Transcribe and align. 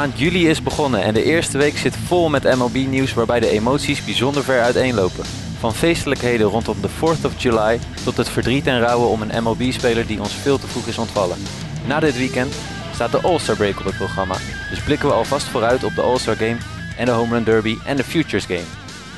maand 0.00 0.18
juli 0.18 0.48
is 0.48 0.62
begonnen 0.62 1.02
en 1.02 1.14
de 1.14 1.22
eerste 1.22 1.58
week 1.58 1.78
zit 1.78 1.96
vol 1.96 2.28
met 2.28 2.56
MLB-nieuws 2.56 3.14
waarbij 3.14 3.40
de 3.40 3.50
emoties 3.50 4.04
bijzonder 4.04 4.44
ver 4.44 4.62
uiteenlopen. 4.62 5.24
Van 5.58 5.74
feestelijkheden 5.74 6.46
rondom 6.46 6.80
de 6.80 6.88
4th 6.88 7.24
of 7.24 7.42
July 7.42 7.78
tot 8.04 8.16
het 8.16 8.28
verdriet 8.28 8.66
en 8.66 8.80
rouwen 8.80 9.08
om 9.08 9.22
een 9.22 9.42
MLB-speler 9.42 10.06
die 10.06 10.20
ons 10.20 10.34
veel 10.34 10.58
te 10.58 10.66
vroeg 10.66 10.86
is 10.86 10.98
ontvallen. 10.98 11.38
Na 11.86 12.00
dit 12.00 12.16
weekend 12.16 12.54
staat 12.94 13.12
de 13.12 13.20
All-Star 13.20 13.56
Break 13.56 13.78
op 13.78 13.84
het 13.84 13.96
programma, 13.96 14.36
dus 14.70 14.82
blikken 14.82 15.08
we 15.08 15.14
alvast 15.14 15.46
vooruit 15.46 15.84
op 15.84 15.94
de 15.94 16.02
All-Star 16.02 16.36
Game 16.36 16.56
en 16.96 17.04
de 17.04 17.10
Home 17.10 17.34
Run 17.34 17.44
Derby 17.44 17.78
en 17.84 17.96
de 17.96 18.04
Futures 18.04 18.44
Game. 18.44 18.68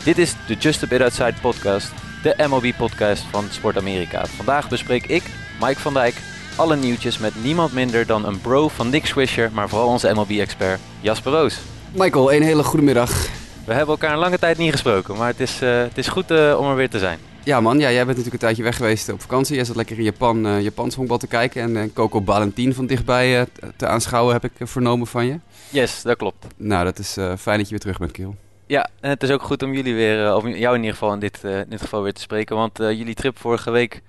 Dit 0.04 0.18
is 0.18 0.34
de 0.46 0.54
Just 0.54 0.82
a 0.82 0.86
Bit 0.86 1.00
Outside 1.00 1.34
podcast, 1.40 1.92
de 2.22 2.34
MLB-podcast 2.48 3.22
van 3.30 3.44
Sport 3.50 3.76
Amerika. 3.76 4.26
Vandaag 4.26 4.68
bespreek 4.68 5.06
ik, 5.06 5.22
Mike 5.60 5.80
van 5.80 5.92
Dijk, 5.92 6.14
alle 6.56 6.76
nieuwtjes 6.76 7.18
met 7.18 7.42
niemand 7.42 7.72
minder 7.72 8.06
dan 8.06 8.26
een 8.26 8.40
bro 8.40 8.68
van 8.68 8.90
Nick 8.90 9.06
Swisher, 9.06 9.50
maar 9.52 9.68
vooral 9.68 9.88
onze 9.88 10.12
MLB-expert 10.14 10.80
Jasper 11.00 11.32
Roos. 11.32 11.58
Michael, 11.92 12.32
een 12.32 12.42
hele 12.42 12.62
goede 12.62 12.84
middag. 12.84 13.26
We 13.66 13.72
hebben 13.72 13.94
elkaar 13.94 14.12
een 14.12 14.18
lange 14.18 14.38
tijd 14.38 14.58
niet 14.58 14.72
gesproken, 14.72 15.16
maar 15.16 15.28
het 15.28 15.40
is, 15.40 15.62
uh, 15.62 15.82
het 15.82 15.98
is 15.98 16.08
goed 16.08 16.30
uh, 16.30 16.56
om 16.58 16.68
er 16.68 16.76
weer 16.76 16.90
te 16.90 16.98
zijn. 16.98 17.18
Ja 17.44 17.60
man, 17.60 17.78
ja, 17.78 17.90
jij 17.90 18.04
bent 18.04 18.06
natuurlijk 18.06 18.34
een 18.34 18.38
tijdje 18.38 18.62
weg 18.62 18.76
geweest 18.76 19.08
op 19.08 19.20
vakantie. 19.20 19.56
Jij 19.56 19.64
zat 19.64 19.76
lekker 19.76 19.98
in 19.98 20.02
Japan, 20.02 20.46
uh, 20.46 20.60
Japans 20.62 20.94
honkbal 20.94 21.18
te 21.18 21.26
kijken 21.26 21.76
en 21.76 21.92
Coco 21.92 22.20
Balentin 22.20 22.74
van 22.74 22.86
dichtbij 22.86 23.46
te 23.76 23.86
aanschouwen, 23.86 24.32
heb 24.32 24.44
ik 24.44 24.52
vernomen 24.68 25.06
van 25.06 25.26
je. 25.26 25.38
Yes, 25.68 26.02
dat 26.02 26.16
klopt. 26.16 26.46
Nou, 26.56 26.84
dat 26.84 26.98
is 26.98 27.12
fijn 27.38 27.58
dat 27.58 27.64
je 27.64 27.70
weer 27.70 27.78
terug 27.78 27.98
bent, 27.98 28.12
Kiel. 28.12 28.36
Ja, 28.66 28.88
en 29.00 29.10
het 29.10 29.22
is 29.22 29.30
ook 29.30 29.42
goed 29.42 29.62
om 29.62 29.74
jullie 29.74 29.94
weer, 29.94 30.34
of 30.34 30.42
jou 30.42 30.74
in 30.74 30.80
ieder 30.80 30.92
geval 30.92 31.12
in 31.12 31.18
dit, 31.18 31.38
in 31.42 31.66
dit 31.68 31.80
geval 31.80 32.02
weer 32.02 32.12
te 32.12 32.20
spreken, 32.20 32.56
want 32.56 32.78
jullie 32.78 33.14
trip 33.14 33.38
vorige 33.38 33.70
week 33.70 34.02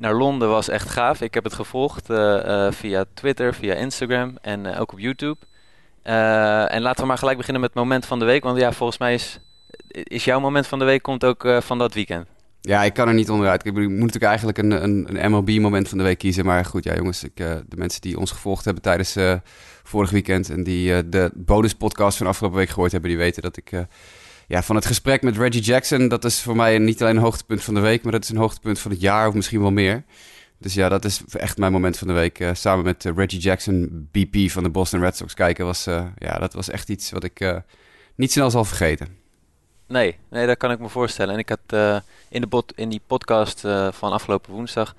naar 0.00 0.14
Londen 0.14 0.48
was 0.48 0.68
echt 0.68 0.88
gaaf. 0.88 1.20
Ik 1.20 1.34
heb 1.34 1.44
het 1.44 1.54
gevolgd 1.54 2.10
uh, 2.10 2.16
uh, 2.16 2.70
via 2.70 3.04
Twitter, 3.14 3.54
via 3.54 3.74
Instagram 3.74 4.38
en 4.40 4.64
uh, 4.64 4.80
ook 4.80 4.92
op 4.92 4.98
YouTube. 4.98 5.36
en 6.02 6.80
laten 6.80 7.00
we 7.00 7.06
maar 7.06 7.18
gelijk 7.18 7.36
beginnen 7.36 7.62
met 7.62 7.70
het 7.70 7.82
moment 7.82 8.06
van 8.06 8.18
de 8.18 8.24
week. 8.24 8.42
Want 8.42 8.58
ja, 8.58 8.72
volgens 8.72 8.98
mij 8.98 9.14
is, 9.14 9.38
is 9.88 10.24
jouw 10.24 10.40
moment 10.40 10.66
van 10.66 10.78
de 10.78 10.84
week 10.84 11.02
komt 11.02 11.24
ook 11.24 11.48
van 11.60 11.78
dat 11.78 11.94
weekend. 11.94 12.26
Ja, 12.60 12.82
ik 12.82 12.94
kan 12.94 13.08
er 13.08 13.14
niet 13.14 13.30
onderuit. 13.30 13.66
Ik 13.66 13.72
moet 13.72 13.88
natuurlijk 13.88 14.24
eigenlijk 14.24 14.58
een, 14.58 14.70
een, 14.70 15.22
een 15.22 15.30
MLB-moment 15.30 15.88
van 15.88 15.98
de 15.98 16.04
week 16.04 16.18
kiezen. 16.18 16.44
Maar 16.44 16.64
goed, 16.64 16.84
ja 16.84 16.94
jongens, 16.94 17.24
ik, 17.24 17.36
de 17.36 17.76
mensen 17.76 18.00
die 18.00 18.18
ons 18.18 18.30
gevolgd 18.30 18.64
hebben 18.64 18.82
tijdens 18.82 19.16
vorig 19.82 20.10
weekend... 20.10 20.50
en 20.50 20.62
die 20.62 21.08
de 21.08 21.30
bonus-podcast 21.34 22.16
van 22.18 22.26
afgelopen 22.26 22.58
week 22.58 22.68
gehoord 22.68 22.92
hebben... 22.92 23.10
die 23.10 23.18
weten 23.18 23.42
dat 23.42 23.56
ik 23.56 23.72
ja, 24.50 24.62
van 24.62 24.76
het 24.76 24.86
gesprek 24.86 25.22
met 25.22 25.36
Reggie 25.36 25.62
Jackson, 25.62 26.08
dat 26.08 26.24
is 26.24 26.42
voor 26.42 26.56
mij 26.56 26.78
niet 26.78 27.02
alleen 27.02 27.16
een 27.16 27.22
hoogtepunt 27.22 27.62
van 27.62 27.74
de 27.74 27.80
week, 27.80 28.02
maar 28.02 28.12
dat 28.12 28.22
is 28.22 28.28
een 28.28 28.36
hoogtepunt 28.36 28.78
van 28.78 28.90
het 28.90 29.00
jaar 29.00 29.28
of 29.28 29.34
misschien 29.34 29.60
wel 29.60 29.70
meer. 29.70 30.02
Dus 30.58 30.74
ja, 30.74 30.88
dat 30.88 31.04
is 31.04 31.22
echt 31.32 31.58
mijn 31.58 31.72
moment 31.72 31.98
van 31.98 32.08
de 32.08 32.12
week. 32.12 32.40
Uh, 32.40 32.50
samen 32.52 32.84
met 32.84 33.04
uh, 33.04 33.12
Reggie 33.16 33.40
Jackson, 33.40 34.08
BP 34.12 34.50
van 34.50 34.62
de 34.62 34.68
Boston 34.68 35.00
Red 35.00 35.16
Sox 35.16 35.34
kijken, 35.34 35.64
was, 35.64 35.86
uh, 35.86 36.06
ja, 36.18 36.38
dat 36.38 36.52
was 36.52 36.68
echt 36.68 36.88
iets 36.88 37.10
wat 37.10 37.24
ik 37.24 37.62
niet 38.14 38.32
snel 38.32 38.50
zal 38.50 38.64
vergeten. 38.64 39.08
Nee, 39.86 40.16
nee, 40.30 40.46
dat 40.46 40.56
kan 40.56 40.70
ik 40.70 40.78
me 40.78 40.88
voorstellen. 40.88 41.34
En 41.34 41.40
ik 41.40 41.48
had 41.48 42.02
in, 42.28 42.40
de 42.40 42.46
bot, 42.46 42.72
in 42.76 42.88
die 42.88 43.02
podcast 43.06 43.60
van 43.90 44.12
afgelopen 44.12 44.52
woensdag, 44.52 44.94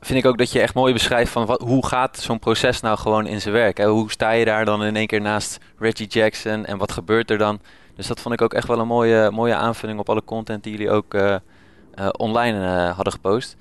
vind 0.00 0.18
ik 0.18 0.26
ook 0.26 0.38
dat 0.38 0.52
je 0.52 0.60
echt 0.60 0.74
mooi 0.74 0.92
beschrijft 0.92 1.32
van 1.32 1.46
wat, 1.46 1.60
hoe 1.60 1.86
gaat 1.86 2.18
zo'n 2.18 2.38
proces 2.38 2.80
nou 2.80 2.98
gewoon 2.98 3.26
in 3.26 3.40
zijn 3.40 3.54
werk. 3.54 3.76
Hè? 3.76 3.86
Hoe 3.86 4.10
sta 4.10 4.30
je 4.30 4.44
daar 4.44 4.64
dan 4.64 4.84
in 4.84 4.96
één 4.96 5.06
keer 5.06 5.20
naast 5.20 5.58
Reggie 5.78 6.06
Jackson 6.06 6.64
en 6.64 6.78
wat 6.78 6.92
gebeurt 6.92 7.30
er 7.30 7.38
dan? 7.38 7.60
Dus 7.96 8.06
dat 8.06 8.20
vond 8.20 8.34
ik 8.34 8.42
ook 8.42 8.54
echt 8.54 8.68
wel 8.68 8.78
een 8.78 8.86
mooie, 8.86 9.30
mooie 9.30 9.54
aanvulling 9.54 9.98
op 9.98 10.08
alle 10.08 10.24
content 10.24 10.62
die 10.62 10.72
jullie 10.72 10.90
ook 10.90 11.14
uh, 11.14 11.36
uh, 11.94 12.08
online 12.12 12.58
uh, 12.58 12.94
hadden 12.94 13.12
gepost. 13.12 13.56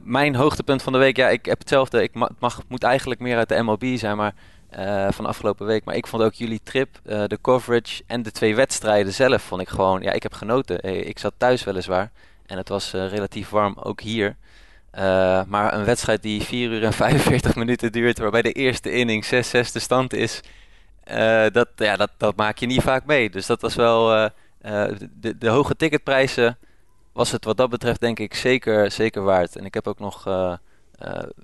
mijn 0.00 0.34
hoogtepunt 0.34 0.82
van 0.82 0.92
de 0.92 0.98
week, 0.98 1.16
ja, 1.16 1.28
ik 1.28 1.44
heb 1.46 1.58
hetzelfde. 1.58 2.02
Ik 2.02 2.14
mag, 2.14 2.28
mag 2.38 2.62
moet 2.68 2.82
eigenlijk 2.82 3.20
meer 3.20 3.36
uit 3.36 3.48
de 3.48 3.62
MLB 3.62 3.96
zijn, 3.96 4.16
maar 4.16 4.34
van 5.12 5.26
afgelopen 5.26 5.66
week. 5.66 5.84
Maar 5.84 5.94
ik 5.94 6.06
vond 6.06 6.22
ook 6.22 6.34
jullie 6.34 6.60
trip, 6.62 7.00
de 7.02 7.38
coverage 7.42 8.02
en 8.06 8.22
de 8.22 8.30
twee 8.30 8.54
wedstrijden 8.54 9.12
zelf, 9.12 9.42
vond 9.42 9.60
ik 9.60 9.68
gewoon, 9.68 10.02
ja, 10.02 10.12
ik 10.12 10.22
heb 10.22 10.32
genoten. 10.32 11.06
Ik 11.06 11.18
zat 11.18 11.32
thuis 11.36 11.64
weliswaar 11.64 12.10
en 12.46 12.56
het 12.56 12.68
was 12.68 12.92
relatief 12.92 13.48
warm, 13.48 13.76
ook 13.82 14.00
hier. 14.00 14.36
maar 15.46 15.74
een 15.74 15.84
wedstrijd 15.84 16.22
die 16.22 16.42
4 16.42 16.70
uur 16.70 16.84
en 16.84 16.92
45 16.92 17.54
minuten 17.62 17.92
duurt, 17.92 18.18
waarbij 18.18 18.42
de 18.42 18.52
eerste 18.52 18.92
inning 18.92 19.24
6-6 19.24 19.28
de 19.72 19.78
stand 19.78 20.12
is. 20.12 20.40
Uh, 21.10 21.46
dat, 21.52 21.68
ja, 21.76 21.96
dat, 21.96 22.10
dat 22.16 22.36
maak 22.36 22.58
je 22.58 22.66
niet 22.66 22.82
vaak 22.82 23.04
mee. 23.04 23.30
Dus 23.30 23.46
dat 23.46 23.60
was 23.60 23.74
wel. 23.74 24.16
Uh, 24.16 24.28
uh, 24.62 24.96
de, 25.12 25.38
de 25.38 25.48
hoge 25.48 25.76
ticketprijzen 25.76 26.58
was 27.12 27.30
het 27.30 27.44
wat 27.44 27.56
dat 27.56 27.70
betreft, 27.70 28.00
denk 28.00 28.18
ik, 28.18 28.34
zeker, 28.34 28.90
zeker 28.90 29.22
waard. 29.22 29.56
En 29.56 29.64
ik 29.64 29.74
heb 29.74 29.86
ook 29.88 29.98
nog 29.98 30.24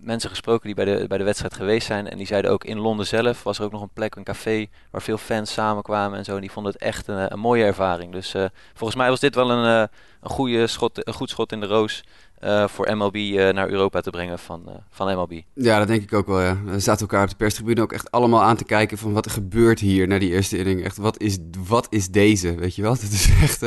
mensen 0.00 0.31
gesproken 0.31 0.67
die 0.67 0.75
bij 0.75 0.84
de, 0.84 1.06
bij 1.09 1.19
de 1.19 1.25
wedstrijd 1.25 1.55
geweest 1.55 1.87
zijn. 1.87 2.09
En 2.09 2.17
die 2.17 2.27
zeiden 2.27 2.50
ook 2.50 2.65
in 2.65 2.78
Londen 2.78 3.06
zelf 3.06 3.43
was 3.43 3.59
er 3.59 3.65
ook 3.65 3.72
nog 3.72 3.83
een 3.83 3.93
plek, 3.93 4.15
een 4.15 4.25
café, 4.25 4.67
waar 4.91 5.03
veel 5.03 5.19
fans 5.19 5.53
samenkwamen 5.53 6.19
en 6.19 6.25
zo. 6.25 6.34
En 6.34 6.41
die 6.41 6.50
vonden 6.50 6.72
het 6.72 6.83
echt 6.83 7.06
een, 7.06 7.39
mooie 7.39 7.65
ervaring. 7.65 8.12
Dus 8.12 8.34
volgens 8.75 8.99
mij 8.99 9.09
was 9.09 9.21
dit 9.21 9.34
wel 9.34 9.50
een, 9.50 9.89
een, 10.21 10.31
goede 10.31 10.67
schot, 10.67 11.06
een 11.06 11.15
goed 11.15 11.31
schot 11.31 11.53
in 11.53 11.61
de 11.61 11.67
roos. 11.67 12.03
Uh, 12.44 12.69
voor 12.69 12.97
MLB 12.97 13.15
uh, 13.15 13.49
naar 13.53 13.69
Europa 13.69 14.00
te 14.00 14.11
brengen 14.11 14.39
van, 14.39 14.62
uh, 14.69 14.75
van 14.91 15.17
MLB. 15.17 15.41
Ja, 15.55 15.78
dat 15.78 15.87
denk 15.87 16.03
ik 16.03 16.12
ook 16.12 16.27
wel. 16.27 16.41
Ja. 16.41 16.62
We 16.65 16.81
zaten 16.81 17.00
elkaar 17.00 17.23
op 17.23 17.28
de 17.28 17.37
perstribune 17.37 17.83
ook 17.83 17.93
echt 17.93 18.11
allemaal 18.11 18.43
aan 18.43 18.56
te 18.56 18.65
kijken 18.65 18.99
van 18.99 19.12
wat 19.12 19.25
er 19.25 19.31
gebeurt 19.31 19.81
hier 19.81 20.09
na 20.09 20.19
die 20.19 20.31
eerste 20.31 20.59
inning. 20.59 20.84
Echt, 20.84 20.97
wat 20.97 21.21
is, 21.21 21.38
wat 21.69 21.87
is 21.91 22.09
deze, 22.09 22.55
weet 22.55 22.75
je 22.75 22.83
wel? 22.83 22.93
Het 23.00 23.12
is 23.12 23.31
echt, 23.43 23.61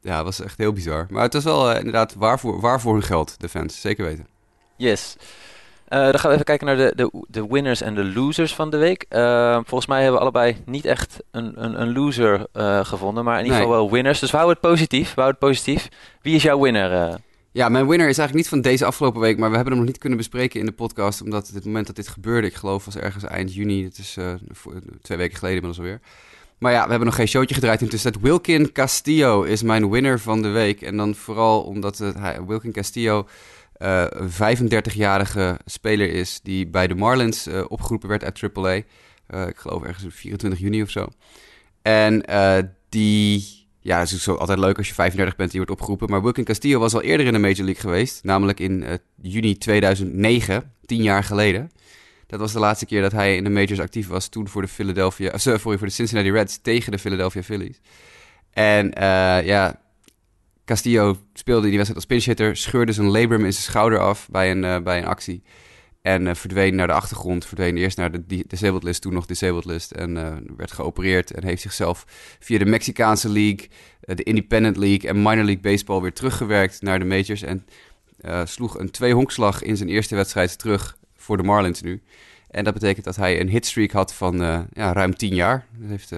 ja, 0.00 0.24
was 0.24 0.40
echt 0.40 0.58
heel 0.58 0.72
bizar. 0.72 1.06
Maar 1.10 1.22
het 1.22 1.32
was 1.32 1.44
wel 1.44 1.76
inderdaad 1.76 2.14
waarvoor, 2.14 2.60
waarvoor 2.60 2.92
hun 2.92 3.02
geld, 3.02 3.40
de 3.40 3.48
fans. 3.48 3.80
Zeker 3.80 4.04
weten. 4.04 4.37
Yes. 4.78 5.16
dan 5.88 6.18
gaan 6.18 6.28
we 6.28 6.32
even 6.32 6.44
kijken 6.44 6.66
naar 6.66 6.76
de, 6.76 6.92
de, 6.96 7.24
de 7.28 7.46
winners 7.46 7.80
en 7.80 7.94
de 7.94 8.04
losers 8.04 8.54
van 8.54 8.70
de 8.70 8.76
week. 8.76 9.06
volgens 9.66 9.86
mij 9.86 10.02
hebben 10.02 10.16
we 10.16 10.20
allebei 10.20 10.56
niet 10.66 10.84
echt 10.84 11.16
een, 11.30 11.64
een, 11.64 11.80
een 11.80 11.92
loser 11.92 12.46
gevonden, 12.86 13.24
maar 13.24 13.38
in 13.38 13.44
ieder 13.44 13.58
geval 13.58 13.74
wel 13.74 13.90
winners. 13.90 14.20
Dus 14.20 14.30
we 14.30 14.36
houden 14.36 14.58
het 14.60 14.70
positief. 14.70 15.14
We 15.14 15.20
houden 15.20 15.40
het 15.40 15.50
positief. 15.50 15.88
Wie 16.22 16.34
is 16.34 16.42
jouw 16.42 16.60
winner? 16.60 17.20
Ja, 17.52 17.68
mijn 17.68 17.88
winner 17.88 18.08
is 18.08 18.18
eigenlijk 18.18 18.34
niet 18.34 18.48
van 18.48 18.70
deze 18.70 18.84
afgelopen 18.84 19.20
week, 19.20 19.38
maar 19.38 19.50
we 19.50 19.54
hebben 19.54 19.72
hem 19.72 19.82
nog 19.82 19.92
niet 19.92 20.00
kunnen 20.00 20.18
bespreken 20.18 20.60
in 20.60 20.66
de 20.66 20.72
podcast, 20.72 21.22
omdat 21.22 21.48
het 21.48 21.64
moment 21.64 21.86
dat 21.86 21.96
dit 21.96 22.08
gebeurde, 22.08 22.46
ik 22.46 22.54
geloof 22.54 22.84
was 22.84 22.96
ergens 22.96 23.24
eind 23.24 23.54
juni, 23.54 23.84
het 23.84 23.98
is 23.98 24.16
twee 25.02 25.18
weken 25.18 25.38
geleden 25.38 25.62
inmiddels 25.62 25.78
alweer. 25.78 26.00
Maar 26.58 26.72
ja, 26.72 26.82
we 26.82 26.88
hebben 26.88 27.06
nog 27.06 27.16
geen 27.16 27.28
showtje 27.28 27.54
gedraaid 27.54 27.80
intussen. 27.80 28.12
Dat 28.12 28.22
Wilkin 28.22 28.72
Castillo 28.72 29.42
is 29.42 29.62
mijn 29.62 29.90
winner 29.90 30.20
van 30.20 30.42
de 30.42 30.48
week. 30.48 30.82
En 30.82 30.96
dan 30.96 31.14
vooral 31.14 31.62
omdat 31.62 31.98
het, 31.98 32.18
hij, 32.18 32.44
Wilkin 32.46 32.72
Castillo 32.72 33.28
uh, 33.78 34.04
een 34.08 34.30
35-jarige 34.30 35.58
speler 35.64 36.12
is 36.12 36.40
die 36.42 36.66
bij 36.66 36.86
de 36.86 36.94
Marlins 36.94 37.46
uh, 37.46 37.64
opgeroepen 37.68 38.08
werd 38.08 38.24
uit 38.24 38.42
AAA. 38.54 38.74
ik 39.46 39.56
geloof 39.56 39.82
ergens 39.82 40.04
op 40.04 40.12
24 40.12 40.60
juni 40.60 40.82
of 40.82 40.90
zo. 40.90 41.06
En 41.82 42.24
die 42.88 43.58
ja, 43.88 43.98
het 43.98 44.10
is 44.10 44.22
zo 44.22 44.34
altijd 44.34 44.58
leuk 44.58 44.76
als 44.76 44.88
je 44.88 44.94
35 44.94 45.36
bent 45.36 45.52
en 45.52 45.58
je 45.58 45.64
wordt 45.64 45.80
opgeroepen. 45.80 46.10
Maar 46.10 46.22
Wilkin 46.22 46.44
Castillo 46.44 46.78
was 46.78 46.94
al 46.94 47.02
eerder 47.02 47.26
in 47.26 47.32
de 47.32 47.38
Major 47.38 47.64
League 47.64 47.80
geweest. 47.80 48.24
Namelijk 48.24 48.60
in 48.60 48.82
uh, 48.82 48.92
juni 49.22 49.58
2009, 49.58 50.72
tien 50.86 51.02
jaar 51.02 51.24
geleden. 51.24 51.70
Dat 52.26 52.40
was 52.40 52.52
de 52.52 52.58
laatste 52.58 52.86
keer 52.86 53.02
dat 53.02 53.12
hij 53.12 53.36
in 53.36 53.44
de 53.44 53.50
majors 53.50 53.80
actief 53.80 54.08
was. 54.08 54.28
Toen 54.28 54.48
voor 54.48 54.62
de 54.62 54.68
Philadelphia, 54.68 55.32
uh, 55.32 55.38
sorry, 55.38 55.58
voor 55.58 55.78
de 55.86 55.90
Cincinnati 55.90 56.30
Reds 56.30 56.58
tegen 56.62 56.92
de 56.92 56.98
Philadelphia 56.98 57.42
Phillies. 57.42 57.80
En 58.50 58.86
uh, 58.86 59.46
ja, 59.46 59.80
Castillo 60.68 61.16
speelde 61.32 61.68
die 61.68 61.76
wedstrijd 61.76 61.96
als 61.96 62.06
pinch-hitter. 62.06 62.56
Scheurde 62.56 62.92
zijn 62.92 63.10
labrum 63.10 63.44
in 63.44 63.52
zijn 63.52 63.64
schouder 63.64 63.98
af 63.98 64.28
bij 64.30 64.50
een, 64.50 64.82
bij 64.82 64.98
een 64.98 65.06
actie. 65.06 65.42
En 66.02 66.26
uh, 66.26 66.34
verdween 66.34 66.74
naar 66.74 66.86
de 66.86 66.92
achtergrond, 66.92 67.46
verdween 67.46 67.76
eerst 67.76 67.96
naar 67.96 68.10
de 68.12 68.44
disabled 68.46 68.82
list, 68.82 69.02
toen 69.02 69.12
nog 69.12 69.26
disabled 69.26 69.64
list. 69.64 69.90
En 69.90 70.16
uh, 70.16 70.36
werd 70.56 70.72
geopereerd 70.72 71.30
en 71.30 71.44
heeft 71.44 71.62
zichzelf 71.62 72.04
via 72.40 72.58
de 72.58 72.64
Mexicaanse 72.64 73.28
League, 73.28 73.68
de 74.00 74.22
Independent 74.22 74.76
League 74.76 75.10
en 75.10 75.16
Minor 75.16 75.44
League 75.44 75.60
Baseball 75.60 76.00
weer 76.00 76.12
teruggewerkt 76.12 76.82
naar 76.82 76.98
de 76.98 77.04
majors. 77.04 77.42
En 77.42 77.66
sloeg 78.44 78.78
een 78.78 78.90
twee-honkslag 78.90 79.62
in 79.62 79.76
zijn 79.76 79.88
eerste 79.88 80.14
wedstrijd 80.14 80.58
terug 80.58 80.98
voor 81.16 81.36
de 81.36 81.42
Marlins 81.42 81.80
nu. 81.80 82.02
En 82.50 82.64
dat 82.64 82.74
betekent 82.74 83.04
dat 83.04 83.16
hij 83.16 83.40
een 83.40 83.48
hitstreak 83.48 83.90
had 83.90 84.14
van 84.14 84.38
ja, 84.72 84.92
ruim 84.92 85.16
tien 85.16 85.34
jaar. 85.34 85.66
Dat 85.78 85.90
heeft 85.90 86.12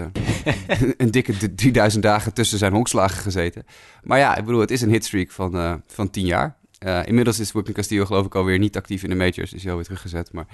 een 0.96 1.10
dikke 1.10 1.54
3000 1.54 2.02
dagen 2.02 2.34
tussen 2.34 2.58
zijn 2.58 2.72
honkslagen 2.72 3.22
gezeten. 3.22 3.66
Maar 4.02 4.18
ja, 4.18 4.36
ik 4.36 4.44
bedoel, 4.44 4.60
het 4.60 4.70
is 4.70 4.80
een 4.80 4.90
hitstreak 4.90 5.30
van, 5.30 5.82
van 5.86 6.10
tien 6.10 6.26
jaar. 6.26 6.58
Uh, 6.86 7.00
inmiddels 7.04 7.38
is 7.38 7.52
Wilkin 7.52 7.74
Castillo 7.74 8.04
geloof 8.04 8.26
ik 8.26 8.34
alweer 8.34 8.58
niet 8.58 8.76
actief 8.76 9.02
in 9.02 9.10
de 9.10 9.16
majors. 9.16 9.52
Is 9.52 9.62
hij 9.62 9.70
alweer 9.70 9.86
teruggezet. 9.86 10.32
Maar 10.32 10.46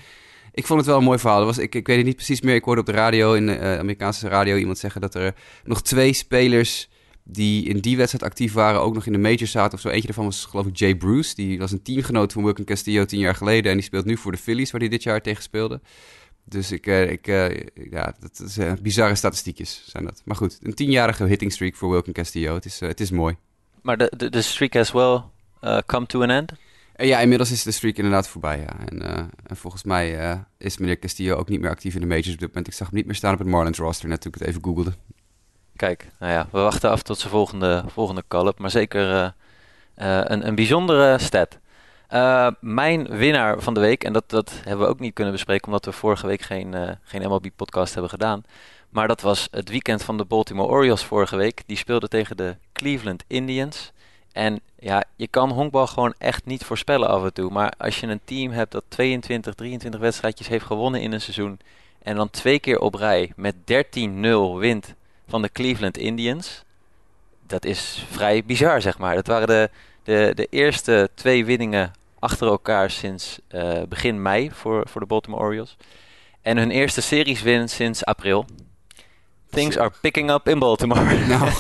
ik 0.53 0.67
vond 0.67 0.79
het 0.79 0.89
wel 0.89 0.99
een 0.99 1.05
mooi 1.05 1.19
verhaal. 1.19 1.45
Was, 1.45 1.59
ik, 1.59 1.75
ik 1.75 1.87
weet 1.87 1.97
het 1.97 2.07
niet 2.07 2.17
precies 2.17 2.41
meer. 2.41 2.55
Ik 2.55 2.65
hoorde 2.65 2.81
op 2.81 2.87
de 2.87 2.93
radio, 2.93 3.33
in 3.33 3.47
de 3.47 3.59
uh, 3.59 3.79
Amerikaanse 3.79 4.29
radio, 4.29 4.57
iemand 4.57 4.79
zeggen 4.79 5.01
dat 5.01 5.15
er 5.15 5.35
nog 5.65 5.83
twee 5.83 6.13
spelers 6.13 6.89
die 7.29 7.65
in 7.65 7.79
die 7.79 7.97
wedstrijd 7.97 8.25
actief 8.25 8.53
waren, 8.53 8.81
ook 8.81 8.95
nog 8.95 9.07
in 9.07 9.13
de 9.13 9.19
majors 9.19 9.51
zaten 9.51 9.75
of 9.75 9.81
zo. 9.81 9.89
Eentje 9.89 10.07
daarvan 10.07 10.25
was 10.25 10.45
geloof 10.45 10.67
ik 10.67 10.77
Jay 10.77 10.95
Bruce. 10.95 11.35
Die 11.35 11.59
was 11.59 11.73
een 11.73 11.83
teamgenoot 11.83 12.33
van 12.33 12.43
Wilkin 12.43 12.65
Castillo 12.65 13.05
tien 13.05 13.19
jaar 13.19 13.35
geleden. 13.35 13.71
En 13.71 13.77
die 13.77 13.87
speelt 13.87 14.05
nu 14.05 14.17
voor 14.17 14.33
de 14.33 14.39
Phillies, 14.39 14.71
waar 14.71 14.81
hij 14.81 14.91
dit 14.91 15.03
jaar 15.03 15.23
tegen 15.23 15.43
speelde. 15.43 15.81
Dus 16.45 16.73
ik, 16.73 16.87
uh, 16.87 17.11
ik 17.11 17.27
ja, 17.91 18.15
dat 18.21 18.41
is 18.41 18.81
bizarre 18.83 19.15
statistiekjes 19.15 19.83
zijn 19.87 20.05
dat. 20.05 20.23
Maar 20.25 20.37
goed, 20.37 20.59
een 20.63 20.75
tienjarige 20.75 21.25
hitting 21.25 21.53
streak 21.53 21.75
voor 21.75 21.91
Wilkin 21.91 22.13
Castillo. 22.13 22.55
Het 22.55 22.65
is, 22.65 22.81
het 22.81 23.01
is 23.01 23.11
mooi. 23.11 23.37
Maar 23.83 23.97
de, 23.97 24.13
de, 24.17 24.31
de 24.31 24.43
streak 24.43 24.77
as 24.77 24.93
well 24.93 25.23
come 25.87 26.07
to 26.07 26.23
an 26.23 26.31
end? 26.31 26.53
En 26.93 27.07
ja, 27.07 27.21
inmiddels 27.21 27.51
is 27.51 27.63
de 27.63 27.71
streak 27.71 27.97
inderdaad 27.97 28.29
voorbij. 28.29 28.59
Ja. 28.59 28.89
En, 28.89 29.03
en 29.47 29.57
volgens 29.57 29.85
mij 29.85 30.39
is 30.59 30.79
meneer 30.79 30.99
Castillo 30.99 31.37
ook 31.37 31.49
niet 31.49 31.61
meer 31.61 31.71
actief 31.71 31.95
in 31.95 32.01
de 32.01 32.07
majors 32.07 32.33
op 32.33 32.39
dit 32.39 32.49
moment. 32.49 32.67
Ik 32.67 32.73
zag 32.73 32.87
hem 32.87 32.97
niet 32.97 33.07
meer 33.07 33.15
staan 33.15 33.33
op 33.33 33.39
het 33.39 33.49
Marlins 33.49 33.79
roster 33.79 34.09
net 34.09 34.21
toen 34.21 34.33
ik 34.33 34.39
het 34.39 34.49
even 34.49 34.65
googelde. 34.65 34.93
Kijk, 35.77 36.11
nou 36.19 36.33
ja, 36.33 36.49
we 36.51 36.61
wachten 36.61 36.91
af 36.91 37.03
tot 37.03 37.19
zijn 37.19 37.31
volgende, 37.31 37.85
volgende 37.87 38.25
call-up. 38.29 38.59
Maar 38.59 38.71
zeker 38.71 39.13
uh, 39.15 40.21
een, 40.25 40.47
een 40.47 40.55
bijzondere 40.55 41.19
stat. 41.19 41.59
mijn 42.61 43.09
winnaar 43.09 43.61
van 43.61 43.75
de 43.75 43.81
week, 43.81 44.05
en 44.05 44.13
dat, 44.13 44.31
dat 44.31 44.53
hebben 44.65 44.87
we 44.87 44.93
ook 44.93 45.01
niet 45.01 45.15
kunnen 45.15 45.33
bespreken... 45.33 45.67
omdat 45.67 45.85
we 45.85 45.93
vorige 45.93 46.27
week 46.27 46.43
geen, 46.43 46.99
geen 47.03 47.29
MLB-podcast 47.29 47.93
hebben 47.93 48.11
gedaan... 48.11 48.45
Maar 48.97 49.09
dat 49.09 49.21
was 49.21 49.49
het 49.51 49.69
weekend 49.69 50.03
van 50.03 50.17
de 50.17 50.25
Baltimore 50.25 50.69
Orioles 50.69 51.05
vorige 51.05 51.37
week. 51.37 51.63
Die 51.67 51.77
speelden 51.77 52.09
tegen 52.09 52.37
de 52.37 52.57
Cleveland 52.73 53.25
Indians. 53.27 53.93
En 54.33 54.61
ja, 54.79 55.05
je 55.17 55.29
kan 55.29 55.51
honkbal 55.51 55.87
gewoon 55.87 56.15
echt 56.19 56.45
niet 56.45 56.65
voorspellen 56.65 57.09
af 57.09 57.25
en 57.25 57.33
toe. 57.33 57.51
Maar 57.51 57.73
als 57.79 58.01
je 58.01 58.07
een 58.07 58.21
team 58.25 58.53
hebt 58.53 58.73
dat 58.73 58.85
22, 58.89 59.55
23 59.55 60.01
wedstrijdjes 60.01 60.49
heeft 60.49 60.65
gewonnen 60.65 61.01
in 61.01 61.13
een 61.13 61.21
seizoen. 61.21 61.59
En 62.03 62.17
dan 62.17 62.31
twee 62.31 62.59
keer 62.59 62.79
op 62.79 62.95
rij 62.95 63.33
met 63.37 63.55
13-0 63.55 64.59
wint 64.59 64.95
van 65.29 65.43
de 65.43 65.53
Cleveland 65.53 65.99
Indians. 65.99 66.65
Dat 67.47 67.65
is 67.65 68.07
vrij 68.11 68.45
bizar, 68.45 68.81
zeg 68.81 68.99
maar. 68.99 69.15
Dat 69.15 69.27
waren 69.27 69.47
de, 69.47 69.71
de, 70.03 70.33
de 70.35 70.47
eerste 70.51 71.11
twee 71.15 71.45
winningen 71.45 71.93
achter 72.19 72.47
elkaar 72.47 72.91
sinds 72.91 73.39
uh, 73.55 73.83
begin 73.89 74.23
mei 74.23 74.51
voor, 74.53 74.89
voor 74.89 75.01
de 75.01 75.07
Baltimore 75.07 75.43
Orioles. 75.43 75.77
En 76.43 76.57
hun 76.57 76.71
eerste 76.71 77.01
series 77.01 77.43
win 77.43 77.69
sinds 77.69 78.05
april. 78.05 78.47
Things 79.51 79.79
are 79.79 79.93
picking 80.01 80.31
up 80.31 80.49
in 80.49 80.59
Baltimore. 80.59 81.19
Nou, 81.27 81.51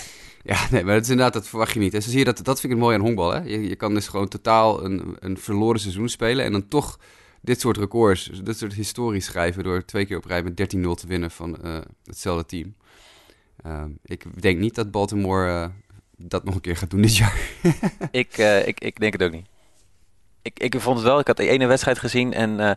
ja, 0.52 0.66
nee, 0.70 0.84
maar 0.84 0.94
dat 0.94 1.02
is 1.02 1.10
inderdaad, 1.10 1.32
dat 1.32 1.48
verwacht 1.48 1.72
je 1.72 1.78
niet. 1.78 1.94
En 1.94 2.02
zo 2.02 2.10
zie 2.10 2.18
je 2.18 2.24
dat, 2.24 2.36
dat 2.36 2.60
vind 2.60 2.62
ik 2.62 2.70
het 2.70 2.78
mooi 2.78 2.96
aan 2.96 3.02
honkbal. 3.02 3.32
Hè? 3.32 3.40
Je, 3.40 3.68
je 3.68 3.76
kan 3.76 3.94
dus 3.94 4.08
gewoon 4.08 4.28
totaal 4.28 4.84
een, 4.84 5.16
een 5.18 5.38
verloren 5.38 5.80
seizoen 5.80 6.08
spelen 6.08 6.44
en 6.44 6.52
dan 6.52 6.68
toch 6.68 6.98
dit 7.40 7.60
soort 7.60 7.76
records, 7.76 8.30
dit 8.42 8.58
soort 8.58 8.74
historie 8.74 9.20
schrijven 9.20 9.64
door 9.64 9.84
twee 9.84 10.06
keer 10.06 10.16
op 10.16 10.24
rij 10.24 10.42
met 10.42 10.76
13-0 10.76 10.80
te 10.80 11.06
winnen 11.06 11.30
van 11.30 11.56
uh, 11.64 11.78
hetzelfde 12.04 12.46
team. 12.46 12.74
Uh, 13.66 13.84
ik 14.04 14.42
denk 14.42 14.58
niet 14.58 14.74
dat 14.74 14.90
Baltimore 14.90 15.48
uh, 15.48 15.66
dat 16.16 16.44
nog 16.44 16.54
een 16.54 16.60
keer 16.60 16.76
gaat 16.76 16.90
doen 16.90 17.02
dit 17.02 17.16
jaar. 17.22 17.40
ik, 18.10 18.38
uh, 18.38 18.66
ik, 18.66 18.80
ik 18.80 19.00
denk 19.00 19.12
het 19.12 19.22
ook 19.22 19.32
niet. 19.32 19.46
Ik, 20.42 20.58
ik 20.58 20.80
vond 20.80 20.96
het 20.96 21.06
wel, 21.06 21.18
ik 21.18 21.26
had 21.26 21.36
de 21.36 21.48
ene 21.48 21.66
wedstrijd 21.66 21.98
gezien 21.98 22.32
en 22.32 22.60
uh, 22.60 22.70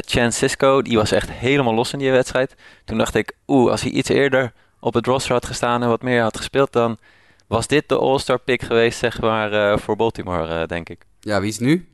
Chan 0.00 0.32
Cisco, 0.32 0.82
die 0.82 0.96
was 0.96 1.12
echt 1.12 1.30
helemaal 1.30 1.74
los 1.74 1.92
in 1.92 1.98
die 1.98 2.10
wedstrijd. 2.10 2.54
Toen 2.84 2.98
dacht 2.98 3.14
ik, 3.14 3.36
oeh, 3.46 3.70
als 3.70 3.82
hij 3.82 3.90
iets 3.90 4.08
eerder 4.08 4.52
op 4.80 4.94
het 4.94 5.06
roster 5.06 5.32
had 5.32 5.46
gestaan 5.46 5.82
en 5.82 5.88
wat 5.88 6.02
meer 6.02 6.22
had 6.22 6.36
gespeeld, 6.36 6.72
dan 6.72 6.98
was 7.46 7.66
dit 7.66 7.88
de 7.88 7.98
all-star 7.98 8.38
pick 8.38 8.62
geweest, 8.62 8.98
zeg 8.98 9.20
maar, 9.20 9.52
uh, 9.52 9.78
voor 9.78 9.96
Baltimore, 9.96 10.60
uh, 10.60 10.66
denk 10.66 10.88
ik. 10.88 11.06
Ja, 11.20 11.40
wie 11.40 11.48
is 11.48 11.58
nu? 11.58 11.88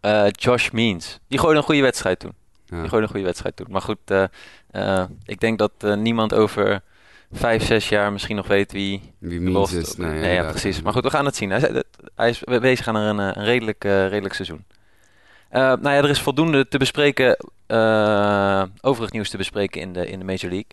Uh, 0.00 0.26
Josh 0.30 0.70
Means. 0.70 1.18
Die 1.28 1.38
gooide 1.38 1.58
een 1.58 1.64
goede 1.64 1.82
wedstrijd 1.82 2.18
toen. 2.18 2.32
Ja. 2.64 2.80
Die 2.80 2.88
gooide 2.88 3.06
een 3.06 3.12
goede 3.12 3.26
wedstrijd 3.26 3.56
toen. 3.56 3.66
Maar 3.70 3.82
goed, 3.82 3.98
ik 5.24 5.40
denk 5.40 5.58
dat 5.58 5.96
niemand 5.96 6.34
over 6.34 6.82
vijf, 7.32 7.64
zes 7.64 7.88
jaar 7.88 8.12
misschien 8.12 8.36
nog 8.36 8.46
weet 8.46 8.72
wie... 8.72 9.14
Wie 9.18 9.40
Means 9.40 9.72
is. 9.72 9.96
Nee, 9.96 10.20
nee 10.20 10.34
ja, 10.34 10.50
precies. 10.50 10.82
Maar 10.82 10.92
goed, 10.92 11.04
we 11.04 11.10
gaan 11.10 11.24
het 11.24 11.36
zien. 11.36 11.50
Hij, 11.50 11.82
hij 12.14 12.28
is 12.28 12.40
bezig 12.44 12.88
aan 12.88 12.94
een, 12.94 13.18
een 13.18 13.44
redelijk, 13.44 13.84
redelijk 13.84 14.34
seizoen. 14.34 14.64
nou 15.50 15.90
ja, 15.90 15.96
er 15.96 16.10
is 16.10 16.20
voldoende 16.20 16.68
te 16.68 16.78
bespreken, 16.78 17.36
overig 18.80 19.12
nieuws 19.12 19.30
te 19.30 19.36
bespreken 19.36 19.80
in 19.80 19.92
de, 19.92 20.06
in 20.06 20.18
de 20.18 20.24
Major 20.24 20.50
League. 20.50 20.70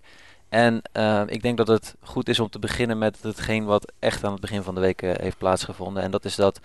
En 0.50 0.82
uh, 0.94 1.22
ik 1.26 1.42
denk 1.42 1.58
dat 1.58 1.68
het 1.68 1.96
goed 2.02 2.30
is 2.30 2.40
om 2.40 2.50
te 2.50 2.60
beginnen 2.60 2.98
met 2.98 3.22
hetgeen 3.22 3.66
wat 3.66 3.92
echt 4.00 4.24
aan 4.24 4.32
het 4.32 4.42
begin 4.42 4.64
van 4.64 4.76
de 4.76 4.82
week 4.82 5.02
uh, 5.02 5.12
heeft 5.16 5.38
plaatsgevonden. 5.38 6.04
En 6.04 6.12
dat 6.12 6.26
is 6.26 6.36
dat 6.36 6.60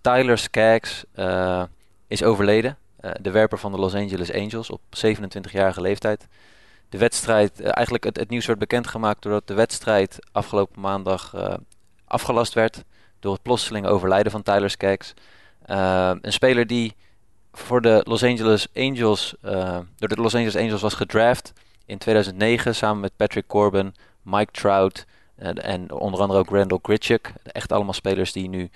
Tyler 0.00 0.38
Skaggs 0.38 1.04
uh, 1.16 1.62
is 2.06 2.22
overleden. 2.22 2.76
de 3.20 3.30
werper 3.30 3.58
van 3.58 3.72
de 3.72 3.78
Los 3.78 3.94
Angeles 3.94 4.32
Angels 4.32 4.70
op 4.70 4.80
27-jarige 5.06 5.80
leeftijd. 5.80 6.26
De 6.88 6.98
wedstrijd, 6.98 7.60
eigenlijk 7.60 8.04
het, 8.04 8.16
het, 8.16 8.30
nieuws 8.30 8.46
werd 8.46 8.58
bekendgemaakt 8.58 9.22
doordat 9.22 9.46
de 9.46 9.54
wedstrijd 9.54 10.18
afgelopen 10.32 10.80
maandag 10.80 11.34
afgelast 12.04 12.54
werd. 12.54 12.84
Door 13.20 13.32
het 13.32 13.42
plotseling 13.42 13.86
overlijden 13.86 14.32
van 14.32 14.42
Tyler 14.42 14.70
Skaggs. 14.70 15.14
een 16.22 16.32
speler 16.32 16.66
die 16.66 16.96
voor 17.52 17.80
de 17.80 18.00
Los 18.04 18.22
Angeles 18.22 18.68
Angels, 18.74 19.34
door 19.96 20.08
de 20.08 20.16
Los 20.16 20.34
Angeles 20.34 20.56
Angels 20.56 20.80
was 20.80 20.94
gedraft 20.94 21.52
in 21.88 21.98
2009 21.98 22.74
samen 22.74 23.00
met 23.00 23.16
Patrick 23.16 23.46
Corbin, 23.46 23.94
Mike 24.22 24.52
Trout 24.52 25.06
en 25.36 25.92
onder 25.92 26.20
andere 26.20 26.38
ook 26.38 26.50
Randall 26.50 26.78
Gritchuk. 26.82 27.32
Echt 27.42 27.72
allemaal 27.72 27.92
spelers 27.92 28.32
die 28.32 28.48
nu 28.48 28.70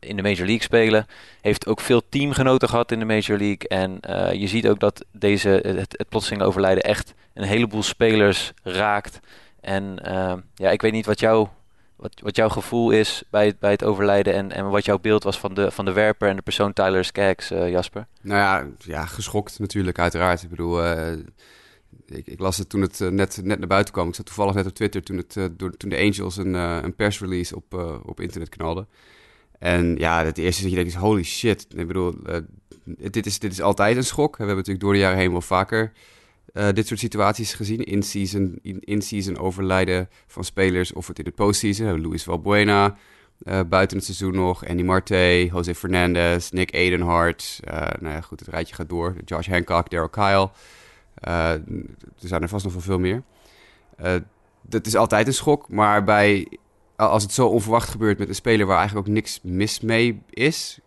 in 0.00 0.16
de 0.16 0.22
Major 0.22 0.46
League 0.46 0.62
spelen. 0.62 1.06
Heeft 1.40 1.66
ook 1.66 1.80
veel 1.80 2.02
teamgenoten 2.08 2.68
gehad 2.68 2.92
in 2.92 2.98
de 2.98 3.04
Major 3.04 3.38
League. 3.38 3.68
En 3.68 3.98
uh, 4.08 4.32
je 4.32 4.46
ziet 4.46 4.68
ook 4.68 4.80
dat 4.80 5.04
deze, 5.12 5.48
het, 5.48 5.94
het 5.98 6.08
plotseling 6.08 6.42
overlijden 6.42 6.82
echt 6.82 7.14
een 7.34 7.44
heleboel 7.44 7.82
spelers 7.82 8.52
raakt. 8.62 9.20
En 9.60 9.98
uh, 10.06 10.34
ja, 10.54 10.70
ik 10.70 10.82
weet 10.82 10.92
niet 10.92 11.06
wat, 11.06 11.20
jou, 11.20 11.48
wat, 11.96 12.20
wat 12.22 12.36
jouw 12.36 12.48
gevoel 12.48 12.90
is 12.90 13.22
bij 13.30 13.46
het, 13.46 13.58
bij 13.58 13.70
het 13.70 13.84
overlijden 13.84 14.34
en, 14.34 14.52
en 14.52 14.70
wat 14.70 14.84
jouw 14.84 14.98
beeld 14.98 15.22
was 15.22 15.38
van 15.38 15.54
de, 15.54 15.70
van 15.70 15.84
de 15.84 15.92
werper 15.92 16.28
en 16.28 16.36
de 16.36 16.42
persoon 16.42 16.72
Tyler 16.72 17.04
Skaggs, 17.04 17.48
Jasper. 17.48 18.06
Nou 18.20 18.38
ja, 18.38 18.66
ja, 18.78 19.06
geschokt 19.06 19.58
natuurlijk 19.58 19.98
uiteraard. 19.98 20.42
Ik 20.42 20.50
bedoel, 20.50 20.84
ik, 22.06 22.26
ik, 22.26 22.38
las 22.38 22.56
het 22.56 22.68
toen 22.68 22.80
het 22.80 22.98
net, 23.00 23.40
net 23.42 23.58
naar 23.58 23.68
buiten 23.68 23.92
kwam. 23.92 24.08
Ik 24.08 24.14
zat 24.14 24.26
toevallig 24.26 24.54
net 24.54 24.66
op 24.66 24.74
Twitter 24.74 25.02
toen, 25.02 25.16
het, 25.16 25.36
door, 25.52 25.76
toen 25.76 25.90
de 25.90 25.98
Angels 25.98 26.36
een, 26.36 26.54
een 26.54 26.94
persrelease 26.94 27.56
op, 27.56 27.74
op 28.04 28.20
internet 28.20 28.48
knalden. 28.48 28.88
En 29.60 29.96
ja, 29.96 30.24
het 30.24 30.38
eerste 30.38 30.62
dat 30.62 30.70
je 30.70 30.76
denkt 30.76 30.92
is 30.92 30.98
holy 30.98 31.22
shit. 31.22 31.66
Ik 31.76 31.86
bedoel, 31.86 32.14
dit, 32.84 33.26
is, 33.26 33.38
dit 33.38 33.52
is 33.52 33.60
altijd 33.60 33.96
een 33.96 34.04
schok. 34.04 34.30
We 34.30 34.36
hebben 34.36 34.56
natuurlijk 34.56 34.84
door 34.84 34.92
de 34.92 34.98
jaren 34.98 35.18
heen 35.18 35.30
wel 35.30 35.40
vaker 35.40 35.92
dit 36.72 36.86
soort 36.86 37.00
situaties 37.00 37.54
gezien. 37.54 37.84
In-season 37.84 38.58
in, 38.62 38.80
in 38.80 39.02
-season 39.02 39.38
overlijden 39.38 40.08
van 40.26 40.44
spelers 40.44 40.92
of 40.92 41.06
het 41.06 41.18
in 41.18 41.24
de 41.24 41.30
postseason. 41.30 42.06
Luis 42.06 42.22
Valbuena 42.22 42.96
buiten 43.68 43.96
het 43.96 44.06
seizoen 44.06 44.34
nog. 44.34 44.66
Andy 44.66 44.82
Marte, 44.82 45.48
Jose 45.52 45.74
Fernandez, 45.74 46.50
Nick 46.50 46.72
Edenhart. 46.74 47.60
nou 48.00 48.14
ja, 48.14 48.20
goed, 48.20 48.40
het 48.40 48.48
rijtje 48.48 48.74
gaat 48.74 48.88
door. 48.88 49.16
Josh 49.24 49.48
Hancock, 49.48 49.90
Daryl 49.90 50.08
Kyle. 50.08 50.50
Uh, 51.28 51.50
er 51.52 52.28
zijn 52.28 52.42
er 52.42 52.48
vast 52.48 52.64
nog 52.64 52.72
wel 52.72 52.82
veel 52.82 52.98
meer. 52.98 53.22
Uh, 54.04 54.14
dat 54.62 54.86
is 54.86 54.96
altijd 54.96 55.26
een 55.26 55.34
schok, 55.34 55.68
maar 55.68 56.04
bij, 56.04 56.48
als 57.08 57.22
het 57.22 57.32
zo 57.32 57.46
onverwacht 57.46 57.88
gebeurt 57.88 58.18
met 58.18 58.28
een 58.28 58.34
speler 58.34 58.66
waar 58.66 58.78
eigenlijk 58.78 59.08
ook 59.08 59.14
niks 59.14 59.40
mis 59.42 59.80
mee 59.80 60.22
is, 60.30 60.78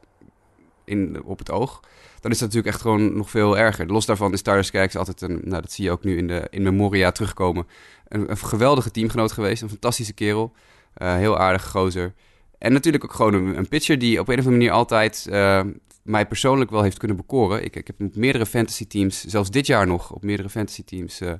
in, 0.86 1.24
op 1.24 1.40
het 1.40 1.52
oog, 1.52 1.80
dan 2.20 2.32
is 2.32 2.38
dat 2.40 2.48
natuurlijk 2.48 2.74
echt 2.74 2.82
gewoon 2.82 3.18
nog 3.18 3.30
veel 3.30 3.58
erger. 3.58 3.88
Los 3.88 4.06
daarvan 4.06 4.34
is 4.34 4.42
Tyler 4.42 4.64
Skaggs 4.64 4.96
altijd 4.96 5.22
een, 5.22 5.42
nou 5.44 5.62
dat 5.62 5.72
zie 5.72 5.84
je 5.84 5.92
ook 5.92 6.04
nu 6.04 6.18
in 6.18 6.28
de 6.28 6.48
in 6.50 6.64
memoria 6.64 7.12
terugkomen, 7.12 7.68
een, 8.08 8.30
een 8.30 8.38
geweldige 8.38 8.92
teamgenoot 8.92 9.32
geweest, 9.32 9.62
een 9.62 9.70
fantastische 9.70 10.14
kerel, 10.14 10.54
uh, 10.98 11.16
heel 11.16 11.38
aardige 11.38 11.70
gozer. 11.70 12.14
En 12.58 12.74
natuurlijk 12.74 13.04
ook 13.04 13.14
gewoon 13.14 13.34
een, 13.34 13.68
pitcher 13.68 14.00
die 14.00 14.20
op 14.20 14.28
een 14.28 14.40
of 14.40 14.46
andere 14.46 14.58
manier 14.58 14.72
altijd 14.72 15.28
uh, 15.30 15.62
mij 16.04 16.28
persoonlijk 16.28 16.72
wel 16.72 16.82
heeft 16.82 16.98
kunnen 16.98 17.18
bekoren. 17.18 17.64
Ik, 17.64 17.76
ik 17.76 17.88
heb 17.88 18.16
meerdere 18.16 18.46
fantasy 18.46 18.88
teams, 18.88 19.26
zelfs 19.26 19.50
dit 19.50 19.66
jaar 19.66 19.88
nog, 19.88 20.12
op 20.12 20.24
meerdere 20.24 20.50
fantasy 20.50 20.84
teams 20.84 21.22
uh, 21.22 21.34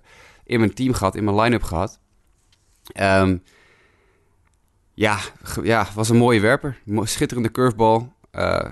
in 0.44 0.60
mijn 0.60 0.74
team 0.74 0.94
gehad, 0.94 1.16
in 1.16 1.24
mijn 1.24 1.40
line-up 1.40 1.64
gehad. 1.64 2.00
Um, 3.00 3.44
ja, 4.94 5.20
ja, 5.64 5.88
was 5.96 6.10
een 6.10 6.18
mooie 6.18 6.40
werper. 6.40 6.78
Schitterende 7.04 7.52
curveball. 7.52 8.12
Uh, 8.32 8.70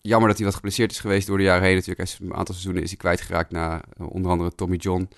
jammer 0.00 0.28
dat 0.28 0.36
hij 0.36 0.46
wat 0.46 0.54
geblesseerd 0.54 0.90
is 0.90 1.00
geweest 1.00 1.26
door 1.26 1.36
de 1.36 1.42
jaren 1.42 1.62
heen. 1.62 1.74
Natuurlijk, 1.74 2.08
hij 2.08 2.18
is 2.18 2.26
een 2.26 2.34
aantal 2.34 2.54
seizoenen 2.54 2.82
is 2.82 2.88
hij 2.88 2.98
kwijtgeraakt 2.98 3.50
na 3.50 3.80
onder 3.96 4.30
andere 4.30 4.54
Tommy 4.54 4.76
John. 4.76 5.08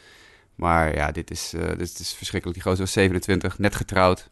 Maar 0.54 0.94
ja, 0.94 1.10
dit 1.10 1.30
is, 1.30 1.54
uh, 1.54 1.68
dit 1.68 1.98
is 1.98 2.12
verschrikkelijk. 2.12 2.58
Die 2.58 2.68
gozer 2.68 2.84
was 2.84 2.92
27, 2.92 3.58
net 3.58 3.74
getrouwd. 3.74 4.30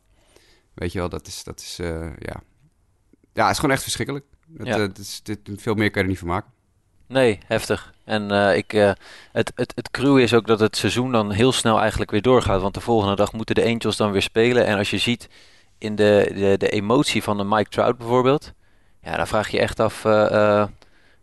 Weet 0.74 0.92
je 0.92 0.98
wel, 0.98 1.08
dat 1.08 1.26
is, 1.26 1.44
dat 1.44 1.60
is 1.60 1.78
uh, 1.80 2.10
ja. 2.18 2.42
Ja, 3.32 3.42
het 3.42 3.52
is 3.52 3.58
gewoon 3.58 3.74
echt 3.74 3.82
verschrikkelijk. 3.82 4.24
Ja. 4.62 4.78
uh, 4.78 4.88
is, 4.98 5.20
dit, 5.22 5.38
veel 5.56 5.74
meer 5.74 5.90
kan 5.90 6.00
je 6.00 6.02
er 6.02 6.12
niet 6.12 6.18
van 6.18 6.28
maken. 6.28 6.52
Nee, 7.08 7.38
heftig. 7.46 7.92
En 8.04 8.32
uh, 8.32 8.56
ik, 8.56 8.72
uh, 8.72 8.90
het, 9.32 9.52
het, 9.54 9.72
het 9.74 9.90
cruwe 9.90 10.22
is 10.22 10.34
ook 10.34 10.46
dat 10.46 10.60
het 10.60 10.76
seizoen 10.76 11.12
dan 11.12 11.30
heel 11.30 11.52
snel 11.52 11.80
eigenlijk 11.80 12.10
weer 12.10 12.22
doorgaat. 12.22 12.60
Want 12.60 12.74
de 12.74 12.80
volgende 12.80 13.16
dag 13.16 13.32
moeten 13.32 13.54
de 13.54 13.64
Angels 13.64 13.96
dan 13.96 14.10
weer 14.10 14.22
spelen. 14.22 14.66
En 14.66 14.78
als 14.78 14.90
je 14.90 14.98
ziet 14.98 15.28
in 15.78 15.96
de, 15.96 16.30
de, 16.34 16.54
de 16.58 16.68
emotie 16.68 17.22
van 17.22 17.36
de 17.36 17.44
Mike 17.44 17.70
Trout 17.70 17.98
bijvoorbeeld. 17.98 18.52
Ja, 19.02 19.16
dan 19.16 19.26
vraag 19.26 19.48
je 19.48 19.58
echt 19.58 19.80
af, 19.80 20.04
uh, 20.04 20.64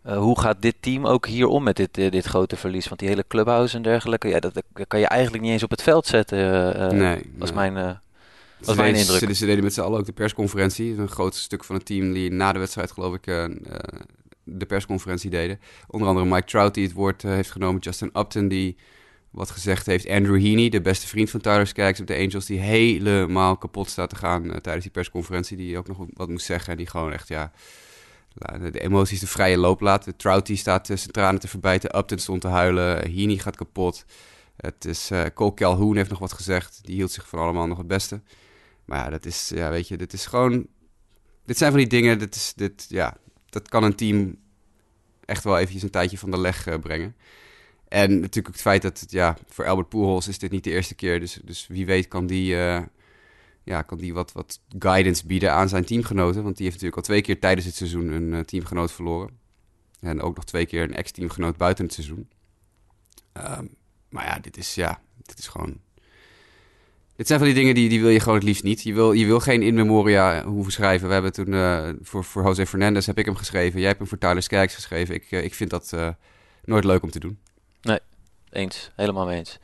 hoe 0.02 0.40
gaat 0.40 0.62
dit 0.62 0.74
team 0.80 1.06
ook 1.06 1.26
hier 1.26 1.46
om 1.46 1.62
met 1.62 1.76
dit, 1.76 1.94
dit 1.94 2.24
grote 2.24 2.56
verlies? 2.56 2.88
Want 2.88 3.00
die 3.00 3.08
hele 3.08 3.24
clubhouse 3.28 3.76
en 3.76 3.82
dergelijke, 3.82 4.28
ja, 4.28 4.40
dat, 4.40 4.54
dat 4.54 4.86
kan 4.88 5.00
je 5.00 5.06
eigenlijk 5.06 5.42
niet 5.42 5.52
eens 5.52 5.62
op 5.62 5.70
het 5.70 5.82
veld 5.82 6.06
zetten. 6.06 6.38
nee, 6.96 7.30
was 7.38 7.52
nee. 7.52 7.70
mijn 7.70 8.00
dat 8.58 8.66
was 8.66 8.76
mijn 8.76 8.94
indruk. 8.94 9.18
Ze, 9.18 9.34
ze 9.34 9.46
deden 9.46 9.64
met 9.64 9.74
z'n 9.74 9.80
allen 9.80 9.98
ook 9.98 10.06
de 10.06 10.12
persconferentie. 10.12 10.98
Een 10.98 11.08
groot 11.08 11.34
stuk 11.34 11.64
van 11.64 11.76
het 11.76 11.86
team 11.86 12.12
die 12.12 12.30
na 12.32 12.52
de 12.52 12.58
wedstrijd, 12.58 12.92
geloof 12.92 13.14
ik, 13.14 13.26
de 14.48 14.66
persconferentie 14.66 15.30
deden. 15.30 15.60
Onder 15.86 16.08
andere 16.08 16.26
Mike 16.26 16.46
Trout 16.46 16.74
die 16.74 16.84
het 16.84 16.92
woord 16.92 17.22
uh, 17.22 17.30
heeft 17.30 17.50
genomen. 17.50 17.80
Justin 17.80 18.10
Upton 18.12 18.48
die 18.48 18.76
wat 19.30 19.50
gezegd 19.50 19.86
heeft. 19.86 20.08
Andrew 20.08 20.40
Heaney, 20.42 20.68
de 20.68 20.80
beste 20.80 21.06
vriend 21.06 21.30
van 21.30 21.40
Tyler 21.40 21.66
Skaggs 21.66 22.00
op 22.00 22.06
de 22.06 22.16
Angels... 22.16 22.46
die 22.46 22.58
helemaal 22.58 23.56
kapot 23.56 23.90
staat 23.90 24.08
te 24.10 24.16
gaan 24.16 24.44
uh, 24.44 24.56
tijdens 24.56 24.84
die 24.84 24.92
persconferentie. 24.92 25.56
Die 25.56 25.78
ook 25.78 25.88
nog 25.88 26.06
wat 26.12 26.28
moest 26.28 26.46
zeggen. 26.46 26.70
En 26.70 26.76
die 26.76 26.86
gewoon 26.86 27.12
echt, 27.12 27.28
ja... 27.28 27.52
de 28.70 28.80
emoties 28.80 29.20
de 29.20 29.26
vrije 29.26 29.58
loop 29.58 29.80
laten. 29.80 30.16
Trouty 30.16 30.56
staat 30.56 30.86
zijn 30.86 31.00
tranen 31.10 31.40
te 31.40 31.48
verbijten. 31.48 31.98
Upton 31.98 32.18
stond 32.18 32.40
te 32.40 32.48
huilen. 32.48 33.12
Heaney 33.12 33.36
gaat 33.36 33.56
kapot. 33.56 34.04
Het 34.56 34.84
is, 34.84 35.10
Cole 35.34 35.54
Calhoun 35.54 35.96
heeft 35.96 36.10
nog 36.10 36.18
wat 36.18 36.32
gezegd. 36.32 36.80
Die 36.82 36.94
hield 36.94 37.10
zich 37.10 37.28
van 37.28 37.38
allemaal 37.38 37.66
nog 37.66 37.78
het 37.78 37.86
beste. 37.86 38.20
Maar 38.84 39.04
ja, 39.04 39.10
dat 39.10 39.24
is, 39.24 39.48
ja, 39.54 39.70
weet 39.70 39.88
je, 39.88 39.96
dit 39.96 40.12
is 40.12 40.26
gewoon... 40.26 40.66
Dit 41.44 41.58
zijn 41.58 41.70
van 41.70 41.80
die 41.80 41.88
dingen, 41.88 42.18
dit 42.18 42.34
is, 42.34 42.52
dit, 42.56 42.86
ja, 42.88 43.16
dat 43.48 43.68
kan 43.68 43.82
een 43.82 43.94
team 43.94 44.36
echt 45.24 45.44
wel 45.44 45.58
eventjes 45.58 45.82
een 45.82 45.90
tijdje 45.90 46.18
van 46.18 46.30
de 46.30 46.38
leg 46.38 46.66
uh, 46.66 46.78
brengen. 46.78 47.16
En 47.88 48.10
natuurlijk 48.10 48.46
ook 48.46 48.52
het 48.52 48.62
feit 48.62 48.82
dat, 48.82 49.04
ja, 49.08 49.36
voor 49.48 49.66
Albert 49.66 49.88
Poelhols 49.88 50.28
is 50.28 50.38
dit 50.38 50.50
niet 50.50 50.64
de 50.64 50.70
eerste 50.70 50.94
keer. 50.94 51.20
Dus, 51.20 51.38
dus 51.44 51.66
wie 51.66 51.86
weet 51.86 52.08
kan 52.08 52.26
die, 52.26 52.54
uh, 52.54 52.82
ja, 53.62 53.82
kan 53.82 53.98
die 53.98 54.14
wat, 54.14 54.32
wat 54.32 54.60
guidance 54.78 55.26
bieden 55.26 55.52
aan 55.52 55.68
zijn 55.68 55.84
teamgenoten. 55.84 56.42
Want 56.42 56.56
die 56.56 56.64
heeft 56.64 56.76
natuurlijk 56.76 56.96
al 56.96 57.02
twee 57.02 57.22
keer 57.22 57.40
tijdens 57.40 57.66
het 57.66 57.74
seizoen 57.74 58.08
een 58.08 58.32
uh, 58.32 58.40
teamgenoot 58.40 58.92
verloren. 58.92 59.38
En 60.00 60.20
ook 60.20 60.34
nog 60.34 60.44
twee 60.44 60.66
keer 60.66 60.82
een 60.82 60.94
ex-teamgenoot 60.94 61.56
buiten 61.56 61.84
het 61.84 61.94
seizoen. 61.94 62.28
Um, 63.32 63.74
maar 64.08 64.24
ja, 64.24 64.38
dit 64.38 64.56
is, 64.56 64.74
ja, 64.74 65.00
dit 65.22 65.38
is 65.38 65.46
gewoon... 65.48 65.80
Dit 67.16 67.26
zijn 67.26 67.38
van 67.38 67.48
die 67.48 67.56
dingen 67.56 67.74
die, 67.74 67.88
die 67.88 68.00
wil 68.00 68.10
je 68.10 68.20
gewoon 68.20 68.34
het 68.34 68.44
liefst 68.44 68.62
niet. 68.62 68.82
Je 68.82 68.94
wil, 68.94 69.12
je 69.12 69.26
wil 69.26 69.40
geen 69.40 69.62
in 69.62 69.74
memoria 69.74 70.44
hoeven 70.44 70.72
schrijven. 70.72 71.06
We 71.06 71.12
hebben 71.12 71.32
toen 71.32 71.52
uh, 71.52 71.88
voor, 72.02 72.24
voor 72.24 72.44
Jose 72.44 72.66
Fernandez 72.66 73.06
heb 73.06 73.18
ik 73.18 73.24
hem 73.24 73.36
geschreven. 73.36 73.78
Jij 73.78 73.86
hebt 73.86 73.98
hem 73.98 74.08
voor 74.08 74.18
Tyler 74.18 74.42
Skaggs 74.42 74.74
geschreven. 74.74 75.14
Ik, 75.14 75.30
uh, 75.30 75.44
ik 75.44 75.54
vind 75.54 75.70
dat 75.70 75.92
uh, 75.94 76.08
nooit 76.64 76.84
leuk 76.84 77.02
om 77.02 77.10
te 77.10 77.18
doen. 77.18 77.38
Nee, 77.82 77.98
eens. 78.50 78.90
Helemaal 78.96 79.26
mee 79.26 79.38
eens. 79.38 79.58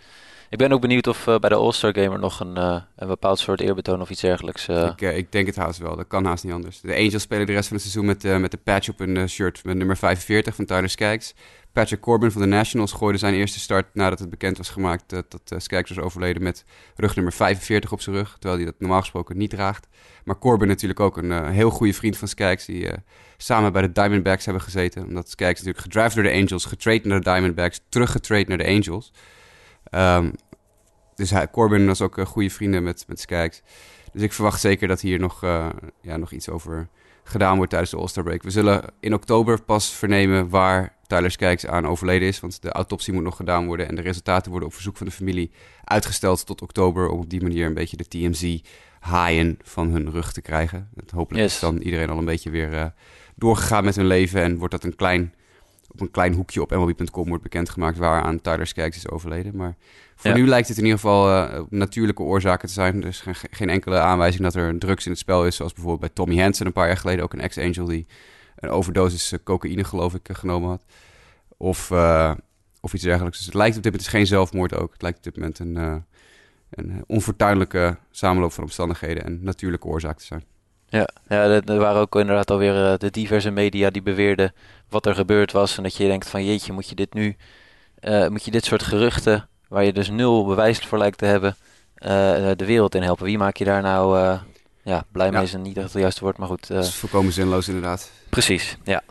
Ik 0.50 0.59
ben 0.59 0.73
ook 0.73 0.80
benieuwd 0.80 1.06
of 1.06 1.25
bij 1.25 1.49
de 1.49 1.54
All-Star 1.54 1.94
Gamer 1.94 2.18
nog 2.18 2.40
een, 2.40 2.56
een 2.56 3.09
bepaald 3.09 3.38
soort 3.38 3.61
eerbetoon 3.61 4.00
of 4.00 4.11
iets 4.11 4.21
dergelijks... 4.21 4.68
Ik, 4.68 5.00
ik, 5.00 5.32
denk 5.32 5.47
het 5.47 5.56
haast 5.56 5.78
wel. 5.78 5.97
Dat 5.97 6.06
kan 6.06 6.25
haast 6.25 6.44
niet 6.44 6.52
anders. 6.52 6.80
De 6.80 6.94
Angels 6.94 7.23
spelen 7.23 7.47
de 7.47 7.52
rest 7.52 7.68
van 7.68 7.76
het 7.76 7.87
seizoen 7.87 8.06
met, 8.06 8.40
met 8.40 8.50
de 8.50 8.56
patch 8.56 8.88
op 8.88 9.00
een 9.00 9.28
shirt 9.28 9.64
met 9.64 9.76
nummer 9.76 9.97
45 9.97 10.54
van 10.54 10.64
Tyler 10.64 10.88
Skaggs. 10.88 11.35
Patrick 11.72 12.00
Corbin 12.00 12.30
van 12.30 12.40
de 12.40 12.46
Nationals 12.46 12.92
gooide 12.92 13.18
zijn 13.18 13.34
eerste 13.34 13.60
start 13.60 13.86
nadat 13.94 14.18
het 14.18 14.30
bekend 14.30 14.56
was 14.56 14.68
gemaakt 14.68 15.04
dat, 15.06 15.30
dat 15.30 15.50
uh, 15.52 15.58
Skaggs 15.58 15.90
was 15.90 16.04
overleden 16.04 16.42
met 16.42 16.64
rugnummer 16.96 17.32
45 17.32 17.92
op 17.92 18.00
zijn 18.00 18.16
rug. 18.16 18.32
Terwijl 18.38 18.56
hij 18.56 18.64
dat 18.64 18.74
normaal 18.78 19.00
gesproken 19.00 19.36
niet 19.36 19.50
draagt. 19.50 19.86
Maar 20.24 20.38
Corbin 20.38 20.68
natuurlijk 20.68 21.00
ook 21.00 21.16
een 21.16 21.30
uh, 21.30 21.48
heel 21.48 21.70
goede 21.70 21.92
vriend 21.92 22.16
van 22.16 22.28
Skaggs. 22.28 22.64
Die 22.64 22.90
samen 23.36 23.72
bij 23.72 23.82
de 23.82 23.92
Diamondbacks 23.92 24.44
hebben 24.44 24.62
gezeten. 24.62 25.04
Omdat 25.06 25.30
Skaggs 25.30 25.58
natuurlijk 25.58 25.84
gedraft 25.84 26.14
door 26.14 26.24
de 26.24 26.32
Angels, 26.32 26.64
getrade 26.64 27.08
naar 27.08 27.20
de 27.20 27.30
Diamondbacks, 27.30 27.80
teruggetrade 27.88 28.44
naar 28.48 28.58
de 28.58 28.66
Angels. 28.66 29.12
Um, 29.90 30.32
dus 31.14 31.30
hij, 31.30 31.50
Corbin 31.50 31.86
was 31.86 32.00
ook 32.00 32.20
goede 32.26 32.50
vrienden 32.50 32.82
met, 32.82 33.04
met 33.08 33.20
Skaggs. 33.20 33.62
Dus 34.12 34.22
ik 34.22 34.32
verwacht 34.32 34.60
zeker 34.60 34.88
dat 34.88 35.00
hier 35.00 35.18
nog, 35.18 35.40
ja, 36.00 36.16
nog 36.16 36.32
iets 36.32 36.48
over 36.48 36.88
gedaan 37.24 37.56
wordt 37.56 37.70
tijdens 37.70 37.90
de 37.90 37.96
All-Star 37.96 38.24
break. 38.24 38.42
We 38.42 38.50
zullen 38.50 38.84
in 39.00 39.14
oktober 39.14 39.62
pas 39.62 39.90
vernemen 39.90 40.48
waar 40.48 40.96
Tyler 41.12 41.31
Skaggs 41.31 41.66
aan 41.66 41.87
overleden 41.87 42.28
is. 42.28 42.40
Want 42.40 42.62
de 42.62 42.73
autopsie 42.73 43.12
moet 43.12 43.23
nog 43.23 43.37
gedaan 43.37 43.66
worden. 43.66 43.88
En 43.88 43.95
de 43.95 44.02
resultaten 44.02 44.50
worden 44.50 44.69
op 44.69 44.75
verzoek 44.75 44.97
van 44.97 45.07
de 45.07 45.12
familie 45.12 45.50
uitgesteld 45.85 46.47
tot 46.47 46.62
oktober. 46.62 47.09
Om 47.09 47.19
op 47.19 47.31
die 47.31 47.42
manier 47.42 47.66
een 47.66 47.75
beetje 47.75 47.97
de 47.97 48.09
TMZ 48.09 48.59
haaien 49.00 49.59
van 49.62 49.90
hun 49.90 50.11
rug 50.11 50.33
te 50.33 50.40
krijgen. 50.40 50.88
Het 50.97 51.11
hopelijk 51.11 51.45
yes. 51.45 51.54
is 51.54 51.61
dan 51.61 51.78
iedereen 51.78 52.11
al 52.11 52.19
een 52.19 52.25
beetje 52.25 52.50
weer 52.50 52.73
uh, 52.73 52.85
doorgegaan 53.35 53.85
met 53.85 53.97
hun 53.97 54.07
leven. 54.07 54.42
En 54.42 54.57
wordt 54.57 54.73
dat 54.73 54.85
een 54.85 54.97
klein, 54.97 55.35
op 55.90 56.00
een 56.00 56.11
klein 56.11 56.35
hoekje 56.35 56.62
op 56.62 56.71
MLB.com 56.71 57.28
wordt 57.28 57.42
bekendgemaakt 57.42 57.99
waaraan 57.99 58.40
Tyler 58.40 58.66
Skaggs 58.66 58.97
is 58.97 59.09
overleden. 59.09 59.57
Maar 59.57 59.76
voor 60.16 60.31
ja. 60.31 60.37
nu 60.37 60.47
lijkt 60.47 60.69
het 60.69 60.76
in 60.76 60.85
ieder 60.85 60.99
geval 60.99 61.31
uh, 61.31 61.61
natuurlijke 61.69 62.23
oorzaken 62.23 62.69
te 62.69 62.75
zijn. 62.75 63.02
Er 63.02 63.09
is 63.09 63.21
geen, 63.21 63.35
geen, 63.50 63.69
enkele 63.69 63.99
aanwijzing 63.99 64.42
dat 64.42 64.54
er 64.54 64.78
drugs 64.78 65.04
in 65.04 65.11
het 65.11 65.21
spel 65.21 65.47
is. 65.47 65.57
Zoals 65.57 65.73
bijvoorbeeld 65.73 66.14
bij 66.14 66.25
Tommy 66.25 66.42
Hansen 66.42 66.66
een 66.66 66.73
paar 66.73 66.87
jaar 66.87 66.97
geleden. 66.97 67.25
Ook 67.25 67.33
een 67.33 67.40
ex-angel 67.40 67.87
die 67.87 68.07
een 68.62 68.71
overdosis 68.71 69.35
cocaïne, 69.45 69.85
geloof 69.85 70.14
ik, 70.14 70.28
genomen 70.33 70.69
had. 70.69 70.85
Of, 71.57 71.90
uh, 71.90 72.33
of 72.81 72.95
iets 72.95 73.02
dergelijks. 73.02 73.37
Dus 73.37 73.47
het 73.47 73.54
lijkt 73.54 73.76
op 73.76 73.83
dit 73.83 73.92
moment 73.92 74.11
geen 74.11 74.26
zelfmoord 74.26 74.75
ook. 74.75 74.92
Het 74.92 75.02
lijkt 75.02 75.19
op 75.19 75.25
dit 75.25 75.37
moment 75.37 75.59
een, 75.59 76.04
een 76.71 77.04
onfortuinlijke 77.07 77.97
samenloop 78.11 78.52
van 78.52 78.64
omstandigheden 78.64 79.25
en 79.25 79.38
natuurlijke 79.42 79.87
oorzaak 79.87 80.19
te 80.19 80.25
zijn. 80.25 80.45
Ja, 80.88 81.09
ja 81.28 81.42
er 81.64 81.78
waren 81.78 82.00
ook 82.00 82.16
inderdaad 82.16 82.50
alweer 82.50 82.99
de 82.99 83.11
diverse 83.11 83.50
media 83.50 83.90
die 83.90 84.02
beweerden 84.02 84.52
wat 84.88 85.07
er 85.07 85.14
gebeurd 85.14 85.52
was. 85.52 85.76
En 85.76 85.83
dat 85.83 85.97
je 85.97 86.07
denkt 86.07 86.28
van 86.28 86.45
jeetje, 86.45 86.73
moet 86.73 86.88
je 86.88 86.95
dit 86.95 87.14
nu, 87.14 87.37
moet 88.28 88.45
je 88.45 88.50
dit 88.50 88.64
soort 88.64 88.83
geruchten, 88.83 89.49
waar 89.69 89.85
je 89.85 89.92
dus 89.92 90.11
nul 90.11 90.47
bewijs 90.47 90.78
voor 90.78 90.99
lijkt 90.99 91.19
te 91.19 91.25
hebben, 91.25 91.57
de 92.57 92.64
wereld 92.66 92.95
in 92.95 93.02
helpen. 93.02 93.25
Wie 93.25 93.38
maak 93.38 93.57
je 93.57 93.64
daar 93.64 93.83
nou 93.83 94.38
ja, 94.82 95.04
blij 95.12 95.30
mee 95.30 95.42
is 95.42 95.54
niet 95.54 95.76
echt 95.76 95.92
het 95.92 96.02
juiste 96.02 96.20
woord, 96.20 96.38
maar 96.38 96.48
goed. 96.48 96.68
dat 96.68 96.84
is 96.84 96.94
volkomen 96.94 97.32
zinloos 97.32 97.68
inderdaad. 97.68 98.10
Precies, 98.28 98.76
ja. 98.84 99.02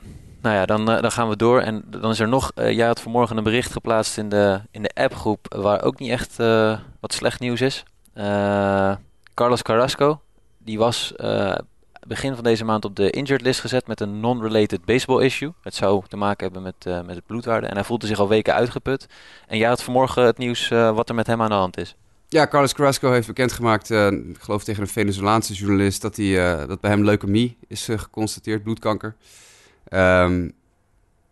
Nou 0.41 0.55
ja, 0.55 0.65
dan, 0.65 0.89
uh, 0.91 1.01
dan 1.01 1.11
gaan 1.11 1.29
we 1.29 1.35
door. 1.35 1.59
En 1.59 1.83
dan 1.87 2.11
is 2.11 2.19
er 2.19 2.27
nog, 2.27 2.51
uh, 2.55 2.71
jij 2.71 2.87
had 2.87 3.01
vanmorgen 3.01 3.37
een 3.37 3.43
bericht 3.43 3.71
geplaatst 3.71 4.17
in 4.17 4.29
de, 4.29 4.61
in 4.71 4.81
de 4.81 4.91
appgroep 4.93 5.55
waar 5.55 5.83
ook 5.83 5.99
niet 5.99 6.09
echt 6.09 6.39
uh, 6.39 6.79
wat 6.99 7.13
slecht 7.13 7.39
nieuws 7.39 7.61
is. 7.61 7.83
Carlos 9.33 9.61
Carrasco, 9.61 10.21
die 10.57 10.77
was 10.77 11.13
begin 12.07 12.35
van 12.35 12.43
deze 12.43 12.65
maand 12.65 12.85
op 12.85 12.95
de 12.95 13.09
injured 13.09 13.41
list 13.41 13.59
gezet 13.59 13.87
met 13.87 13.99
een 13.99 14.19
non-related 14.19 14.85
baseball 14.85 15.23
issue. 15.23 15.53
Het 15.61 15.75
zou 15.75 16.03
te 16.07 16.17
maken 16.17 16.43
hebben 16.43 16.61
met, 16.61 17.05
met 17.05 17.15
het 17.15 17.25
bloedwaarde. 17.25 17.67
En 17.67 17.75
hij 17.75 17.83
voelde 17.83 18.07
zich 18.07 18.19
al 18.19 18.27
weken 18.27 18.53
uitgeput. 18.53 19.07
En 19.47 19.57
jij 19.57 19.67
had 19.67 19.83
vanmorgen 19.83 20.23
het 20.23 20.37
nieuws 20.37 20.67
wat 20.69 21.09
er 21.09 21.15
met 21.15 21.27
hem 21.27 21.41
aan 21.41 21.49
de 21.49 21.55
hand 21.55 21.77
is. 21.77 21.95
Ja, 22.33 22.47
Carlos 22.47 22.73
Carrasco 22.73 23.11
heeft 23.11 23.27
bekendgemaakt, 23.27 23.89
uh, 23.89 24.11
ik 24.11 24.37
geloof 24.39 24.63
tegen 24.63 24.81
een 24.81 24.87
Venezolaanse 24.87 25.53
journalist, 25.53 26.01
dat, 26.01 26.15
hij, 26.15 26.25
uh, 26.25 26.67
dat 26.67 26.81
bij 26.81 26.91
hem 26.91 27.03
leukemie 27.03 27.57
is 27.67 27.89
uh, 27.89 27.99
geconstateerd, 27.99 28.63
bloedkanker. 28.63 29.15
Um, 29.89 30.51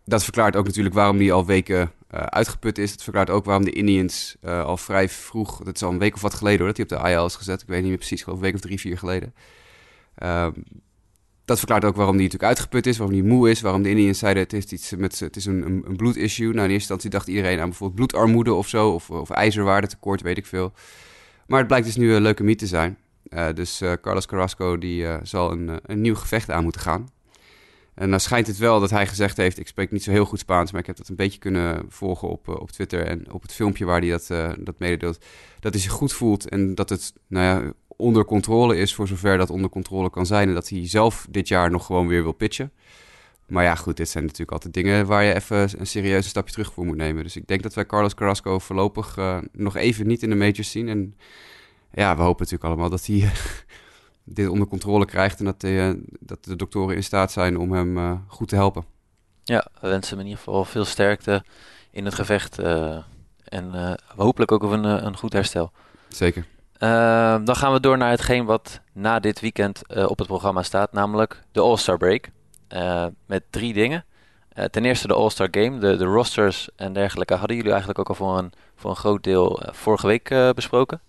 dat 0.04 0.24
verklaart 0.24 0.56
ook 0.56 0.64
natuurlijk 0.64 0.94
waarom 0.94 1.16
hij 1.16 1.32
al 1.32 1.46
weken 1.46 1.92
uitgeput 2.10 2.78
is. 2.78 2.90
Dat 2.90 3.02
verklaart 3.02 3.30
ook 3.30 3.44
waarom 3.44 3.64
de 3.64 3.72
Indians 3.72 4.36
al 4.42 4.76
vrij 4.76 5.08
vroeg, 5.08 5.58
dat 5.64 5.74
is 5.74 5.82
al 5.82 5.90
een 5.90 5.98
week 5.98 6.14
of 6.14 6.20
wat 6.20 6.34
geleden 6.34 6.58
hoor, 6.58 6.74
dat 6.74 6.76
hij 6.76 6.98
op 6.98 7.04
de 7.04 7.10
IL 7.10 7.26
is 7.26 7.36
gezet. 7.36 7.62
Ik 7.62 7.68
weet 7.68 7.80
niet 7.80 7.88
meer 7.88 7.98
precies, 7.98 8.22
geloof 8.22 8.38
een 8.38 8.44
week 8.44 8.54
of 8.54 8.60
drie, 8.60 8.80
vier 8.80 8.98
geleden. 8.98 9.34
Um, 10.22 10.64
dat 11.50 11.58
verklaart 11.58 11.84
ook 11.84 11.96
waarom 11.96 12.14
hij 12.14 12.24
natuurlijk 12.24 12.50
uitgeput 12.50 12.86
is, 12.86 12.98
waarom 12.98 13.16
hij 13.16 13.26
moe 13.26 13.50
is, 13.50 13.60
waarom 13.60 13.82
de 13.82 13.88
Indians 13.88 14.18
zeiden 14.18 14.42
het 14.42 14.52
is, 14.52 14.64
iets 14.64 14.94
met, 14.96 15.20
het 15.20 15.36
is 15.36 15.46
een, 15.46 15.66
een, 15.66 15.84
een 15.86 15.96
bloedissue. 15.96 16.46
Nou, 16.46 16.56
in 16.56 16.62
eerste 16.62 16.74
instantie 16.74 17.10
dacht 17.10 17.28
iedereen 17.28 17.60
aan 17.60 17.68
bijvoorbeeld 17.68 18.10
bloedarmoede 18.10 18.52
of 18.52 18.68
zo, 18.68 18.90
of, 18.90 19.10
of 19.10 19.30
ijzerwaardetekort, 19.30 20.22
weet 20.22 20.38
ik 20.38 20.46
veel. 20.46 20.72
Maar 21.46 21.58
het 21.58 21.66
blijkt 21.66 21.86
dus 21.86 21.96
nu 21.96 22.14
een 22.14 22.22
leukemie 22.22 22.56
te 22.56 22.66
zijn. 22.66 22.98
Uh, 23.28 23.48
dus 23.54 23.82
uh, 23.82 23.92
Carlos 24.00 24.26
Carrasco 24.26 24.78
die, 24.78 25.02
uh, 25.02 25.16
zal 25.22 25.52
een, 25.52 25.80
een 25.82 26.00
nieuw 26.00 26.14
gevecht 26.14 26.50
aan 26.50 26.62
moeten 26.62 26.80
gaan. 26.80 27.08
En 27.94 28.10
dan 28.10 28.20
schijnt 28.20 28.46
het 28.46 28.58
wel 28.58 28.80
dat 28.80 28.90
hij 28.90 29.06
gezegd 29.06 29.36
heeft, 29.36 29.58
ik 29.58 29.68
spreek 29.68 29.90
niet 29.90 30.02
zo 30.02 30.10
heel 30.10 30.24
goed 30.24 30.38
Spaans, 30.38 30.72
maar 30.72 30.80
ik 30.80 30.86
heb 30.86 30.96
dat 30.96 31.08
een 31.08 31.16
beetje 31.16 31.38
kunnen 31.38 31.84
volgen 31.88 32.28
op, 32.28 32.48
op 32.48 32.70
Twitter 32.70 33.06
en 33.06 33.32
op 33.32 33.42
het 33.42 33.52
filmpje 33.52 33.84
waar 33.84 34.00
hij 34.00 34.10
dat, 34.10 34.26
dat 34.58 34.78
mededeelt, 34.78 35.24
dat 35.60 35.72
hij 35.72 35.82
zich 35.82 35.92
goed 35.92 36.12
voelt 36.12 36.48
en 36.48 36.74
dat 36.74 36.88
het, 36.88 37.12
nou 37.26 37.44
ja, 37.44 37.72
onder 38.00 38.24
controle 38.24 38.76
is, 38.76 38.94
voor 38.94 39.08
zover 39.08 39.38
dat 39.38 39.50
onder 39.50 39.70
controle 39.70 40.10
kan 40.10 40.26
zijn. 40.26 40.48
En 40.48 40.54
dat 40.54 40.68
hij 40.68 40.88
zelf 40.88 41.26
dit 41.30 41.48
jaar 41.48 41.70
nog 41.70 41.86
gewoon 41.86 42.06
weer 42.06 42.22
wil 42.22 42.32
pitchen. 42.32 42.72
Maar 43.46 43.64
ja, 43.64 43.74
goed, 43.74 43.96
dit 43.96 44.08
zijn 44.08 44.24
natuurlijk 44.24 44.52
altijd 44.52 44.74
dingen 44.74 45.06
waar 45.06 45.24
je 45.24 45.34
even 45.34 45.80
een 45.80 45.86
serieuze 45.86 46.28
stapje 46.28 46.52
terug 46.52 46.72
voor 46.72 46.86
moet 46.86 46.96
nemen. 46.96 47.22
Dus 47.22 47.36
ik 47.36 47.46
denk 47.46 47.62
dat 47.62 47.74
wij 47.74 47.86
Carlos 47.86 48.14
Carrasco 48.14 48.58
voorlopig 48.58 49.16
uh, 49.16 49.38
nog 49.52 49.76
even 49.76 50.06
niet 50.06 50.22
in 50.22 50.30
de 50.30 50.36
majors 50.36 50.70
zien. 50.70 50.88
En 50.88 51.16
ja, 51.92 52.16
we 52.16 52.22
hopen 52.22 52.44
natuurlijk 52.44 52.64
allemaal 52.64 52.90
dat 52.90 53.06
hij 53.06 53.30
dit 54.24 54.48
onder 54.48 54.66
controle 54.66 55.04
krijgt 55.04 55.38
en 55.38 55.44
dat, 55.44 55.64
uh, 55.64 55.92
dat 56.20 56.44
de 56.44 56.56
doktoren 56.56 56.96
in 56.96 57.04
staat 57.04 57.32
zijn 57.32 57.58
om 57.58 57.72
hem 57.72 58.22
goed 58.26 58.48
te 58.48 58.54
helpen. 58.54 58.84
Ja, 59.44 59.66
we 59.80 59.88
wensen 59.88 60.10
hem 60.10 60.20
in 60.20 60.30
ieder 60.30 60.44
geval 60.44 60.64
veel 60.64 60.84
sterkte 60.84 61.44
in 61.90 62.04
het 62.04 62.14
gevecht. 62.14 62.58
en 63.44 63.96
hopelijk 64.16 64.52
ook 64.52 64.62
een, 64.62 64.84
een 64.84 65.16
goed 65.16 65.32
herstel. 65.32 65.72
Zeker. 66.08 66.46
Uh, 66.80 67.36
dan 67.44 67.56
gaan 67.56 67.72
we 67.72 67.80
door 67.80 67.98
naar 67.98 68.10
hetgeen 68.10 68.44
wat 68.44 68.80
na 68.92 69.18
dit 69.18 69.40
weekend 69.40 69.82
uh, 69.96 70.10
op 70.10 70.18
het 70.18 70.26
programma 70.26 70.62
staat, 70.62 70.92
namelijk 70.92 71.42
de 71.52 71.60
All-Star 71.60 71.96
Break. 71.96 72.28
Uh, 72.74 73.06
met 73.26 73.42
drie 73.50 73.72
dingen. 73.72 74.04
ten 74.70 74.84
eerste 74.84 75.06
de 75.06 75.14
All-Star 75.14 75.48
Game, 75.50 75.78
de, 75.78 75.96
de 75.96 76.04
rosters 76.04 76.68
en 76.76 76.92
dergelijke 76.92 77.34
hadden 77.34 77.56
jullie 77.56 77.70
eigenlijk 77.70 78.00
ook 78.00 78.08
al 78.08 78.14
voor 78.14 78.38
een, 78.38 78.52
voor 78.76 78.90
een 78.90 78.96
groot 78.96 79.24
deel 79.24 79.62
vorige 79.72 80.06
week 80.06 80.54
besproken. 80.54 81.00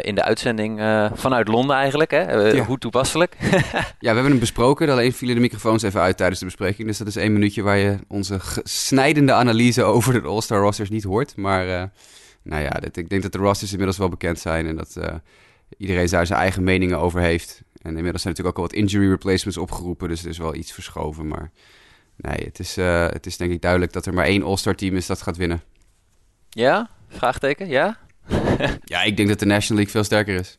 in 0.00 0.14
de 0.14 0.22
uitzending 0.22 0.80
vanuit 1.14 1.48
Londen 1.48 1.76
eigenlijk, 1.76 2.10
hè? 2.10 2.32
Ja. 2.32 2.64
hoe 2.64 2.78
toepasselijk. 2.78 3.36
ja, 3.40 3.50
we 3.98 3.98
hebben 4.14 4.24
hem 4.24 4.38
besproken, 4.38 4.88
alleen 4.88 5.12
vielen 5.12 5.34
de 5.34 5.42
microfoons 5.42 5.82
even 5.82 6.00
uit 6.00 6.16
tijdens 6.16 6.38
de 6.38 6.46
bespreking. 6.46 6.88
Dus 6.88 6.98
dat 6.98 7.06
is 7.06 7.16
één 7.16 7.32
minuutje 7.32 7.62
waar 7.62 7.78
je 7.78 7.98
onze 8.08 8.40
snijdende 8.62 9.32
analyse 9.32 9.82
over 9.82 10.22
de 10.22 10.28
All-Star 10.28 10.60
rosters 10.60 10.90
niet 10.90 11.04
hoort. 11.04 11.36
Maar 11.36 11.90
nou 12.42 12.62
ja, 12.62 12.70
dit, 12.70 12.96
ik 12.96 13.08
denk 13.08 13.22
dat 13.22 13.32
de 13.32 13.38
rosters 13.38 13.70
inmiddels 13.70 13.98
wel 13.98 14.08
bekend 14.08 14.38
zijn 14.38 14.66
en 14.66 14.76
dat 14.76 14.94
uh, 14.98 15.14
iedereen 15.76 16.06
daar 16.06 16.26
zijn 16.26 16.38
eigen 16.38 16.64
meningen 16.64 16.98
over 16.98 17.20
heeft. 17.20 17.62
En 17.82 17.96
inmiddels 17.96 18.22
zijn 18.22 18.34
natuurlijk 18.34 18.58
ook 18.58 18.64
al 18.64 18.70
wat 18.70 18.82
injury 18.82 19.08
replacements 19.08 19.58
opgeroepen, 19.58 20.08
dus 20.08 20.22
er 20.22 20.28
is 20.28 20.38
wel 20.38 20.54
iets 20.54 20.72
verschoven. 20.72 21.28
Maar 21.28 21.50
nee, 22.16 22.44
het 22.44 22.58
is, 22.58 22.78
uh, 22.78 23.06
het 23.08 23.26
is 23.26 23.36
denk 23.36 23.52
ik 23.52 23.60
duidelijk 23.60 23.92
dat 23.92 24.06
er 24.06 24.14
maar 24.14 24.24
één 24.24 24.42
All-Star 24.42 24.74
team 24.74 24.96
is 24.96 25.06
dat 25.06 25.22
gaat 25.22 25.36
winnen. 25.36 25.62
Ja? 26.48 26.90
Vraagteken, 27.08 27.68
ja? 27.68 27.98
ja, 28.84 29.02
ik 29.02 29.16
denk 29.16 29.28
dat 29.28 29.38
de 29.38 29.46
National 29.46 29.76
League 29.76 29.92
veel 29.92 30.04
sterker 30.04 30.40
is. 30.40 30.58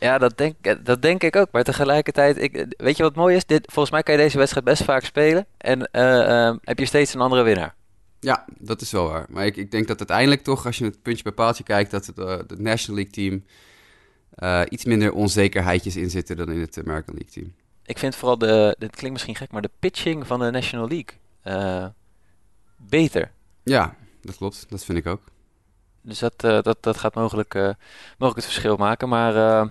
Ja, 0.00 0.18
dat 0.18 0.38
denk, 0.38 0.54
eh, 0.60 0.74
dat 0.82 1.02
denk 1.02 1.22
ik 1.22 1.36
ook. 1.36 1.48
Maar 1.52 1.62
tegelijkertijd, 1.62 2.42
ik, 2.42 2.66
weet 2.76 2.96
je 2.96 3.02
wat 3.02 3.14
mooi 3.14 3.36
is? 3.36 3.44
Dit, 3.44 3.62
volgens 3.66 3.90
mij 3.90 4.02
kan 4.02 4.14
je 4.14 4.20
deze 4.20 4.38
wedstrijd 4.38 4.64
best 4.64 4.82
vaak 4.82 5.04
spelen. 5.04 5.46
En 5.56 5.90
eh, 5.90 6.46
eh, 6.48 6.56
heb 6.62 6.78
je 6.78 6.84
steeds 6.84 7.14
een 7.14 7.20
andere 7.20 7.42
winnaar. 7.42 7.74
Ja, 8.20 8.44
dat 8.58 8.80
is 8.80 8.90
wel 8.90 9.08
waar. 9.08 9.26
Maar 9.28 9.46
ik, 9.46 9.56
ik 9.56 9.70
denk 9.70 9.86
dat 9.86 9.98
uiteindelijk 9.98 10.42
toch, 10.42 10.66
als 10.66 10.78
je 10.78 10.84
het 10.84 11.02
puntje 11.02 11.22
bij 11.22 11.32
paaltje 11.32 11.64
kijkt, 11.64 11.90
dat 11.90 12.06
het, 12.06 12.18
uh, 12.18 12.28
het 12.28 12.58
National 12.58 13.00
League 13.00 13.12
team 13.12 13.44
uh, 14.38 14.62
iets 14.68 14.84
minder 14.84 15.12
onzekerheidjes 15.12 15.96
in 15.96 16.10
zitten 16.10 16.36
dan 16.36 16.50
in 16.50 16.60
het 16.60 16.78
American 16.78 17.14
League 17.14 17.32
team. 17.32 17.54
Ik 17.84 17.98
vind 17.98 18.16
vooral 18.16 18.38
de, 18.38 18.76
dit 18.78 18.90
klinkt 18.90 19.12
misschien 19.12 19.36
gek, 19.36 19.50
maar 19.52 19.62
de 19.62 19.70
pitching 19.78 20.26
van 20.26 20.38
de 20.38 20.50
National 20.50 20.88
League 20.88 21.18
uh, 21.44 21.86
beter. 22.76 23.32
Ja, 23.62 23.96
dat 24.22 24.36
klopt. 24.36 24.66
Dat 24.68 24.84
vind 24.84 24.98
ik 24.98 25.06
ook. 25.06 25.22
Dus 26.02 26.18
dat, 26.18 26.40
dat, 26.40 26.76
dat 26.80 26.96
gaat 26.96 27.14
mogelijk, 27.14 27.54
mogelijk 27.54 28.36
het 28.36 28.44
verschil 28.44 28.76
maken. 28.76 29.08
Maar 29.08 29.68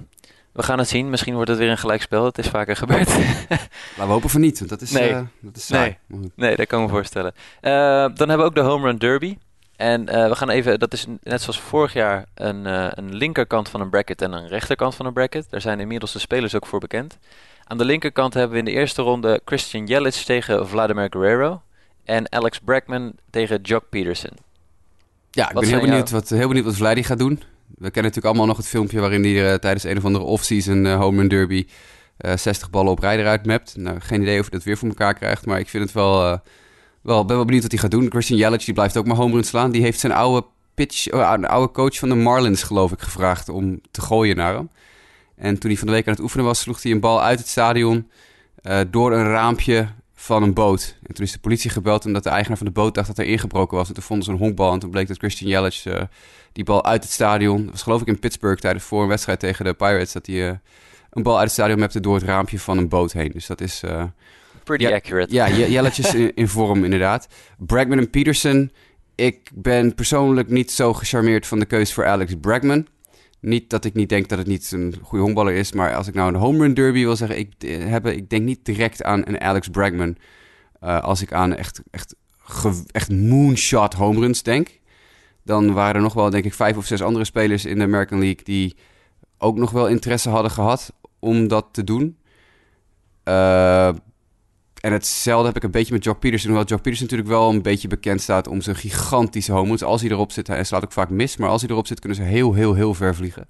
we 0.60 0.66
gaan 0.66 0.78
het 0.78 0.88
zien. 0.88 1.10
Misschien 1.10 1.34
wordt 1.34 1.50
het 1.50 1.60
weer 1.60 1.70
een 1.70 1.78
gelijkspel. 1.78 2.24
Dat 2.24 2.38
is 2.38 2.48
vaker 2.48 2.76
gebeurd. 2.76 3.08
Laten 3.18 3.68
we 3.96 4.04
hopen 4.04 4.30
van 4.30 4.42
niet, 4.42 4.58
want 4.58 4.70
dat 4.70 4.82
is, 4.82 4.92
nee. 4.92 5.12
uh, 5.12 5.22
dat 5.40 5.56
is 5.56 5.66
saai. 5.66 5.98
Nee. 6.08 6.32
nee, 6.36 6.56
dat 6.56 6.68
kan 6.68 6.80
ik 6.80 6.86
me 6.86 6.92
voorstellen. 6.92 7.34
Uh, 7.62 7.72
dan 8.16 8.30
hebben 8.30 8.38
we 8.38 8.44
ook 8.44 8.56
de 8.56 8.62
Home 8.62 8.86
Run 8.88 8.98
Derby. 8.98 9.38
En 9.76 10.02
uh, 10.02 10.28
we 10.28 10.36
gaan 10.36 10.50
even, 10.50 10.80
dat 10.80 10.94
is 10.94 11.06
net 11.24 11.42
zoals 11.42 11.60
vorig 11.60 11.94
jaar, 11.94 12.26
een, 12.34 12.66
een 13.00 13.16
linkerkant 13.16 13.70
van 13.70 13.82
een 13.82 13.90
bracket 13.90 14.22
en 14.22 14.32
een 14.32 14.48
rechterkant 14.48 14.96
van 14.96 15.06
een 15.06 15.14
bracket. 15.14 15.48
Daar 15.50 15.62
zijn 15.62 15.80
inmiddels 15.80 16.12
de 16.12 16.20
spelers 16.20 16.56
ook 16.56 16.66
voor 16.66 16.80
bekend. 16.80 17.18
Aan 17.64 17.78
de 17.78 17.86
linkerkant 17.86 18.34
hebben 18.34 18.52
we 18.52 18.58
in 18.58 18.66
de 18.66 18.72
eerste 18.72 19.02
ronde 19.02 19.42
Christian 19.46 19.86
Jelic 19.86 20.14
tegen 20.14 20.68
Vladimir 20.68 21.08
Guerrero. 21.10 21.62
En 22.04 22.32
Alex 22.32 22.60
Bregman 22.60 23.14
tegen 23.30 23.62
Jock 23.62 23.84
Peterson. 23.90 24.32
Ja, 25.32 25.48
ik 25.48 25.54
wat 25.54 25.64
ben 25.64 25.72
heel 25.72 25.82
benieuwd, 25.82 26.10
wat, 26.10 26.30
heel 26.30 26.48
benieuwd 26.48 26.66
wat 26.66 26.76
Vladdy 26.76 27.04
gaat 27.04 27.20
doen. 27.20 27.44
We 27.76 27.92
kennen 27.92 28.04
natuurlijk 28.04 28.26
allemaal 28.26 28.46
nog 28.46 28.58
het 28.58 28.68
filmpje 28.68 29.00
waarin 29.00 29.24
hij 29.24 29.52
uh, 29.52 29.54
tijdens 29.54 29.84
een 29.84 29.98
of 29.98 30.06
andere 30.06 30.26
off-season 30.26 30.86
uh, 30.86 30.98
home 30.98 31.18
run 31.18 31.28
derby 31.28 31.68
uh, 32.20 32.36
60 32.36 32.70
ballen 32.70 32.92
op 32.92 33.00
rij 33.00 33.20
eruit. 33.20 33.46
Nou, 33.76 34.00
geen 34.00 34.22
idee 34.22 34.40
of 34.40 34.50
hij 34.50 34.58
dat 34.58 34.64
weer 34.64 34.78
voor 34.78 34.88
elkaar 34.88 35.14
krijgt, 35.14 35.46
maar 35.46 35.60
ik 35.60 35.70
vind 35.70 35.84
het 35.84 35.94
wel, 35.94 36.40
wel 37.02 37.26
ben 37.26 37.36
wel 37.36 37.46
benieuwd 37.46 37.62
wat 37.62 37.72
hij 37.72 37.82
gaat 37.82 37.92
doen. 37.92 38.10
Christian 38.10 38.40
Yelich 38.40 38.66
die 38.66 38.74
blijft 38.74 38.98
ook 38.98 39.06
maar 39.06 39.16
home 39.16 39.34
run 39.34 39.44
slaan. 39.44 39.72
Die 39.72 39.82
heeft 39.82 40.00
zijn 40.00 40.14
oude 40.14 40.48
pitch, 40.74 41.10
oude 41.10 41.72
coach 41.74 41.98
van 41.98 42.10
de 42.10 42.16
Marlins 42.16 42.64
geloof 42.64 42.92
ik 42.92 43.00
gevraagd 43.00 43.50
om 43.50 43.82
te 43.92 44.02
gooien 44.02 44.36
naar 44.36 44.54
hem. 44.54 44.70
En 45.36 45.60
toen 45.60 45.70
hij 45.70 45.80
van 45.80 45.88
de 45.88 45.94
week 45.94 46.08
aan 46.08 46.14
het 46.14 46.22
oefenen 46.22 46.46
was, 46.46 46.60
sloeg 46.60 46.84
hij 46.84 46.92
een 46.92 47.00
bal 47.00 47.22
uit 47.22 47.40
het 47.40 47.48
stadion 47.48 48.10
door 48.90 49.14
een 49.14 49.28
raampje 49.28 49.88
van 50.14 50.44
een 50.44 50.54
boot. 50.54 50.96
En 51.08 51.14
toen 51.14 51.26
is 51.26 51.32
de 51.32 51.40
politie 51.40 51.70
gebeld 51.70 52.06
omdat 52.06 52.24
de 52.24 52.30
eigenaar 52.30 52.58
van 52.58 52.66
de 52.66 52.72
boot 52.72 52.96
dacht 52.96 53.08
dat 53.08 53.18
er 53.18 53.26
ingebroken 53.26 53.78
was. 53.78 53.88
En 53.88 53.94
toen 53.94 54.04
vonden 54.04 54.26
ze 54.26 54.32
een 54.32 54.38
honkbal 54.38 54.74
en 54.74 54.80
toen 54.80 54.90
bleek 54.90 55.08
dat 55.08 55.18
Christian 55.18 55.50
Yelich 55.50 55.86
die 56.60 56.68
bal 56.68 56.86
uit 56.86 57.04
het 57.04 57.12
stadion... 57.12 57.62
Dat 57.62 57.72
was 57.72 57.82
geloof 57.82 58.02
ik 58.02 58.08
in 58.08 58.20
Pittsburgh 58.20 58.62
tijdens 58.62 58.84
voor 58.84 59.02
een 59.02 59.08
wedstrijd 59.08 59.40
tegen 59.40 59.66
de 59.66 59.74
Pirates... 59.74 60.12
dat 60.12 60.26
hij 60.26 60.36
uh, 60.36 60.52
een 61.10 61.24
bal 61.24 61.34
uit 61.34 61.44
het 61.44 61.52
stadion 61.52 61.80
mapte 61.80 62.00
door 62.00 62.16
het 62.16 62.24
raampje 62.24 62.60
van 62.60 62.78
een 62.78 62.88
boot 62.88 63.12
heen. 63.12 63.32
Dus 63.32 63.48
dat 63.48 63.62
is... 63.62 63.82
Uh, 63.86 64.04
Pretty 64.64 64.84
ja, 64.84 64.96
accurate. 64.96 65.34
Ja, 65.34 65.86
is 65.86 66.14
in, 66.14 66.36
in, 66.36 66.48
vorm 66.48 66.84
inderdaad. 66.84 67.28
Bregman 67.58 67.98
en 67.98 68.10
Peterson... 68.10 68.72
Ik 69.16 69.50
ben 69.54 69.96
persoonlijk 69.96 70.50
niet 70.50 70.72
zo 70.72 70.94
gecharmeerd 70.94 71.48
van 71.48 71.60
de 71.60 71.66
keuze 71.66 71.94
voor 71.94 72.06
Alex 72.06 72.34
Bregman. 72.42 72.88
Niet 73.40 73.70
dat 73.70 73.86
ik 73.86 73.94
niet 73.94 74.10
denk 74.10 74.30
dat 74.30 74.38
het 74.38 74.48
niet 74.48 74.72
een 74.72 74.96
goede 75.02 75.24
honkballer 75.24 75.54
is, 75.54 75.72
maar 75.72 75.96
als 75.96 76.08
ik 76.08 76.14
nou 76.14 76.34
een 76.34 76.40
home 76.40 76.58
run 76.58 76.74
derby 76.74 77.00
wil 77.00 77.16
zeggen, 77.16 77.38
ik, 77.38 77.54
hebben, 77.68 78.16
ik 78.16 78.30
denk 78.30 78.44
niet 78.44 78.66
direct 78.66 79.04
aan 79.04 79.22
een 79.26 79.42
Alex 79.42 79.68
Bregman. 79.68 80.18
Uh, 80.84 81.00
als 81.00 81.22
ik 81.22 81.34
aan 81.34 81.56
echt, 81.56 81.82
echt, 81.92 82.16
echt 82.92 83.12
moonshot 83.12 83.94
home 83.94 84.20
runs 84.20 84.44
denk, 84.44 84.79
dan 85.50 85.74
waren 85.74 85.96
er 85.96 86.02
nog 86.02 86.14
wel, 86.14 86.30
denk 86.30 86.46
ik, 86.46 86.54
vijf 86.54 86.78
of 86.78 86.86
zes 86.86 87.02
andere 87.02 87.26
spelers 87.26 87.66
in 87.66 87.78
de 87.78 87.84
American 87.84 88.20
League 88.20 88.44
die 88.44 88.76
ook 89.38 89.58
nog 89.58 89.72
wel 89.72 89.88
interesse 89.88 90.30
hadden 90.30 90.52
gehad 90.52 90.94
om 91.20 91.48
dat 91.48 91.66
te 91.72 91.84
doen. 91.84 92.18
Uh, 93.26 93.88
en 93.88 94.92
hetzelfde 94.92 95.48
heb 95.48 95.56
ik 95.56 95.64
een 95.64 95.72
beetje 95.72 95.94
met 95.94 96.04
Jock 96.04 96.20
Peterson. 96.20 96.50
Hoewel 96.50 96.68
Jock 96.68 96.82
Peterson 96.82 97.08
natuurlijk 97.08 97.30
wel 97.30 97.50
een 97.50 97.62
beetje 97.62 97.88
bekend 97.88 98.22
staat 98.22 98.48
om 98.48 98.62
zijn 98.62 98.76
gigantische 98.76 99.52
homo's. 99.52 99.84
Als 99.84 100.02
hij 100.02 100.10
erop 100.10 100.32
zit, 100.32 100.48
hij 100.48 100.64
slaat 100.64 100.84
ook 100.84 100.92
vaak 100.92 101.10
mis. 101.10 101.38
Maar 101.38 101.50
als 101.50 101.62
hij 101.62 101.70
erop 101.70 101.88
zit, 101.88 102.00
kunnen 102.00 102.18
ze 102.18 102.24
heel, 102.24 102.54
heel, 102.54 102.74
heel 102.74 102.94
ver 102.94 103.16
vliegen. 103.16 103.48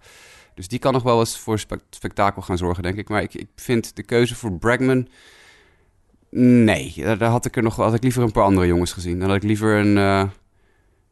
Dus 0.56 0.68
die 0.68 0.80
kan 0.80 0.94
nog 0.94 1.04
wel 1.04 1.20
eens 1.20 1.38
voor 1.38 1.60
spe 1.60 1.80
spektakel 1.90 2.42
gaan 2.42 2.58
zorgen, 2.58 2.84
denk 2.84 2.98
ik. 2.98 3.10
Maar 3.10 3.22
ik, 3.22 3.34
ik 3.34 3.50
vind 3.56 3.96
de 3.96 4.04
keuze 4.04 4.36
voor 4.36 4.58
Bregman... 4.58 5.08
Nee, 6.32 6.94
daar 6.96 7.24
had 7.24 7.46
ik 7.46 7.56
er 7.56 7.64
nog 7.64 7.76
had 7.76 7.94
ik 7.94 8.04
liever 8.04 8.24
een 8.24 8.32
paar 8.32 8.44
andere 8.44 8.68
jongens 8.68 8.94
gezien. 8.94 9.20
Dan 9.20 9.28
had 9.28 9.38
ik 9.38 9.44
liever 9.44 9.78
een... 9.78 9.98
Uh, 9.98 10.24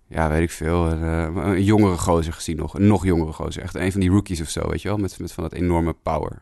ja, 0.07 0.29
weet 0.29 0.41
ik 0.41 0.51
veel. 0.51 0.85
Een, 0.85 1.35
uh, 1.35 1.45
een, 1.45 1.63
jongere 1.63 1.97
gozer 1.97 2.33
gezien 2.33 2.57
nog. 2.57 2.73
Een 2.73 2.87
nog 2.87 3.05
jongere 3.05 3.31
gozer. 3.31 3.61
Echt 3.61 3.75
een 3.75 3.91
van 3.91 4.01
die 4.01 4.09
rookies 4.09 4.41
of 4.41 4.49
zo, 4.49 4.69
weet 4.69 4.81
je 4.81 4.87
wel. 4.87 4.97
Met, 4.97 5.19
met 5.19 5.31
van 5.31 5.43
dat 5.43 5.53
enorme 5.53 5.95
power. 6.03 6.39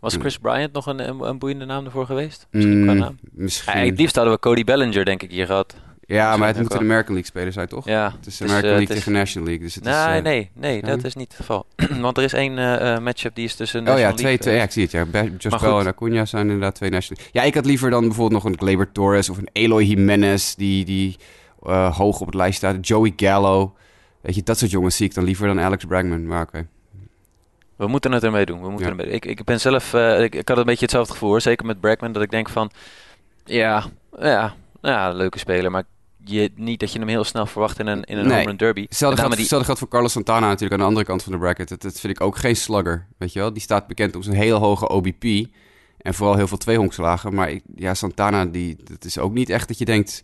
Was 0.00 0.14
Chris 0.14 0.38
Bryant 0.38 0.72
nog 0.72 0.86
een, 0.86 1.08
een, 1.08 1.20
een 1.20 1.38
boeiende 1.38 1.64
naam 1.64 1.84
ervoor 1.84 2.06
geweest? 2.06 2.46
Misschien 2.50 2.82
qua 2.82 2.92
naam? 2.92 3.18
Mm, 3.20 3.30
misschien. 3.32 3.78
Ja, 3.78 3.84
het 3.84 3.98
liefst 3.98 4.14
hadden 4.14 4.34
we 4.34 4.40
Cody 4.40 4.64
Bellinger, 4.64 5.04
denk 5.04 5.22
ik, 5.22 5.30
hier 5.30 5.46
gehad. 5.46 5.74
Ja, 6.06 6.36
maar 6.36 6.48
het 6.48 6.60
moet 6.60 6.72
een 6.72 6.78
American 6.78 7.14
League 7.14 7.30
speler 7.30 7.52
zijn, 7.52 7.68
toch? 7.68 7.84
Ja. 7.84 8.12
Het 8.16 8.26
is 8.26 8.36
de 8.36 8.44
American 8.44 8.70
uh, 8.70 8.76
League 8.76 8.96
tegen 8.96 9.12
National 9.12 9.48
League. 9.48 9.64
Dus 9.66 9.74
het 9.74 9.84
nee, 9.84 9.94
is, 9.94 10.16
uh, 10.16 10.22
nee, 10.22 10.50
nee, 10.54 10.82
dat 10.82 11.04
is 11.04 11.14
niet 11.14 11.28
het 11.28 11.36
geval. 11.36 11.66
Want 12.00 12.16
er 12.16 12.24
is 12.24 12.32
één 12.32 12.58
uh, 12.58 12.98
matchup 12.98 13.34
die 13.34 13.44
is 13.44 13.54
tussen 13.54 13.88
Oh 13.88 13.98
ja, 13.98 14.12
twee, 14.12 14.38
twee, 14.38 14.56
ja, 14.56 14.62
ik 14.62 14.70
zie 14.70 14.82
het. 14.82 14.92
Ja. 14.92 15.04
Josh 15.38 15.60
Bell 15.60 15.78
en 15.78 15.86
Acuna 15.86 16.24
zijn 16.24 16.42
inderdaad 16.42 16.74
twee 16.74 16.90
National 16.90 17.22
League. 17.22 17.40
Ja, 17.42 17.48
ik 17.48 17.54
had 17.54 17.66
liever 17.66 17.90
dan 17.90 18.00
bijvoorbeeld 18.00 18.42
nog 18.42 18.52
een 18.52 18.58
Gleyber 18.58 18.92
Torres 18.92 19.30
of 19.30 19.38
een 19.38 19.48
Eloy 19.52 19.82
Jimenez... 19.82 20.54
die, 20.54 20.84
die 20.84 21.16
uh, 21.62 21.96
hoog 21.96 22.20
op 22.20 22.26
het 22.26 22.34
lijst 22.34 22.56
staat. 22.56 22.86
Joey 22.86 23.12
Gallo. 23.16 23.74
Weet 24.20 24.34
je, 24.34 24.42
dat 24.42 24.58
soort 24.58 24.70
jongens 24.70 24.96
zie 24.96 25.06
ik 25.06 25.14
dan 25.14 25.24
liever 25.24 25.46
dan 25.46 25.60
Alex 25.60 25.84
Bregman. 25.84 26.26
Maar 26.26 26.40
oké. 26.42 26.48
Okay. 26.48 26.68
We 27.76 27.86
moeten 27.86 28.12
het 28.12 28.22
ermee 28.24 28.46
doen. 28.46 28.60
We 28.62 28.68
moeten 28.68 28.86
Ja. 28.86 28.92
ermee. 28.92 29.14
Ik, 29.14 29.24
ik 29.24 29.44
ben 29.44 29.60
zelf, 29.60 29.92
uh, 29.94 30.22
ik, 30.22 30.34
ik 30.34 30.48
had 30.48 30.58
een 30.58 30.64
beetje 30.64 30.80
hetzelfde 30.84 31.12
gevoel, 31.12 31.28
hoor. 31.28 31.40
zeker 31.40 31.66
met 31.66 31.80
Bregman, 31.80 32.12
dat 32.12 32.22
ik 32.22 32.30
denk 32.30 32.48
van, 32.48 32.70
ja, 33.44 33.84
ja, 34.18 34.54
ja, 34.82 35.12
leuke 35.12 35.38
speler, 35.38 35.70
maar 35.70 35.84
je, 36.24 36.50
niet 36.54 36.80
dat 36.80 36.92
je 36.92 36.98
hem 36.98 37.08
heel 37.08 37.24
snel 37.24 37.46
verwacht 37.46 37.78
in 37.78 37.86
een, 37.86 38.04
in 38.04 38.18
een 38.18 38.26
Nee. 38.26 38.56
derby. 38.56 38.82
Hetzelfde 38.82 39.16
geldt, 39.16 39.30
die- 39.32 39.40
hetzelfde 39.40 39.64
geldt 39.66 39.80
voor 39.80 39.90
Carlos 39.90 40.12
Santana 40.12 40.46
natuurlijk 40.46 40.72
aan 40.72 40.78
de 40.78 40.84
andere 40.84 41.06
kant 41.06 41.22
van 41.22 41.32
de 41.32 41.38
bracket. 41.38 41.68
Dat, 41.68 41.82
dat 41.82 42.00
vind 42.00 42.12
ik 42.12 42.20
ook 42.20 42.36
geen 42.36 42.56
slugger, 42.56 43.06
weet 43.18 43.32
je 43.32 43.38
wel. 43.38 43.52
Die 43.52 43.62
staat 43.62 43.86
bekend 43.86 44.16
om 44.16 44.22
zijn 44.22 44.36
heel 44.36 44.58
hoge 44.58 44.88
OBP 44.88 45.24
en 45.98 46.14
vooral 46.14 46.36
heel 46.36 46.46
veel 46.48 46.58
tweehondslagen. 46.58 47.34
Maar 47.34 47.50
ik, 47.50 47.62
ja, 47.74 47.94
Santana, 47.94 48.44
die, 48.44 48.76
dat 48.84 49.04
is 49.04 49.18
ook 49.18 49.32
niet 49.32 49.48
echt 49.50 49.68
dat 49.68 49.78
je 49.78 49.84
denkt... 49.84 50.22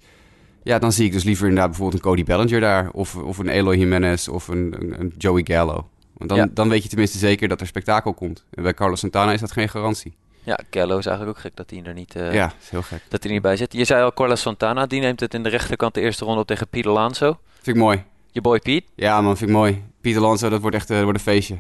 Ja, 0.67 0.79
dan 0.79 0.93
zie 0.93 1.07
ik 1.07 1.13
dus 1.13 1.25
liever 1.25 1.45
inderdaad 1.45 1.71
bijvoorbeeld 1.71 2.03
een 2.03 2.11
Cody 2.11 2.25
Bellinger 2.25 2.61
daar... 2.61 2.91
of, 2.93 3.17
of 3.17 3.39
een 3.39 3.49
Eloy 3.49 3.77
Jimenez 3.77 4.29
of 4.29 4.49
een, 4.49 4.75
een, 4.79 5.01
een 5.01 5.15
Joey 5.19 5.43
Gallo. 5.45 5.89
Want 6.17 6.31
dan, 6.31 6.39
Ja. 6.39 6.49
dan 6.55 6.69
weet 6.69 6.83
je 6.83 6.89
tenminste 6.89 7.19
zeker 7.19 7.49
dat 7.49 7.61
er 7.61 7.67
spektakel 7.67 8.15
komt. 8.15 8.45
En 8.51 8.63
bij 8.63 8.75
Carlos 8.75 9.01
Santana 9.01 9.33
is 9.33 9.41
dat 9.41 9.53
geen 9.53 9.69
garantie. 9.69 10.17
Ja, 10.43 10.59
Gallo 10.71 10.99
is 10.99 11.07
eigenlijk 11.07 11.37
ook 11.37 11.43
gek 11.45 11.57
dat 11.57 11.71
hij 11.71 11.83
er 11.85 11.95
niet, 11.95 12.15
uh, 12.17 12.35
ja, 12.35 12.53
is 12.63 12.71
heel 12.71 12.83
gek. 12.83 13.03
dat 13.09 13.23
hij 13.23 13.33
niet 13.33 13.43
bij 13.43 13.57
zit. 13.57 13.73
Je 13.73 13.85
zei 13.85 14.03
al, 14.03 14.13
Carlos 14.13 14.41
Santana, 14.41 14.87
die 14.87 15.01
neemt 15.01 15.21
het 15.21 15.35
in 15.35 15.43
de 15.43 15.49
rechterkant 15.49 15.95
de 15.95 16.01
eerste 16.01 16.25
ronde 16.25 16.41
op 16.41 16.47
tegen 16.47 16.69
Pete 16.69 16.89
Alonso. 16.89 17.39
Vind 17.63 17.77
ik 17.77 17.83
mooi. 17.83 18.03
Je 18.31 18.41
boy 18.41 18.59
Pete. 18.59 18.87
Ja 18.95 19.21
man, 19.21 19.37
vind 19.37 19.51
ik 19.51 19.57
mooi. 19.57 19.83
Pieter 20.01 20.23
Alonso, 20.23 20.49
dat 20.49 20.61
wordt 20.61 20.77
echt 20.77 20.91
eh, 20.91 21.03
wordt 21.03 21.19
een 21.19 21.25
feestje. 21.25 21.59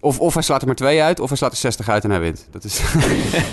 Of, 0.00 0.20
of 0.20 0.34
hij 0.34 0.42
slaat 0.42 0.60
er 0.60 0.66
maar 0.66 0.76
twee 0.76 1.02
uit, 1.02 1.20
of 1.20 1.28
hij 1.28 1.36
slaat 1.36 1.52
er 1.52 1.58
60 1.58 1.88
uit 1.88 2.04
en 2.04 2.10
hij 2.10 2.20
wint. 2.20 2.48
Dat 2.50 2.64
is... 2.64 2.82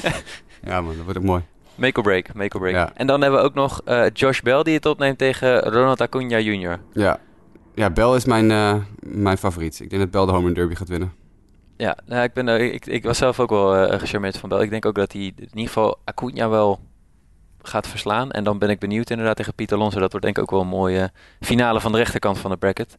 ja 0.68 0.82
man, 0.82 0.96
dat 0.96 1.04
wordt 1.04 1.18
ook 1.20 1.26
mooi. 1.26 1.42
Make 1.82 1.98
or 1.98 2.04
break, 2.04 2.34
make 2.34 2.56
or 2.56 2.62
break. 2.62 2.74
Ja. 2.74 2.92
En 2.94 3.08
dan 3.08 3.22
hebben 3.22 3.40
we 3.40 3.46
ook 3.46 3.54
nog 3.54 3.82
uh, 3.86 4.04
Josh 4.14 4.40
Bell 4.40 4.64
die 4.64 4.74
het 4.74 4.86
opneemt 4.86 5.18
tegen 5.18 5.60
Ronald 5.60 6.02
Acuna 6.02 6.40
Jr. 6.40 6.80
Ja, 6.94 7.20
ja 7.76 7.90
Bell 7.90 8.16
is 8.16 8.26
mijn, 8.26 8.50
uh, 8.50 8.76
mijn 9.00 9.38
favoriet. 9.38 9.80
Ik 9.80 9.90
denk 9.90 10.02
dat 10.02 10.12
Bell 10.12 10.26
de 10.26 10.32
home 10.32 10.46
run 10.46 10.54
derby 10.54 10.76
gaat 10.76 10.90
winnen. 10.90 11.14
Ja, 11.78 11.98
nou, 12.06 12.24
ik, 12.24 12.34
ben, 12.34 12.48
uh, 12.48 12.74
ik, 12.74 12.86
ik 12.86 13.04
was 13.04 13.18
zelf 13.18 13.40
ook 13.40 13.50
wel 13.50 14.00
gecharmeerd 14.00 14.38
van 14.38 14.50
Bell. 14.50 14.62
Ik 14.62 14.70
denk 14.70 14.86
ook 14.86 14.96
dat 14.96 15.12
hij 15.12 15.22
in 15.22 15.34
ieder 15.38 15.68
geval 15.68 15.98
Acuna 16.04 16.50
wel 16.50 16.80
gaat 17.62 17.88
verslaan. 17.88 18.32
En 18.32 18.44
dan 18.44 18.58
ben 18.58 18.70
ik 18.70 18.80
benieuwd 18.80 19.10
inderdaad 19.10 19.36
tegen 19.36 19.54
Pieter 19.54 19.78
Alonso. 19.78 20.00
Dat 20.00 20.12
wordt 20.12 20.26
denk 20.26 20.38
ik 20.38 20.44
ook 20.44 20.52
wel 20.52 20.62
een 20.62 20.68
mooie 20.68 21.12
finale 21.40 21.82
van 21.82 21.92
de 21.92 21.98
rechterkant 21.98 22.38
van 22.38 22.52
de 22.52 22.58
bracket. 22.58 22.98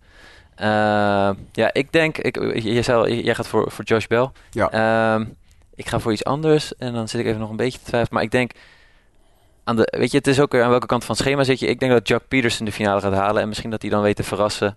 Uh, 0.56 1.30
ja, 1.52 1.72
ik 1.72 1.92
denk, 1.92 2.18
ik, 2.18 2.84
zei, 2.84 3.22
jij 3.22 3.34
gaat 3.34 3.48
voor, 3.48 3.70
voor 3.70 3.84
Josh 3.84 4.06
Bell. 4.06 4.30
Ja. 4.50 5.18
Uh, 5.18 5.26
ik 5.74 5.88
ga 5.88 5.98
voor 5.98 6.12
iets 6.12 6.24
anders 6.24 6.76
en 6.76 6.92
dan 6.92 7.08
zit 7.08 7.20
ik 7.20 7.26
even 7.26 7.40
nog 7.40 7.50
een 7.50 7.56
beetje 7.56 7.78
te 7.78 7.84
twijfelen. 7.84 8.14
Maar 8.14 8.22
ik 8.22 8.30
denk, 8.30 8.52
aan 9.64 9.76
de, 9.76 9.94
weet 9.98 10.10
je, 10.10 10.16
het 10.16 10.26
is 10.26 10.40
ook 10.40 10.52
weer 10.52 10.62
aan 10.62 10.70
welke 10.70 10.86
kant 10.86 11.04
van 11.04 11.14
het 11.14 11.24
schema 11.24 11.44
zit 11.44 11.58
je. 11.58 11.66
Ik 11.66 11.80
denk 11.80 11.92
dat 11.92 12.08
Jack 12.08 12.28
Peterson 12.28 12.66
de 12.66 12.72
finale 12.72 13.00
gaat 13.00 13.12
halen 13.12 13.42
en 13.42 13.48
misschien 13.48 13.70
dat 13.70 13.82
hij 13.82 13.90
dan 13.90 14.02
weet 14.02 14.16
te 14.16 14.22
verrassen 14.22 14.76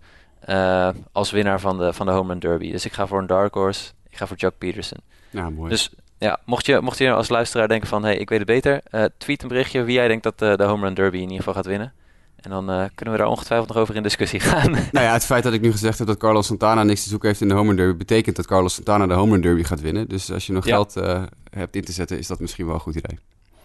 uh, 0.50 0.90
als 1.12 1.32
winnaar 1.32 1.60
van 1.60 1.78
de, 1.78 1.94
van 1.94 2.06
de 2.06 2.12
Home 2.12 2.30
Run 2.30 2.40
Derby. 2.40 2.72
Dus 2.72 2.86
ik 2.86 2.94
ga 2.94 3.08
voor 3.08 3.20
een 3.20 3.28
dark 3.28 3.54
horse. 3.54 3.92
Ik 4.10 4.18
ga 4.18 4.28
voor 4.28 4.38
Jack 4.38 4.58
Peterson. 4.58 4.98
Ja, 5.30 5.50
mooi. 5.50 5.70
Dus 5.70 5.90
ja, 6.18 6.40
mocht 6.46 6.66
je, 6.66 6.82
mocht 6.82 6.98
je 6.98 7.12
als 7.12 7.30
luisteraar 7.30 7.68
denken 7.68 7.88
van, 7.88 8.04
hé, 8.04 8.10
hey, 8.10 8.18
ik 8.18 8.30
weet 8.30 8.40
het 8.40 8.48
beter, 8.48 8.82
uh, 8.92 9.06
tweet 9.18 9.42
een 9.42 9.48
berichtje 9.48 9.84
wie 9.84 9.96
jij 9.96 10.08
denkt 10.08 10.24
dat 10.24 10.42
uh, 10.42 10.56
de 10.56 10.64
Home 10.64 10.86
Run 10.86 10.94
Derby 10.94 11.16
in 11.16 11.22
ieder 11.22 11.38
geval 11.38 11.54
gaat 11.54 11.66
winnen. 11.66 11.94
En 12.46 12.52
dan 12.52 12.70
uh, 12.70 12.86
kunnen 12.96 13.16
we 13.16 13.20
daar 13.22 13.30
ongetwijfeld 13.30 13.70
nog 13.70 13.78
over 13.78 13.96
in 13.96 14.04
discussie 14.04 14.40
gaan. 14.40 14.72
nou 14.92 15.06
ja, 15.06 15.14
het 15.14 15.26
feit 15.26 15.44
dat 15.44 15.54
ik 15.54 15.62
nu 15.62 15.72
gezegd 15.72 15.98
heb 15.98 16.08
dat 16.08 16.18
Carlos 16.18 16.46
Santana 16.48 16.84
niks 16.84 17.04
te 17.04 17.10
zoeken 17.10 17.28
heeft 17.28 17.42
in 17.42 17.48
de 17.48 17.54
Home 17.54 17.68
Run 17.68 17.76
Derby, 17.78 17.98
betekent 17.98 18.36
dat 18.36 18.48
Carlos 18.48 18.74
Santana 18.74 19.08
de 19.08 19.14
Home 19.14 19.32
Run 19.32 19.42
Derby 19.42 19.64
gaat 19.64 19.82
winnen. 19.82 20.08
Dus 20.08 20.32
als 20.32 20.48
je 20.48 20.54
nog 20.54 20.66
Ja. 20.66 20.74
geld 20.74 20.98
uh, 20.98 21.24
hebt 21.50 21.76
in 21.76 21.84
te 21.84 21.92
zetten, 21.92 22.18
is 22.18 22.28
dat 22.28 22.40
misschien 22.40 22.66
wel 22.66 22.76
een 22.76 22.82
goed 22.82 22.96
idee. 22.96 23.20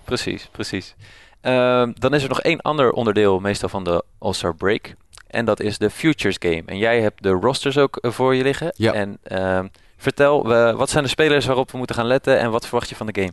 Precies, 0.05 0.49
precies. 0.53 0.95
Uh, 1.43 1.89
dan 1.95 2.15
is 2.15 2.23
er 2.23 2.29
nog 2.29 2.41
één 2.41 2.61
ander 2.61 2.93
onderdeel, 2.93 3.41
meestal 3.41 3.69
van 3.69 3.85
de 3.85 4.05
All-Star 4.19 4.55
Break. 4.55 4.95
En 5.27 5.45
dat 5.45 5.61
is 5.61 5.79
de 5.79 5.91
Futures 5.91 6.37
Game. 6.39 6.63
En 6.67 6.79
jij 6.79 7.01
hebt 7.01 7.23
de 7.23 7.31
rosters 7.31 7.79
ook 7.79 7.99
uh, 8.01 8.11
voor 8.11 8.35
je 8.35 8.43
liggen. 8.43 8.73
Ja. 8.77 8.93
En 8.93 9.19
uh, 9.33 9.61
vertel, 9.97 10.47
wat 10.77 10.91
zijn 10.91 11.05
de 11.05 11.11
spelers 11.11 11.47
waarop 11.47 11.71
we 11.71 11.79
moeten 11.79 11.97
gaan 11.97 12.07
letten 12.07 12.39
en 12.39 12.51
wat 12.51 12.67
verwacht 12.67 12.89
je 12.89 12.95
van 12.97 13.07
de 13.07 13.21
game? 13.21 13.33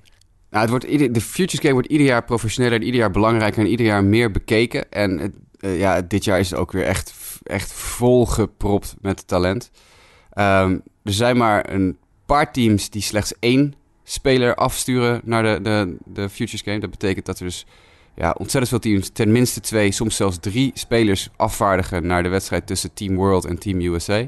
Nou, 0.50 0.62
het 0.62 0.70
wordt 0.70 1.14
de 1.14 1.22
Futures 1.22 1.60
Game 1.60 1.74
wordt 1.74 1.88
ieder 1.88 2.08
jaar 2.08 2.24
professioneler, 2.24 2.82
ieder 2.82 3.00
jaar 3.00 3.12
belangrijker 3.12 3.64
en 3.64 3.70
ieder 3.70 3.86
jaar 3.86 4.04
meer 4.04 4.32
bekeken. 4.32 4.92
En 4.92 5.20
het, 5.20 5.36
ja, 5.60 6.02
dit 6.02 6.24
jaar 6.24 6.40
is 6.40 6.50
het 6.50 6.60
ook 6.60 6.72
weer 6.72 6.84
echt, 6.84 7.14
echt 7.44 7.74
volgepropt 7.74 8.96
met 9.02 9.28
talent. 9.28 9.72
Um, 10.34 10.82
er 11.04 11.14
zijn 11.14 11.38
maar 11.38 11.74
een 11.74 11.98
paar 12.26 12.52
teams 12.52 12.90
die 12.90 13.02
slechts 13.02 13.34
één 13.40 13.74
speler 14.04 14.56
afsturen 14.56 15.22
naar 15.24 15.44
de, 15.44 15.60
de, 15.62 15.96
de 16.06 16.30
Futures 16.30 16.62
Game. 16.62 16.80
Dat 16.80 16.90
betekent 16.90 17.26
dat 17.26 17.40
er 17.40 17.46
dus 17.46 17.66
ja, 18.16 18.36
ontzettend 18.38 18.70
veel 18.70 18.92
teams, 18.92 19.10
ten 19.10 19.32
minste 19.32 19.60
twee, 19.60 19.92
soms 19.92 20.16
zelfs 20.16 20.38
drie 20.40 20.72
spelers 20.74 21.30
afvaardigen 21.36 22.08
naar 22.08 22.24
de 22.24 22.30
wedstrijd 22.30 22.68
tussen 22.68 22.94
Team 22.94 23.16
World 23.16 23.46
en 23.46 23.58
Team 23.60 23.82
USA. 23.82 24.28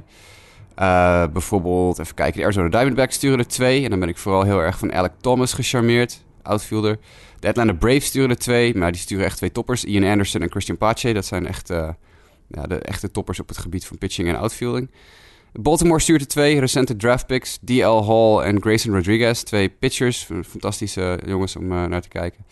Eh, 0.79 1.23
bijvoorbeeld, 1.33 1.99
even 1.99 2.15
kijken, 2.15 2.37
de 2.37 2.43
Arizona 2.43 2.69
Diamondbacks 2.69 3.15
sturen 3.15 3.39
er 3.39 3.47
twee. 3.47 3.83
En 3.83 3.89
dan 3.89 3.99
ben 3.99 4.09
ik 4.09 4.17
vooral 4.17 4.43
heel 4.43 4.59
erg 4.59 4.77
van 4.77 4.93
Alec 4.93 5.11
Thomas 5.21 5.53
gecharmeerd, 5.53 6.23
outfielder. 6.41 6.99
De 7.39 7.47
Atlanta 7.47 7.73
Braves 7.73 8.05
sturen 8.05 8.29
er 8.29 8.37
twee, 8.37 8.75
maar 8.75 8.91
die 8.91 9.01
sturen 9.01 9.25
echt 9.25 9.37
twee 9.37 9.51
toppers. 9.51 9.83
Ian 9.83 10.03
Anderson 10.11 10.41
en 10.41 10.49
Christian 10.49 10.77
Pache, 10.77 11.13
dat 11.13 11.25
zijn 11.25 11.47
echt 11.47 11.69
uh, 11.69 11.89
ja, 12.47 12.63
de 12.63 12.75
echte 12.75 13.11
toppers 13.11 13.39
op 13.39 13.47
het 13.47 13.57
gebied 13.57 13.85
van 13.85 13.97
pitching 13.97 14.27
en 14.27 14.35
outfielding. 14.35 14.91
Baltimore 15.53 15.99
stuurt 15.99 16.21
er 16.21 16.27
twee 16.27 16.59
recente 16.59 16.95
draftpicks. 16.95 17.59
D.L. 17.65 18.05
Hall 18.05 18.45
en 18.45 18.61
Grayson 18.61 18.93
Rodriguez. 18.93 19.41
Twee 19.41 19.69
pitchers. 19.69 20.27
Fantastische 20.43 21.19
jongens 21.25 21.55
om 21.55 21.71
uh, 21.71 21.85
naar 21.85 22.01
te 22.01 22.07
kijken. 22.07 22.45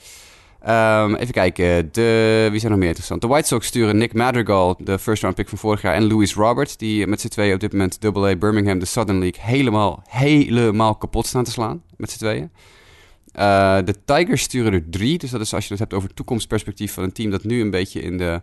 Um, 0.65 1.15
even 1.15 1.33
kijken. 1.33 1.89
De, 1.91 2.47
wie 2.51 2.59
zijn 2.59 2.71
nog 2.71 2.79
meer 2.79 2.87
interessant? 2.87 3.21
De 3.21 3.27
White 3.27 3.47
Sox 3.47 3.67
sturen 3.67 3.97
Nick 3.97 4.13
Madrigal, 4.13 4.75
de 4.79 4.99
first 4.99 5.21
round 5.21 5.35
pick 5.35 5.49
van 5.49 5.57
vorig 5.57 5.81
jaar. 5.81 5.93
En 5.93 6.07
Louis 6.07 6.33
Roberts, 6.33 6.77
die 6.77 7.07
met 7.07 7.21
z'n 7.21 7.27
tweeën 7.27 7.53
op 7.53 7.59
dit 7.59 7.71
moment 7.71 8.05
AA 8.05 8.35
Birmingham, 8.35 8.79
de 8.79 8.85
Southern 8.85 9.19
League, 9.19 9.43
helemaal, 9.43 10.03
helemaal 10.07 10.95
kapot 10.95 11.25
staan 11.25 11.43
te 11.43 11.51
slaan. 11.51 11.83
Met 11.97 12.11
z'n 12.11 12.17
tweeën. 12.17 12.51
Uh, 13.35 13.77
de 13.85 13.95
Tigers 14.05 14.41
sturen 14.41 14.73
er 14.73 14.89
drie. 14.89 15.17
Dus 15.17 15.29
dat 15.29 15.41
is 15.41 15.53
als 15.53 15.63
je 15.63 15.69
het 15.69 15.79
hebt 15.79 15.93
over 15.93 16.13
toekomstperspectief 16.13 16.93
van 16.93 17.03
een 17.03 17.11
team 17.11 17.31
dat 17.31 17.43
nu 17.43 17.61
een 17.61 17.71
beetje 17.71 18.01
in 18.01 18.17
de, 18.17 18.41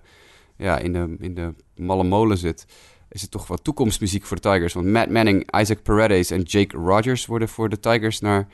ja, 0.57 0.79
in 0.79 0.93
de, 0.93 1.17
in 1.19 1.35
de 1.35 1.55
malle 1.77 2.05
molen 2.05 2.39
zit 2.39 2.67
is 3.15 3.23
het 3.23 3.31
toch 3.31 3.47
wat 3.47 3.65
toekomstmuziek 3.65 4.25
voor 4.25 4.41
de 4.41 4.51
Tigers. 4.51 4.73
Want 4.73 4.87
Matt 4.87 5.11
Manning, 5.11 5.61
Isaac 5.61 5.83
Paredes 5.83 6.31
en 6.31 6.43
Jake 6.43 6.77
Rogers 6.77 7.27
worden 7.27 7.49
voor 7.49 7.69
de 7.69 7.81
Tigers 7.81 8.21
naar 8.21 8.49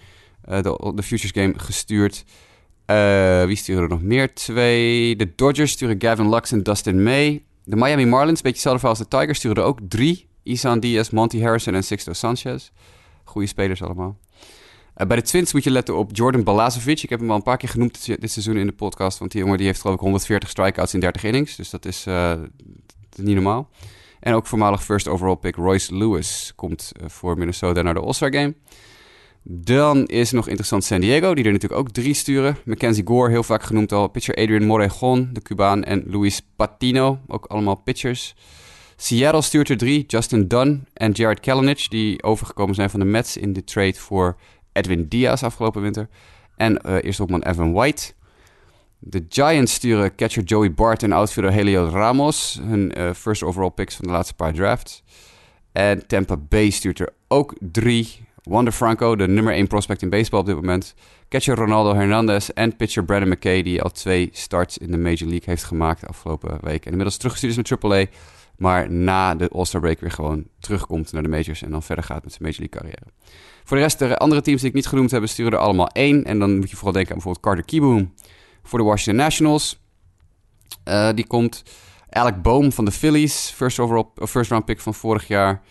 uh, 0.49 0.62
de, 0.62 0.92
de, 0.94 1.03
Futures 1.03 1.31
Game 1.31 1.59
gestuurd. 1.59 2.25
Uh, 2.90 3.44
wie 3.44 3.57
sturen 3.57 3.83
er 3.83 3.88
nog 3.88 4.03
meer? 4.03 4.35
Twee. 4.35 5.16
De 5.16 5.33
Dodgers 5.35 5.72
sturen 5.72 5.96
Gavin 5.98 6.29
Lux 6.29 6.53
en 6.53 6.62
Dustin 6.62 7.03
May. 7.03 7.42
De 7.64 7.76
Miami 7.76 8.07
Marlins, 8.07 8.40
beetje 8.40 8.50
hetzelfde 8.50 8.81
verhaal 8.81 8.98
als 8.98 9.09
de 9.09 9.16
Tigers, 9.18 9.38
sturen 9.38 9.57
er 9.57 9.68
ook 9.68 9.79
drie. 9.88 10.29
Isan 10.42 10.81
Diaz, 10.81 11.11
Monty 11.11 11.40
Harrison 11.40 11.74
en 11.74 11.85
Sixto 11.85 12.12
Sanchez. 12.12 12.70
Goede 13.24 13.46
spelers 13.46 13.83
allemaal. 13.83 14.18
Uh, 14.96 15.07
bij 15.07 15.16
de 15.16 15.22
Twins 15.22 15.53
moet 15.53 15.64
je 15.64 15.70
letten 15.70 15.96
op 15.96 16.11
Jordan 16.12 16.44
Balazovic. 16.44 17.03
Ik 17.03 17.11
heb 17.11 17.20
hem 17.20 17.31
al 17.31 17.37
een 17.37 17.42
paar 17.42 17.57
keer 17.57 17.68
genoemd 17.68 18.07
dit, 18.07 18.31
seizoen 18.31 18.57
in 18.57 18.66
de 18.66 18.72
podcast. 18.72 19.18
Want 19.18 19.31
die 19.31 19.40
jongen 19.40 19.57
die 19.57 19.66
heeft 19.66 19.81
geloof 19.81 19.96
ik 19.96 20.03
140 20.03 20.48
strikeouts 20.48 20.94
in 20.94 21.00
30 21.00 21.24
innings. 21.24 21.57
Dus 21.57 21.70
dat 21.70 21.85
is, 21.85 22.07
uh, 22.07 22.33
niet 23.16 23.35
normaal. 23.35 23.68
En 24.20 24.35
ook 24.35 24.46
voormalig 24.46 24.85
first 24.85 25.09
overall 25.09 25.37
pick 25.37 25.57
Royce 25.57 25.96
Lewis 25.96 26.53
komt 26.57 26.92
eh, 27.00 27.09
voor 27.09 27.38
Minnesota 27.38 27.83
naar 27.83 27.94
de 27.94 28.00
All-Star 28.00 28.33
Game. 28.33 28.55
Dan 29.42 30.07
is 30.07 30.31
nog 30.31 30.46
interessant 30.46 30.85
San 30.85 31.00
Diego, 31.00 31.35
die 31.35 31.44
er 31.44 31.53
natuurlijk 31.53 31.81
ook 31.81 31.90
drie 31.90 32.14
sturen. 32.14 32.57
Mackenzie 32.64 33.07
Gore, 33.07 33.31
heel 33.31 33.42
vaak 33.42 33.62
genoemd 33.62 33.92
al. 33.92 34.09
Pitcher 34.09 34.35
Adrian 34.35 34.66
Morejon, 34.66 35.31
de 35.33 35.42
Cubaan. 35.42 35.85
En 35.85 36.05
Luis 36.07 36.42
Patino, 36.57 37.18
ook 37.26 37.46
allemaal 37.46 37.74
pitchers. 37.74 38.35
Seattle 38.96 39.42
stuurt 39.42 39.68
er 39.68 39.76
drie. 39.76 40.05
Justin 40.07 40.48
Dunn 40.48 40.87
en 40.92 41.12
Jared 41.12 41.40
Kalanick, 41.40 41.87
die 41.90 42.22
overgekomen 42.22 42.74
zijn 42.74 42.90
van 42.90 43.00
de 43.00 43.07
Mets 43.07 43.37
in 43.37 43.53
de 43.53 43.64
trade 43.64 43.94
voor 43.94 44.37
Edwin 44.72 45.09
Diaz 45.09 45.42
afgelopen 45.42 45.83
winter. 45.83 46.09
En 46.57 46.81
uh, 46.87 46.96
eerst 47.03 47.20
opman 47.20 47.42
Evan 47.42 47.72
White. 47.72 48.12
De 48.98 49.24
Giants 49.29 49.72
sturen 49.72 50.14
catcher 50.14 50.42
Joey 50.42 50.74
Bart 50.74 51.03
en 51.03 51.12
outfielder 51.12 51.53
Helio 51.53 51.88
Ramos. 51.88 52.61
Hun 52.62 52.92
uh, 52.98 53.11
first 53.12 53.42
overall 53.42 53.70
picks 53.70 53.94
van 53.94 54.07
de 54.07 54.12
laatste 54.12 54.35
paar 54.35 54.53
drafts. 54.53 55.03
En 55.72 56.07
Tampa 56.07 56.37
Bay 56.37 56.70
stuurt 56.70 57.00
er 57.00 57.12
ook 57.29 57.55
drie. 57.61 58.29
Wander 58.42 58.72
Franco, 58.72 59.16
de 59.16 59.29
nummer 59.29 59.53
1 59.53 59.66
prospect 59.66 60.03
in 60.03 60.11
baseball 60.11 60.40
op 60.40 60.46
dit 60.46 60.55
moment. 60.55 60.94
Catcher 61.29 61.57
Ronaldo 61.57 61.94
Hernandez 61.94 62.48
en 62.48 62.76
pitcher 62.76 63.05
Brandon 63.05 63.29
McKay... 63.29 63.62
die 63.62 63.83
al 63.83 63.90
twee 63.90 64.29
starts 64.33 64.79
in 64.79 64.90
de 64.90 64.98
Major 64.98 65.29
League 65.29 65.42
heeft 65.44 65.64
gemaakt 65.64 66.00
de 66.00 66.07
afgelopen 66.07 66.59
week. 66.61 66.85
En 66.85 66.90
inmiddels 66.90 67.16
teruggestuurd 67.16 67.68
is 67.68 67.70
met 67.70 67.85
AAA... 67.85 68.05
maar 68.57 68.90
na 68.90 69.35
de 69.35 69.48
All-Star 69.48 69.81
break 69.81 70.00
weer 70.00 70.11
gewoon 70.11 70.44
terugkomt 70.59 71.12
naar 71.12 71.22
de 71.22 71.29
majors... 71.29 71.62
en 71.62 71.70
dan 71.70 71.83
verder 71.83 72.05
gaat 72.05 72.24
met 72.24 72.33
zijn 72.33 72.42
Major 72.42 72.59
League 72.59 72.81
carrière. 72.81 73.12
Voor 73.64 73.76
de 73.76 73.83
rest, 73.83 73.98
de 73.98 74.16
andere 74.16 74.40
teams 74.40 74.61
die 74.61 74.68
ik 74.68 74.74
niet 74.74 74.87
genoemd 74.87 75.11
heb... 75.11 75.26
sturen 75.26 75.53
er 75.53 75.59
allemaal 75.59 75.88
één. 75.88 76.24
En 76.24 76.38
dan 76.38 76.59
moet 76.59 76.70
je 76.70 76.76
vooral 76.76 76.92
denken 76.92 77.12
aan 77.12 77.18
bijvoorbeeld 77.22 77.46
Carter 77.46 77.64
Kieboom 77.64 78.14
voor 78.62 78.79
de 78.79 78.85
Washington 78.85 79.24
Nationals. 79.24 79.81
Uh, 80.88 81.09
die 81.14 81.26
komt 81.26 81.62
Alec 82.11 82.42
Boom 82.42 82.72
van 82.72 82.85
de 82.85 82.90
Phillies, 82.90 83.53
first, 83.55 83.79
overall, 83.79 84.07
first 84.14 84.50
round 84.50 84.64
pick 84.64 84.81
van 84.81 84.94
vorig 84.94 85.29
jaar. 85.29 85.62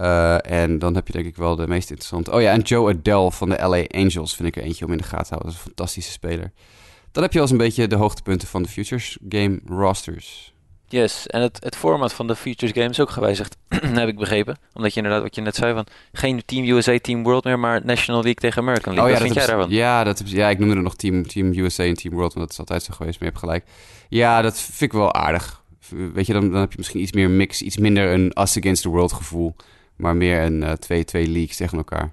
Uh, 0.00 0.50
en 0.50 0.78
dan 0.78 0.94
heb 0.94 1.06
je 1.06 1.12
denk 1.12 1.26
ik 1.26 1.36
wel 1.36 1.56
de 1.56 1.66
meest 1.66 1.88
interessante. 1.90 2.32
Oh 2.32 2.40
ja, 2.40 2.52
en 2.52 2.60
Joe 2.60 2.90
Adele 2.90 3.32
van 3.32 3.48
de 3.48 3.56
LA 3.56 4.00
Angels 4.00 4.34
vind 4.34 4.48
ik 4.48 4.56
er 4.56 4.62
eentje 4.62 4.84
om 4.84 4.92
in 4.92 4.98
de 4.98 5.04
gaten 5.04 5.26
te 5.26 5.34
houden. 5.34 5.50
Dat 5.50 5.58
is 5.58 5.64
een 5.64 5.72
fantastische 5.74 6.12
speler. 6.12 6.52
Dan 7.12 7.22
heb 7.22 7.32
je 7.32 7.38
al 7.38 7.44
eens 7.44 7.52
een 7.52 7.58
beetje 7.58 7.86
de 7.86 7.96
hoogtepunten 7.96 8.48
van 8.48 8.62
de 8.62 8.68
Futures 8.68 9.18
Game 9.28 9.60
rosters. 9.66 10.54
Yes, 10.86 11.26
en 11.26 11.42
het, 11.42 11.64
het 11.64 11.76
format 11.76 12.12
van 12.12 12.26
de 12.26 12.36
Futures 12.36 12.74
Game 12.74 12.88
is 12.88 13.00
ook 13.00 13.10
gewijzigd, 13.10 13.56
heb 14.02 14.08
ik 14.08 14.18
begrepen. 14.18 14.58
Omdat 14.72 14.90
je 14.94 14.96
inderdaad, 14.96 15.22
wat 15.22 15.34
je 15.34 15.40
net 15.40 15.54
zei, 15.54 15.74
van 15.74 15.86
geen 16.12 16.42
Team 16.44 16.64
USA, 16.64 16.98
Team 16.98 17.22
World 17.22 17.44
meer, 17.44 17.58
maar 17.58 17.84
National 17.84 18.22
League 18.22 18.40
tegen 18.40 18.62
American 18.62 18.94
League. 18.94 19.12
Oh, 19.12 19.18
ja, 19.18 19.24
wat 19.24 19.32
vind 19.32 19.46
jij 19.46 19.54
daarvan? 19.56 19.76
Ja, 19.76 20.04
dat, 20.04 20.22
ja, 20.24 20.48
ik 20.48 20.58
noemde 20.58 20.74
er 20.74 20.82
nog 20.82 20.96
Team, 20.96 21.26
team 21.26 21.52
USA 21.54 21.84
en 21.84 21.94
Team 21.94 22.14
World, 22.14 22.34
want 22.34 22.46
dat 22.46 22.50
is 22.50 22.58
altijd 22.58 22.82
zo 22.82 22.92
geweest, 22.94 23.20
maar 23.20 23.28
je 23.28 23.34
hebt 23.34 23.44
gelijk. 23.44 23.64
Ja, 24.08 24.42
dat 24.42 24.60
vind 24.60 24.92
ik 24.92 24.98
wel 24.98 25.14
aardig. 25.14 25.62
Weet 25.88 26.26
je, 26.26 26.32
dan, 26.32 26.50
dan 26.50 26.60
heb 26.60 26.70
je 26.70 26.78
misschien 26.78 27.00
iets 27.00 27.12
meer 27.12 27.30
mix, 27.30 27.62
iets 27.62 27.76
minder 27.76 28.12
een 28.12 28.32
us 28.40 28.58
against 28.58 28.82
the 28.82 28.88
world 28.88 29.12
gevoel, 29.12 29.54
maar 30.00 30.16
meer 30.16 30.42
een 30.42 30.62
uh, 30.62 30.72
twee, 30.72 31.04
twee 31.04 31.28
leagues 31.28 31.56
tegen 31.56 31.78
elkaar. 31.78 32.12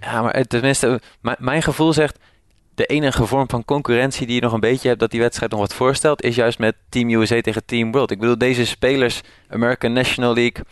Ja, 0.00 0.22
maar 0.22 0.42
tenminste, 0.42 1.00
mijn 1.38 1.62
gevoel 1.62 1.92
zegt, 1.92 2.18
de 2.74 2.86
enige 2.86 3.26
vorm 3.26 3.48
van 3.48 3.64
concurrentie 3.64 4.26
die 4.26 4.34
je 4.34 4.40
nog 4.40 4.52
een 4.52 4.60
beetje 4.60 4.88
hebt 4.88 5.00
dat 5.00 5.10
die 5.10 5.20
wedstrijd 5.20 5.50
nog 5.50 5.60
wat 5.60 5.74
voorstelt, 5.74 6.22
is 6.22 6.34
juist 6.34 6.58
met 6.58 6.74
Team 6.88 7.10
USA 7.10 7.40
tegen 7.40 7.64
Team 7.64 7.92
World. 7.92 8.10
Ik 8.10 8.18
bedoel, 8.18 8.38
deze 8.38 8.66
spelers, 8.66 9.20
American 9.48 9.92
National 9.92 10.34
League, 10.34 10.64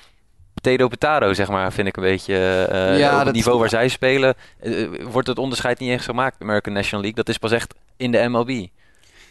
potato 0.55 0.89
potato, 0.89 1.33
zeg 1.33 1.49
maar, 1.49 1.73
vind 1.73 1.89
ik 1.89 1.97
een 1.97 2.03
beetje. 2.03 2.35
Uh, 2.73 2.99
ja, 2.99 3.21
op 3.21 3.27
het 3.27 3.35
niveau 3.35 3.59
waar 3.59 3.69
zij 3.69 3.89
spelen, 3.89 4.35
uh, 4.63 4.89
wordt 5.11 5.29
het 5.29 5.39
onderscheid 5.39 5.79
niet 5.79 5.91
eens 5.91 6.05
gemaakt, 6.05 6.43
American 6.43 6.73
National 6.73 7.01
League. 7.01 7.25
Dat 7.25 7.29
is 7.29 7.39
pas 7.39 7.53
echt 7.53 7.75
in 7.97 8.11
de 8.11 8.29
MLB. 8.29 8.67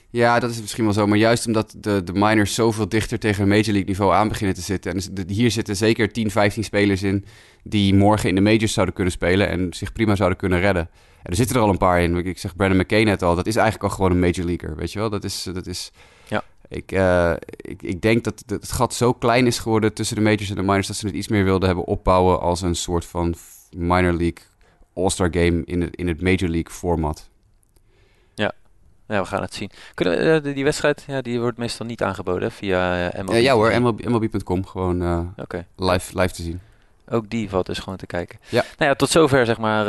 Ja, 0.10 0.39
dat 0.39 0.50
is 0.50 0.62
misschien 0.62 0.84
wel 0.84 0.94
zo. 0.94 1.08
Maar 1.08 1.18
juist 1.18 1.48
omdat 1.48 1.76
de, 1.78 2.04
de 2.04 2.13
minors 2.13 2.54
zoveel 2.54 2.89
dichter 2.89 3.20
tegen 3.20 3.41
een 3.41 3.50
Major 3.50 3.65
League 3.65 3.86
niveau 3.86 4.13
aan 4.13 4.28
beginnen 4.28 4.56
te 4.56 4.62
zitten. 4.62 4.94
En 4.94 5.28
hier 5.28 5.52
zitten 5.52 5.76
zeker 5.76 6.12
10, 6.12 6.32
15 6.32 6.63
spelers 6.63 7.04
in 7.04 7.26
die 7.63 7.94
morgen 7.94 8.30
in 8.30 8.36
de 8.36 8.41
majors 8.41 8.74
zouden 8.74 8.96
kunnen 8.96 9.13
spelen 9.13 9.50
en 9.50 9.74
zich 9.74 9.94
prima 9.94 10.15
zouden 10.15 10.38
kunnen 10.38 10.60
redden 10.60 10.89
er 11.26 11.36
zitten 11.36 11.56
er 11.56 11.62
al 11.62 11.70
een 11.70 11.78
paar 11.78 12.02
in. 12.02 12.26
Ik 12.26 12.38
zeg 12.38 12.56
Brandon 12.56 12.80
McKay 12.80 13.04
net 13.04 13.22
al. 13.22 13.36
Dat 13.36 13.48
is 13.48 13.56
eigenlijk 13.56 13.89
al 13.89 13.96
gewoon 13.96 14.12
een 14.12 14.20
major 14.20 14.46
leaguer, 14.46 14.76
weet 14.76 14.91
je 14.91 15.00
wel? 15.00 15.10
Dat 15.10 15.24
is... 15.24 15.50
Dat 15.54 15.68
is 15.68 15.91
ja. 16.28 16.44
Ik, 16.68 16.91
uh, 16.91 17.34
ik, 17.56 17.82
ik 17.82 18.02
denk 18.02 18.24
dat 18.24 18.44
het 18.48 18.72
gat 18.72 18.94
zo 18.94 19.13
klein 19.13 19.48
is 19.48 19.60
geworden 19.60 19.94
tussen 19.94 20.15
de 20.15 20.22
majors 20.22 20.50
en 20.50 20.56
de 20.56 20.62
minors... 20.62 20.88
dat 20.88 20.96
ze 20.96 21.06
het 21.06 21.15
iets 21.15 21.28
meer 21.28 21.44
wilden 21.44 21.68
hebben 21.68 21.86
opbouwen 21.86 22.39
als 22.39 22.62
een 22.62 22.76
soort 22.76 23.06
van 23.06 23.36
minor 23.72 24.13
league 24.13 24.44
all-star 24.94 25.28
game 25.32 25.62
in 25.65 25.82
het, 25.82 25.96
in 25.96 26.08
het 26.08 26.22
major 26.22 26.50
league 26.50 26.72
format. 26.72 27.30
Ja. 29.08 29.15
Ja, 29.15 29.22
we 29.22 29.28
gaan 29.28 29.41
het 29.41 29.54
zien. 29.54 29.72
Kunnen 29.94 30.46
uh, 30.46 30.54
die 30.54 30.63
wedstrijd, 30.63 31.04
ja, 31.08 31.22
die 31.22 31.39
wordt 31.39 31.58
meestal 31.58 31.86
niet 31.86 32.04
aangeboden 32.04 32.52
via 32.52 33.08
uh, 33.13 33.24
MLB? 33.24 33.36
ja 33.36 33.54
hoor, 33.54 33.82
MLB, 33.82 34.06
MLB.com, 34.06 34.65
gewoon 34.65 35.02
uh, 35.02 35.20
okay. 35.38 35.65
live, 35.76 36.20
live 36.20 36.34
te 36.34 36.41
zien. 36.41 36.62
Ook 37.10 37.30
die 37.30 37.50
valt 37.50 37.65
dus 37.65 37.80
gewoon 37.80 37.98
te 37.98 38.06
kijken. 38.06 38.39
Ja. 38.50 38.63
Nou 38.78 38.89
ja, 38.89 38.96
tot 38.96 39.10
zover 39.10 39.46
zeg 39.46 39.58
maar 39.58 39.86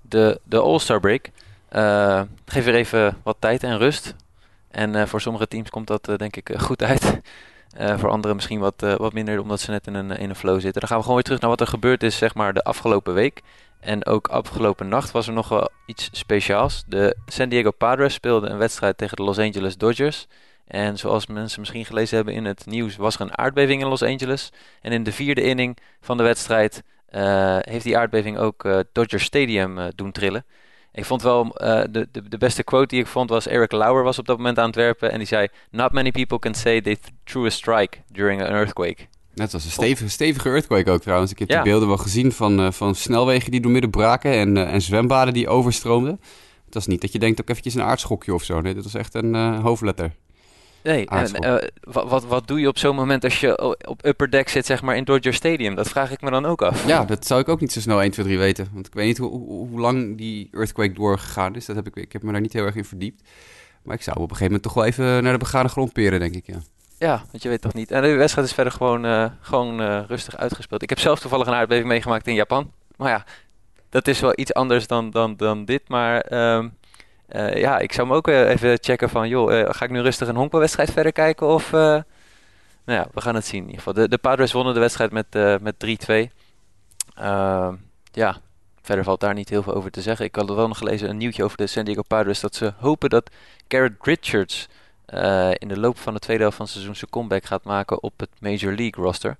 de, 0.00 0.40
de 0.44 0.58
All-Star 0.60 1.00
break. 1.00 1.30
Uh, 1.72 2.22
geef 2.46 2.64
weer 2.64 2.74
even 2.74 3.16
wat 3.22 3.36
tijd 3.38 3.62
en 3.62 3.78
rust. 3.78 4.14
En 4.70 5.08
voor 5.08 5.20
sommige 5.20 5.48
teams 5.48 5.70
komt 5.70 5.86
dat 5.86 6.10
denk 6.16 6.36
ik 6.36 6.50
goed 6.56 6.82
uit. 6.82 7.20
voor 7.96 8.08
anderen 8.08 8.36
misschien 8.36 8.60
wat, 8.60 8.96
wat 8.96 9.12
minder, 9.12 9.40
omdat 9.40 9.60
ze 9.60 9.70
net 9.70 9.86
in 9.86 9.94
een, 9.94 10.10
in 10.10 10.28
een 10.28 10.36
flow 10.36 10.60
zitten. 10.60 10.80
Dan 10.80 10.88
gaan 10.88 10.96
we 10.96 11.02
gewoon 11.02 11.16
weer 11.16 11.24
terug 11.24 11.40
naar 11.40 11.50
wat 11.50 11.60
er 11.60 11.66
gebeurd 11.66 12.02
is, 12.02 12.16
zeg 12.16 12.34
maar, 12.34 12.54
de 12.54 12.64
afgelopen 12.64 13.14
week. 13.14 13.42
En 13.80 14.06
ook 14.06 14.28
afgelopen 14.28 14.88
nacht 14.88 15.10
was 15.10 15.26
er 15.26 15.32
nog 15.32 15.48
wel 15.48 15.70
iets 15.86 16.08
speciaals. 16.12 16.84
De 16.86 17.16
San 17.26 17.48
Diego 17.48 17.70
Padres 17.70 18.14
speelden 18.14 18.50
een 18.50 18.58
wedstrijd 18.58 18.98
tegen 18.98 19.16
de 19.16 19.22
Los 19.22 19.38
Angeles 19.38 19.76
Dodgers. 19.76 20.26
En 20.66 20.98
zoals 20.98 21.26
mensen 21.26 21.60
misschien 21.60 21.84
gelezen 21.84 22.16
hebben 22.16 22.34
in 22.34 22.44
het 22.44 22.66
nieuws, 22.66 22.96
was 22.96 23.14
er 23.14 23.20
een 23.20 23.38
aardbeving 23.38 23.82
in 23.82 23.88
Los 23.88 24.02
Angeles. 24.02 24.52
En 24.80 24.92
in 24.92 25.02
de 25.02 25.12
vierde 25.12 25.42
inning 25.42 25.78
van 26.00 26.16
de 26.16 26.22
wedstrijd 26.22 26.82
uh, 27.10 27.56
heeft 27.60 27.84
die 27.84 27.98
aardbeving 27.98 28.38
ook 28.38 28.64
uh, 28.64 28.78
Dodger 28.92 29.20
Stadium 29.20 29.78
uh, 29.78 29.84
doen 29.94 30.12
trillen. 30.12 30.44
Ik 30.92 31.04
vond 31.04 31.22
wel 31.22 31.44
de, 31.44 32.08
de, 32.12 32.28
de, 32.28 32.38
beste 32.38 32.62
quote 32.62 32.86
die 32.86 33.00
ik 33.00 33.06
vond 33.06 33.30
was 33.30 33.46
Eric 33.46 33.72
Lauer 33.72 34.02
was 34.02 34.18
op 34.18 34.26
dat 34.26 34.36
moment 34.36 34.58
aan 34.58 34.66
het 34.66 34.74
werpen 34.74 35.12
en 35.12 35.18
die 35.18 35.26
zei: 35.26 35.48
Not 35.70 35.92
many 35.92 36.10
people 36.10 36.38
can 36.38 36.54
say 36.54 36.80
they 36.80 36.96
threw 37.24 37.44
a 37.44 37.50
strike 37.50 37.98
during 38.12 38.42
an 38.42 38.48
earthquake. 38.48 39.06
Net 39.38 39.54
als 39.54 39.64
een 39.64 39.70
stevige, 39.70 40.08
stevige 40.08 40.48
earthquake 40.48 40.90
ook 40.90 41.02
trouwens. 41.02 41.30
Ik 41.30 41.38
heb 41.38 41.48
die 41.48 41.62
beelden 41.62 41.88
wel 41.88 41.96
gezien 41.96 42.32
van, 42.32 42.60
uh, 42.60 42.70
van 42.70 42.94
snelwegen 42.94 43.50
die 43.50 43.60
door 43.60 43.70
midden 43.70 43.90
braken 43.90 44.32
en, 44.32 44.56
uh, 44.56 44.72
en 44.72 44.82
zwembaden 44.82 45.34
die 45.34 45.48
overstroomden. 45.48 46.20
Het 46.64 46.74
was 46.74 46.86
niet 46.86 47.00
dat 47.00 47.12
je 47.12 47.18
denkt 47.18 47.40
ook 47.40 47.48
eventjes 47.48 47.74
een 47.74 47.82
aardschokje 47.82 48.34
of 48.34 48.42
zo. 48.42 48.60
Nee, 48.60 48.74
dat 48.74 48.84
was 48.84 48.94
echt 48.94 49.14
een 49.14 49.34
uh, 49.34 49.60
hoofdletter. 49.60 50.12
Nee, 50.82 51.06
en, 51.06 51.70
wat, 51.80 52.08
wat, 52.08 52.24
wat 52.24 52.46
doe 52.46 52.60
je 52.60 52.68
op 52.68 52.78
zo'n 52.78 52.94
moment 52.94 53.24
als 53.24 53.40
je 53.40 53.76
op 53.88 54.06
upper 54.06 54.30
deck 54.30 54.48
zit, 54.48 54.66
zeg 54.66 54.82
maar, 54.82 54.96
in 54.96 55.04
Dodger 55.04 55.34
Stadium? 55.34 55.74
Dat 55.74 55.88
vraag 55.88 56.10
ik 56.10 56.20
me 56.20 56.30
dan 56.30 56.46
ook 56.46 56.62
af. 56.62 56.86
Ja, 56.86 57.04
dat 57.04 57.26
zou 57.26 57.40
ik 57.40 57.48
ook 57.48 57.60
niet 57.60 57.72
zo 57.72 57.80
snel 57.80 58.02
1, 58.02 58.10
2, 58.10 58.26
3 58.26 58.38
weten. 58.38 58.68
Want 58.72 58.86
ik 58.86 58.94
weet 58.94 59.06
niet 59.06 59.18
hoe, 59.18 59.30
hoe, 59.30 59.68
hoe 59.68 59.80
lang 59.80 60.18
die 60.18 60.48
earthquake 60.52 60.92
doorgegaan 60.92 61.54
is. 61.54 61.66
Dat 61.66 61.76
heb 61.76 61.86
ik, 61.86 61.96
ik 61.96 62.12
heb 62.12 62.22
me 62.22 62.32
daar 62.32 62.40
niet 62.40 62.52
heel 62.52 62.64
erg 62.64 62.76
in 62.76 62.84
verdiept. 62.84 63.22
Maar 63.82 63.94
ik 63.94 64.02
zou 64.02 64.16
op 64.16 64.30
een 64.30 64.36
gegeven 64.36 64.52
moment 64.52 64.62
toch 64.62 64.74
wel 64.74 64.84
even 64.84 65.22
naar 65.22 65.32
de 65.32 65.38
begane 65.38 65.68
grond 65.68 65.92
peren, 65.92 66.20
denk 66.20 66.34
ik, 66.34 66.46
ja. 66.46 66.60
Ja, 66.98 67.22
want 67.30 67.42
je 67.42 67.48
weet 67.48 67.60
toch 67.60 67.74
niet. 67.74 67.90
En 67.90 68.02
de 68.02 68.14
wedstrijd 68.14 68.46
is 68.46 68.54
verder 68.54 68.72
gewoon, 68.72 69.04
uh, 69.04 69.30
gewoon 69.40 69.80
uh, 69.80 70.00
rustig 70.06 70.36
uitgespeeld. 70.36 70.82
Ik 70.82 70.88
heb 70.88 70.98
zelf 70.98 71.20
toevallig 71.20 71.46
een 71.46 71.54
aardbeving 71.54 71.88
meegemaakt 71.88 72.26
in 72.26 72.34
Japan. 72.34 72.72
Maar 72.96 73.10
ja, 73.10 73.24
dat 73.88 74.08
is 74.08 74.20
wel 74.20 74.32
iets 74.36 74.54
anders 74.54 74.86
dan, 74.86 75.10
dan, 75.10 75.36
dan 75.36 75.64
dit. 75.64 75.88
Maar 75.88 76.32
um, 76.56 76.76
uh, 77.28 77.56
ja, 77.56 77.78
ik 77.78 77.92
zou 77.92 78.08
me 78.08 78.14
ook 78.14 78.26
even 78.26 78.78
checken 78.80 79.08
van... 79.08 79.28
joh, 79.28 79.74
ga 79.74 79.84
ik 79.84 79.90
nu 79.90 80.00
rustig 80.00 80.28
een 80.28 80.36
honkbalwedstrijd 80.36 80.90
verder 80.90 81.12
kijken 81.12 81.46
of... 81.46 81.70
nou 81.70 82.02
ja, 82.84 83.06
we 83.14 83.20
gaan 83.20 83.34
het 83.34 83.46
zien 83.46 83.60
in 83.60 83.66
ieder 83.66 83.82
geval. 83.82 84.02
De, 84.02 84.08
de 84.08 84.18
Padres 84.18 84.52
wonnen 84.52 84.74
de 84.74 84.80
wedstrijd 84.80 85.12
met, 85.12 85.60
met 85.62 85.74
3-2. 86.30 86.32
Ehm, 87.14 87.74
ja, 88.12 88.36
verder 88.82 89.04
valt 89.04 89.20
daar 89.20 89.34
niet 89.34 89.48
heel 89.48 89.62
veel 89.62 89.74
over 89.74 89.90
te 89.90 90.02
zeggen. 90.02 90.24
Ik 90.24 90.34
had 90.34 90.54
wel 90.54 90.68
nog 90.68 90.78
gelezen 90.78 91.08
een 91.08 91.16
nieuwtje 91.16 91.44
over 91.44 91.56
de 91.56 91.66
San 91.66 91.84
Diego 91.84 92.02
Padres... 92.02 92.40
dat 92.40 92.54
ze 92.54 92.72
hopen 92.76 93.10
dat 93.10 93.30
Garrett 93.68 94.06
Richards 94.06 94.68
uh, 95.14 95.50
in 95.54 95.68
de 95.68 95.78
loop 95.78 95.98
van 95.98 96.14
de 96.14 96.20
tweede 96.20 96.42
helft 96.42 96.56
van 96.56 96.66
het 96.66 96.74
seizoen 96.74 96.96
zijn 96.96 97.10
comeback 97.10 97.44
gaat 97.44 97.64
maken 97.64 98.02
op 98.02 98.12
het 98.16 98.30
Major 98.38 98.74
League 98.74 99.04
roster. 99.04 99.36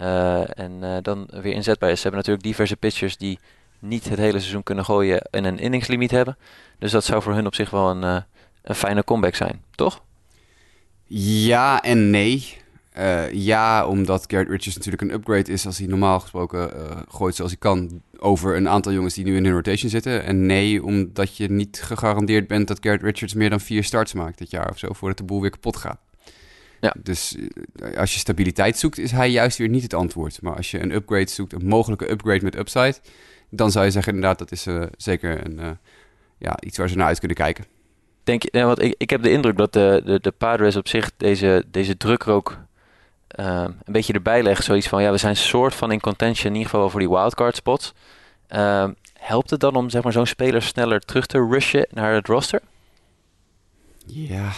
Uh, 0.00 0.58
en 0.58 0.72
uh, 0.80 0.96
dan 1.02 1.28
weer 1.30 1.52
inzetbaar 1.52 1.90
is. 1.90 1.96
Ze 1.96 2.02
hebben 2.02 2.20
natuurlijk 2.20 2.46
diverse 2.46 2.76
pitchers 2.76 3.16
die 3.16 3.38
niet 3.78 4.08
het 4.08 4.18
hele 4.18 4.38
seizoen 4.38 4.62
kunnen 4.62 4.84
gooien 4.84 5.22
en 5.22 5.44
een 5.44 5.58
inningslimiet 5.58 6.10
hebben. 6.10 6.36
Dus 6.78 6.90
dat 6.90 7.04
zou 7.04 7.22
voor 7.22 7.34
hun 7.34 7.46
op 7.46 7.54
zich 7.54 7.70
wel 7.70 7.90
een, 7.90 8.24
een 8.62 8.74
fijne 8.74 9.04
comeback 9.04 9.34
zijn, 9.34 9.62
toch? 9.74 10.02
Ja 11.06 11.82
en 11.82 12.10
nee. 12.10 12.62
Uh, 12.98 13.32
ja, 13.32 13.86
omdat 13.86 14.24
Garrett 14.26 14.50
Richards 14.50 14.76
natuurlijk 14.76 15.02
een 15.02 15.12
upgrade 15.12 15.52
is 15.52 15.66
als 15.66 15.78
hij 15.78 15.86
normaal 15.86 16.20
gesproken 16.20 16.76
uh, 16.76 16.96
gooit 17.08 17.34
zoals 17.34 17.50
hij 17.50 17.60
kan 17.60 18.02
over 18.18 18.56
een 18.56 18.68
aantal 18.68 18.92
jongens 18.92 19.14
die 19.14 19.24
nu 19.24 19.36
in 19.36 19.44
hun 19.44 19.54
rotation 19.54 19.90
zitten. 19.90 20.24
En 20.24 20.46
nee, 20.46 20.84
omdat 20.84 21.36
je 21.36 21.50
niet 21.50 21.82
gegarandeerd 21.82 22.46
bent 22.46 22.68
dat 22.68 22.78
Garrett 22.80 23.04
Richards 23.04 23.34
meer 23.34 23.50
dan 23.50 23.60
vier 23.60 23.84
starts 23.84 24.12
maakt 24.12 24.38
dit 24.38 24.50
jaar 24.50 24.70
of 24.70 24.78
zo, 24.78 24.92
voordat 24.92 25.18
de 25.18 25.24
boel 25.24 25.40
weer 25.40 25.50
kapot 25.50 25.76
gaat. 25.76 25.98
Ja. 26.80 26.94
Dus 27.02 27.36
uh, 27.36 27.96
als 27.96 28.12
je 28.12 28.18
stabiliteit 28.18 28.78
zoekt, 28.78 28.98
is 28.98 29.10
hij 29.10 29.30
juist 29.30 29.58
weer 29.58 29.68
niet 29.68 29.82
het 29.82 29.94
antwoord. 29.94 30.42
Maar 30.42 30.56
als 30.56 30.70
je 30.70 30.80
een 30.80 30.94
upgrade 30.94 31.30
zoekt, 31.30 31.52
een 31.52 31.66
mogelijke 31.66 32.10
upgrade 32.10 32.44
met 32.44 32.56
upside, 32.56 32.94
dan 33.50 33.70
zou 33.70 33.84
je 33.84 33.90
zeggen 33.90 34.14
inderdaad, 34.14 34.38
dat 34.38 34.52
is 34.52 34.66
zeker 34.96 35.46
een, 35.46 35.78
ja, 36.38 36.56
iets 36.60 36.78
waar 36.78 36.88
ze 36.88 36.96
naar 36.96 37.06
uit 37.06 37.18
kunnen 37.18 37.36
kijken. 37.36 37.64
Denk 38.24 38.42
je, 38.42 38.64
want 38.64 38.82
ik, 38.82 38.94
ik 38.98 39.10
heb 39.10 39.22
de 39.22 39.30
indruk 39.30 39.56
dat 39.56 39.72
de, 39.72 40.02
de, 40.04 40.20
de 40.20 40.30
Padres 40.30 40.76
op 40.76 40.88
zich 40.88 41.10
deze, 41.16 41.64
deze 41.70 41.96
druk 41.96 42.28
ook 42.28 42.63
uh, 43.36 43.64
een 43.84 43.92
beetje 43.92 44.12
erbij 44.12 44.42
leggen. 44.42 44.64
Zoiets 44.64 44.88
van, 44.88 45.02
ja, 45.02 45.10
we 45.10 45.16
zijn 45.16 45.36
soort 45.36 45.74
van 45.74 45.92
in 45.92 46.00
contention, 46.00 46.46
in 46.46 46.58
ieder 46.58 46.70
geval 46.70 46.90
voor 46.90 47.00
die 47.00 47.08
wildcard 47.08 47.56
spots. 47.56 47.92
Uh, 48.50 48.88
helpt 49.18 49.50
het 49.50 49.60
dan 49.60 49.74
om 49.74 49.90
zeg 49.90 50.02
maar, 50.02 50.12
zo'n 50.12 50.26
speler 50.26 50.62
sneller 50.62 51.00
terug 51.00 51.26
te 51.26 51.46
rushen 51.50 51.86
naar 51.90 52.14
het 52.14 52.26
roster? 52.26 52.60
Ja, 54.06 54.52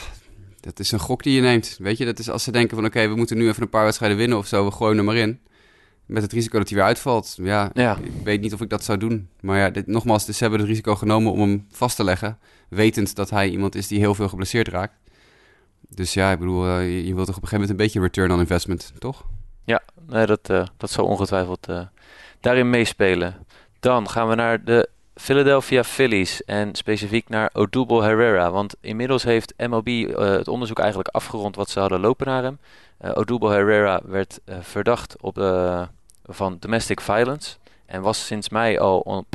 dat 0.61 0.79
is 0.79 0.93
een 0.93 0.99
gok 0.99 1.23
die 1.23 1.35
je 1.35 1.41
neemt. 1.41 1.77
Weet 1.79 1.99
je, 1.99 2.05
dat 2.05 2.19
is 2.19 2.31
als 2.31 2.43
ze 2.43 2.53
denken 2.53 2.77
van 2.77 2.87
oké, 2.87 3.09
we 3.09 3.17
moeten 3.17 3.37
nu 3.37 3.49
even 3.49 3.63
een 3.63 3.69
paar 3.69 3.85
wedstrijden 3.85 4.19
winnen 4.19 4.39
of 4.39 4.47
zo, 4.47 4.65
we 4.65 4.71
gooien 4.71 4.99
er 4.99 5.05
maar 5.05 5.17
in. 5.17 5.41
Met 6.07 6.23
het 6.23 6.33
risico 6.33 6.59
dat 6.59 6.69
hij 6.69 6.79
weer 6.79 6.87
uitvalt. 6.87 7.35
Ja, 7.43 7.71
ja. 7.75 7.97
ik 8.03 8.25
weet 8.25 8.41
niet 8.41 8.53
of 8.53 8.61
ik 8.61 8.71
dat 8.71 8.85
zou 8.85 8.99
doen. 8.99 9.29
Maar 9.41 9.59
ja, 9.59 9.71
dit, 9.71 9.87
nogmaals, 9.87 10.27
dus 10.27 10.37
ze 10.37 10.43
hebben 10.43 10.61
het 10.61 10.69
risico 10.69 10.95
genomen 10.95 11.33
om 11.33 11.41
hem 11.41 11.67
vast 11.71 11.97
te 11.97 12.05
leggen. 12.05 12.39
Wetend 12.69 13.15
dat 13.15 13.31
hij 13.31 13.49
iemand 13.49 13.75
is 13.75 13.89
die 13.89 13.99
heel 13.99 14.15
veel 14.15 14.29
geblesseerd 14.29 14.69
raakt. 14.69 14.95
Dus 15.89 16.15
ja, 16.15 16.31
ik 16.31 16.39
bedoel, 16.39 16.67
uh, 16.67 17.07
je, 17.07 17.15
wilt 17.15 17.27
toch 17.27 17.37
op 17.37 17.43
een 17.43 17.49
gegeven 17.49 17.61
moment 17.61 17.71
een 17.71 17.77
beetje 17.77 18.01
return 18.01 18.33
on 18.33 18.39
investment, 18.39 18.93
toch? 18.99 19.25
Ja, 19.65 19.83
nee, 20.07 20.27
dat, 20.27 20.51
uh, 20.51 20.65
dat 20.77 20.91
zal 20.91 21.07
ongetwijfeld 21.07 21.69
uh, 21.69 21.81
daarin 22.41 22.71
meespelen. 22.71 23.47
Dan 23.81 24.09
gaan 24.09 24.29
we 24.29 24.35
naar 24.35 24.65
de 24.65 24.89
Philadelphia 25.15 25.85
Phillies 25.85 26.45
en 26.45 26.75
specifiek 26.75 27.29
naar 27.29 27.51
Odubel 27.53 28.03
Herrera. 28.03 28.51
Want 28.51 28.75
inmiddels 28.81 29.23
heeft 29.23 29.55
MLB 29.57 30.17
het 30.19 30.49
onderzoek 30.49 30.79
eigenlijk 30.79 31.09
afgerond 31.09 31.57
wat 31.57 31.71
ze 31.71 31.81
hadden 31.81 32.01
lopen 32.01 32.27
naar 32.27 32.43
hem. 32.43 32.59
Odubel 33.15 33.49
Herrera 33.49 34.01
werd 34.05 34.41
verdacht 34.61 35.17
op, 35.21 35.35
van 36.25 36.57
domestic 36.61 37.01
violence 37.01 37.57
en 37.87 38.03
was 38.03 38.27
sinds 38.27 38.49
mei 38.49 38.79
al 38.79 38.99
op 38.99 39.27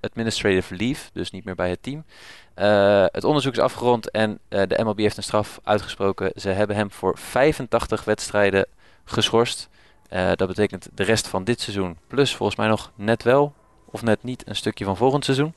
administrative 0.00 0.74
leave, 0.76 1.10
dus 1.12 1.30
niet 1.30 1.44
meer 1.44 1.54
bij 1.54 1.70
het 1.70 1.82
team. 1.82 2.04
Uh, 2.58 3.04
het 3.12 3.24
onderzoek 3.24 3.52
is 3.52 3.58
afgerond 3.58 4.10
en 4.10 4.38
uh, 4.48 4.62
de 4.68 4.84
MLB 4.84 4.98
heeft 4.98 5.16
een 5.16 5.22
straf 5.22 5.60
uitgesproken. 5.64 6.32
Ze 6.34 6.48
hebben 6.48 6.76
hem 6.76 6.90
voor 6.90 7.18
85 7.18 8.04
wedstrijden 8.04 8.66
geschorst. 9.04 9.68
Uh, 10.12 10.30
dat 10.34 10.48
betekent 10.48 10.88
de 10.94 11.02
rest 11.02 11.28
van 11.28 11.44
dit 11.44 11.60
seizoen. 11.60 11.96
Plus 12.06 12.34
volgens 12.34 12.58
mij 12.58 12.68
nog 12.68 12.92
net 12.94 13.22
wel 13.22 13.54
of 13.90 14.02
net 14.02 14.22
niet 14.22 14.42
een 14.46 14.56
stukje 14.56 14.84
van 14.84 14.96
volgend 14.96 15.24
seizoen. 15.24 15.54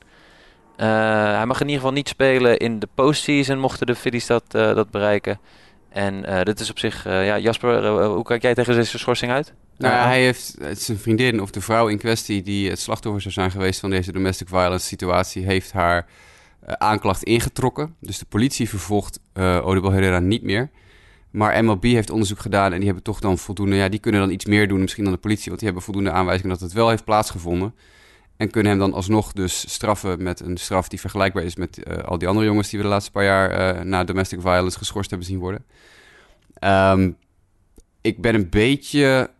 hij 0.76 1.46
mag 1.46 1.60
in 1.60 1.66
ieder 1.66 1.80
geval 1.80 1.92
niet 1.92 2.08
spelen 2.08 2.56
in 2.58 2.78
de 2.78 2.88
postseason, 2.94 3.58
mochten 3.58 3.86
de 3.86 3.94
Phillies 3.94 4.26
dat, 4.26 4.44
dat 4.50 4.90
bereiken. 4.90 5.40
En 5.88 6.44
dit 6.44 6.60
is 6.60 6.70
op 6.70 6.78
zich, 6.78 7.04
ja, 7.04 7.38
Jasper, 7.38 7.86
hoe 8.04 8.24
kijk 8.24 8.42
jij 8.42 8.54
tegen 8.54 8.74
deze 8.74 8.98
schorsing 8.98 9.32
uit? 9.32 9.54
Nou, 9.76 9.94
hij 9.94 10.22
heeft 10.22 10.56
zijn 10.72 10.98
vriendin 10.98 11.40
of 11.40 11.50
de 11.50 11.60
vrouw 11.60 11.88
in 11.88 11.98
kwestie 11.98 12.42
die 12.42 12.70
het 12.70 12.80
slachtoffer 12.80 13.22
zou 13.22 13.34
zijn 13.34 13.50
geweest 13.50 13.80
van 13.80 13.90
deze 13.90 14.12
domestic 14.12 14.48
violence 14.48 14.86
situatie, 14.86 15.44
heeft 15.44 15.72
haar 15.72 15.96
uh, 15.98 16.29
aanklacht 16.78 17.22
ingetrokken. 17.22 17.94
Dus 18.00 18.18
de 18.18 18.26
politie 18.28 18.68
vervolgt 18.68 19.20
uh, 19.34 19.66
Odubel 19.66 19.90
Herrera 19.90 20.18
niet 20.18 20.42
meer. 20.42 20.70
Maar 21.30 21.64
MLB 21.64 21.82
heeft 21.82 22.10
onderzoek 22.10 22.38
gedaan 22.38 22.72
en 22.72 22.76
die 22.76 22.86
hebben 22.86 23.04
toch 23.04 23.20
dan 23.20 23.38
voldoende... 23.38 23.76
Ja, 23.76 23.88
die 23.88 24.00
kunnen 24.00 24.20
dan 24.20 24.30
iets 24.30 24.44
meer 24.44 24.68
doen 24.68 24.80
misschien 24.80 25.04
dan 25.04 25.12
de 25.12 25.18
politie... 25.18 25.46
want 25.46 25.58
die 25.58 25.64
hebben 25.64 25.84
voldoende 25.84 26.10
aanwijzingen 26.10 26.50
dat 26.50 26.60
het 26.60 26.72
wel 26.72 26.88
heeft 26.88 27.04
plaatsgevonden. 27.04 27.74
En 28.36 28.50
kunnen 28.50 28.70
hem 28.70 28.80
dan 28.80 28.92
alsnog 28.92 29.32
dus 29.32 29.72
straffen 29.72 30.22
met 30.22 30.40
een 30.40 30.56
straf 30.56 30.88
die 30.88 31.00
vergelijkbaar 31.00 31.42
is... 31.42 31.56
met 31.56 31.80
uh, 31.88 31.98
al 31.98 32.18
die 32.18 32.28
andere 32.28 32.46
jongens 32.46 32.68
die 32.68 32.78
we 32.78 32.84
de 32.84 32.90
laatste 32.90 33.10
paar 33.10 33.24
jaar... 33.24 33.76
Uh, 33.76 33.82
na 33.82 34.04
domestic 34.04 34.40
violence 34.40 34.78
geschorst 34.78 35.10
hebben 35.10 35.28
zien 35.28 35.38
worden. 35.38 35.64
Um, 36.64 37.16
ik 38.00 38.20
ben 38.20 38.34
een 38.34 38.48
beetje... 38.48 39.30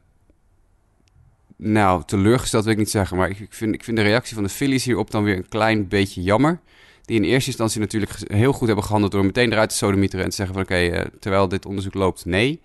Nou, 1.56 2.02
teleurgesteld 2.06 2.64
wil 2.64 2.72
ik 2.72 2.78
niet 2.78 2.90
zeggen... 2.90 3.16
maar 3.16 3.30
ik, 3.30 3.38
ik, 3.38 3.52
vind, 3.52 3.74
ik 3.74 3.84
vind 3.84 3.96
de 3.96 4.02
reactie 4.02 4.34
van 4.34 4.44
de 4.44 4.50
Phillies 4.50 4.84
hierop 4.84 5.10
dan 5.10 5.24
weer 5.24 5.36
een 5.36 5.48
klein 5.48 5.88
beetje 5.88 6.22
jammer 6.22 6.60
die 7.04 7.16
in 7.16 7.24
eerste 7.24 7.48
instantie 7.48 7.80
natuurlijk 7.80 8.12
heel 8.26 8.52
goed 8.52 8.66
hebben 8.66 8.84
gehandeld 8.84 9.12
door 9.12 9.24
meteen 9.24 9.52
eruit 9.52 9.68
te 9.68 9.76
sodemieteren 9.76 10.24
en 10.24 10.30
te 10.30 10.36
zeggen 10.36 10.54
van 10.54 10.64
oké, 10.64 10.80
uh, 10.80 11.00
terwijl 11.20 11.48
dit 11.48 11.66
onderzoek 11.66 11.94
loopt, 11.94 12.24
nee. 12.24 12.60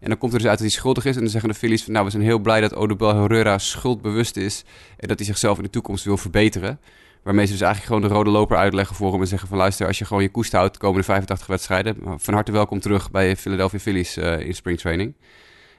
En 0.00 0.08
dan 0.08 0.18
komt 0.18 0.32
er 0.32 0.38
dus 0.38 0.48
uit 0.48 0.58
dat 0.58 0.66
hij 0.66 0.76
schuldig 0.76 1.04
is 1.04 1.14
en 1.14 1.20
dan 1.20 1.30
zeggen 1.30 1.50
de 1.50 1.56
Phillies 1.56 1.84
van 1.84 1.92
nou, 1.92 2.04
we 2.04 2.10
zijn 2.10 2.22
heel 2.22 2.38
blij 2.38 2.60
dat 2.60 2.74
Odubel 2.74 3.14
Herrera 3.14 3.58
schuldbewust 3.58 4.36
is 4.36 4.64
en 4.96 5.08
dat 5.08 5.18
hij 5.18 5.26
zichzelf 5.26 5.56
in 5.56 5.62
de 5.62 5.70
toekomst 5.70 6.04
wil 6.04 6.16
verbeteren. 6.16 6.80
Waarmee 7.22 7.46
ze 7.46 7.52
dus 7.52 7.60
eigenlijk 7.60 7.92
gewoon 7.92 8.08
de 8.10 8.16
rode 8.16 8.30
loper 8.30 8.56
uitleggen 8.56 8.96
voor 8.96 9.12
hem 9.12 9.20
en 9.20 9.26
zeggen 9.26 9.48
van 9.48 9.58
luister, 9.58 9.86
als 9.86 9.98
je 9.98 10.04
gewoon 10.04 10.22
je 10.22 10.28
koest 10.28 10.52
houdt 10.52 10.72
de 10.72 10.78
komende 10.78 11.04
85 11.04 11.46
wedstrijden, 11.46 11.96
van 12.16 12.34
harte 12.34 12.52
welkom 12.52 12.80
terug 12.80 13.10
bij 13.10 13.36
Philadelphia 13.36 13.78
Phillies 13.78 14.18
uh, 14.18 14.40
in 14.40 14.54
springtraining. 14.54 15.14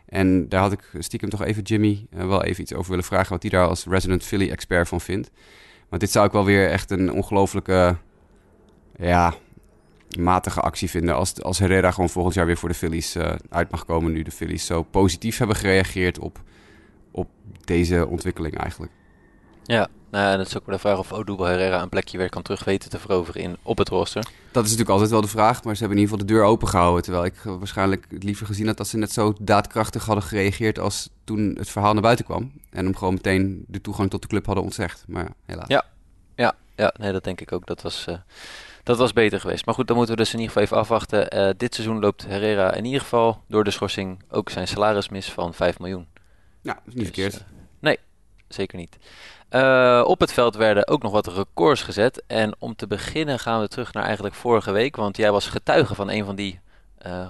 En 0.06 0.50
daar 0.50 0.62
had 0.62 0.72
ik 0.72 0.90
stiekem 1.00 1.30
toch 1.30 1.44
even 1.44 1.64
Jimmy 1.64 2.06
uh, 2.16 2.28
wel 2.28 2.44
even 2.44 2.62
iets 2.62 2.74
over 2.74 2.90
willen 2.90 3.06
vragen 3.06 3.30
wat 3.30 3.42
hij 3.42 3.52
daar 3.52 3.68
als 3.68 3.86
resident 3.86 4.24
Philly 4.24 4.50
expert 4.50 4.88
van 4.88 5.02
vindt. 5.02 5.32
Maar 5.92 6.00
dit 6.00 6.12
zou 6.12 6.26
ik 6.26 6.32
wel 6.32 6.46
weer 6.46 6.70
echt 6.70 6.92
een 6.92 7.12
ongelofelijke 7.12 7.98
ja, 8.96 9.34
matige 10.20 10.62
actie 10.62 10.90
vinden. 10.90 11.16
Als, 11.16 11.42
als 11.42 11.60
Herrera 11.60 11.92
gewoon 11.92 12.10
volgend 12.10 12.36
jaar 12.36 12.46
weer 12.46 12.58
voor 12.58 12.70
de 12.70 12.76
Phillies 12.76 13.16
uh, 13.16 13.34
uit 13.50 13.72
mag 13.72 13.86
komen. 13.86 14.12
Nu 14.12 14.24
de 14.24 14.32
Phillies 14.32 14.66
zo 14.66 14.84
positief 14.84 15.38
hebben 15.38 15.56
gereageerd 15.56 16.20
op, 16.20 16.42
op 17.12 17.30
deze 17.64 18.08
ontwikkeling 18.08 18.58
eigenlijk. 18.58 18.92
Ja, 19.64 19.88
nou, 20.12 20.34
en 20.34 20.40
het 20.40 20.48
is 20.48 20.58
ook 20.58 20.66
wel 20.66 20.76
de 20.76 20.82
vraag 20.82 20.98
of 20.98 21.14
Odubel 21.14 21.46
Herrera 21.46 21.82
een 21.82 21.90
plekje 21.90 22.18
weer 22.18 22.30
kan 22.30 22.42
terug 22.42 22.64
weten 22.64 22.90
te 22.90 23.00
veroveren 23.00 23.42
in, 23.42 23.58
op 23.62 23.78
het 23.78 23.90
roster. 23.90 24.24
Dat 24.24 24.64
is 24.64 24.70
natuurlijk 24.70 24.90
altijd 24.90 25.10
wel 25.10 25.22
de 25.22 25.28
vraag, 25.28 25.64
maar 25.64 25.74
ze 25.76 25.80
hebben 25.80 25.98
in 25.98 26.04
ieder 26.04 26.18
geval 26.18 26.28
de 26.28 26.34
deur 26.34 26.44
open 26.44 26.68
gehouden. 26.68 27.04
Terwijl 27.04 27.26
ik 27.26 27.36
waarschijnlijk 27.44 28.06
het 28.10 28.24
liever 28.24 28.46
gezien 28.46 28.68
had 28.68 28.78
dat 28.78 28.88
ze 28.88 28.98
net 28.98 29.12
zo 29.12 29.34
daadkrachtig 29.40 30.06
hadden 30.06 30.24
gereageerd 30.24 30.80
als 30.80 31.10
toen 31.24 31.56
het 31.58 31.70
verhaal 31.70 31.94
naar 31.94 32.02
buiten 32.02 32.26
kwam. 32.26 32.52
En 32.70 32.86
hem 32.86 32.96
gewoon 32.96 33.14
meteen 33.14 33.66
de 33.68 33.82
toegang 33.82 34.10
tot 34.10 34.22
de 34.22 34.28
club 34.28 34.46
hadden 34.46 34.64
ontzegd. 34.64 35.04
Maar 35.08 35.30
helaas. 35.46 35.68
Ja, 35.68 35.86
ja, 36.36 36.54
ja 36.76 36.94
nee, 36.98 37.12
dat 37.12 37.24
denk 37.24 37.42
ik 37.42 37.52
ook. 37.52 37.68
Dat 37.68 37.82
was... 37.82 38.06
Uh 38.10 38.16
dat 38.84 38.98
was 38.98 39.14
beter 39.14 39.40
geweest. 39.40 39.66
Maar 39.66 39.76
goed, 39.76 39.88
dan 39.88 39.96
moeten 39.96 40.16
we 40.16 40.22
dus 40.22 40.34
in 40.34 40.40
ieder 40.40 40.54
geval 40.54 40.68
even 40.68 40.78
afwachten. 40.78 41.38
Uh, 41.38 41.50
dit 41.58 41.74
seizoen 41.76 42.00
loopt 42.00 42.26
Herrera 42.26 42.74
in 42.74 42.86
ieder 42.86 43.02
geval 43.02 43.44
door 43.48 43.64
de 43.64 43.72
schorsing 43.72 44.24
ook 44.30 44.50
zijn 44.50 44.68
salaris 44.68 45.10
mis 45.10 45.32
van 45.32 45.54
5 45.54 45.80
miljoen. 45.80 46.08
Ja, 46.62 46.74
dat 46.74 46.82
is 46.86 46.94
niet 46.94 46.96
dus, 46.96 47.06
verkeerd. 47.06 47.34
Uh, 47.34 47.42
nee, 47.80 47.98
zeker 48.48 48.78
niet. 48.78 48.98
Uh, 49.52 50.04
op 50.06 50.20
het 50.20 50.34
veld 50.34 50.56
werden 50.56 50.88
ook 50.88 51.04
nog 51.04 51.12
wat 51.12 51.28
records 51.28 51.82
gezet. 51.82 52.24
En 52.28 52.56
om 52.60 52.76
te 52.76 52.88
beginnen 52.88 53.40
gaan 53.40 53.62
we 53.62 53.68
terug 53.68 53.94
naar 53.94 54.04
eigenlijk 54.04 54.36
vorige 54.36 54.72
week. 54.72 54.96
Want 54.96 55.18
jij 55.18 55.32
was 55.32 55.48
getuige 55.48 55.96
van 55.96 56.10
een 56.10 56.26
van 56.26 56.36
die 56.36 56.60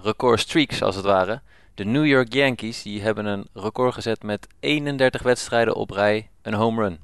record 0.03 0.39
streaks, 0.39 0.81
als 0.81 0.95
het 0.95 1.05
ware. 1.05 1.41
De 1.75 1.86
New 1.86 2.05
York 2.05 2.34
Yankees 2.34 2.81
die 2.81 3.01
hebben 3.01 3.25
een 3.25 3.47
record 3.53 3.93
gezet 3.93 4.23
met 4.23 4.47
31 4.60 5.21
wedstrijden 5.21 5.75
op 5.75 5.89
rij, 5.89 6.29
een 6.41 6.53
home 6.53 6.81
run. 6.81 6.99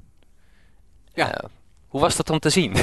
Ja. 1.14 1.34
Eh, 1.34 1.48
hoe 1.88 2.00
was 2.00 2.16
dat 2.16 2.30
om 2.30 2.38
te 2.38 2.50
zien? 2.50 2.72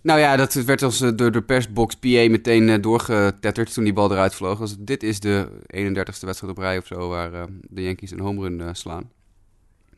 Nou 0.00 0.20
ja, 0.20 0.36
dat 0.36 0.54
werd 0.54 0.82
als 0.82 1.00
eh, 1.00 1.10
door 1.14 1.32
de 1.32 1.42
persbox 1.42 1.94
PA 1.94 2.08
meteen 2.08 2.68
eh, 2.68 2.82
doorgetetterd 2.82 3.72
toen 3.72 3.84
die 3.84 3.92
bal 3.92 4.12
eruit 4.12 4.34
vloog. 4.34 4.58
Dus 4.58 4.76
dit 4.78 5.02
is 5.02 5.20
de 5.20 5.48
31ste 5.76 6.04
wedstrijd 6.04 6.48
op 6.48 6.58
rij 6.58 6.78
of 6.78 6.86
zo 6.86 7.08
waar 7.08 7.32
eh, 7.32 7.42
de 7.62 7.82
Yankees 7.82 8.10
een 8.10 8.20
home 8.20 8.42
run 8.42 8.60
eh, 8.60 8.68
slaan. 8.72 9.10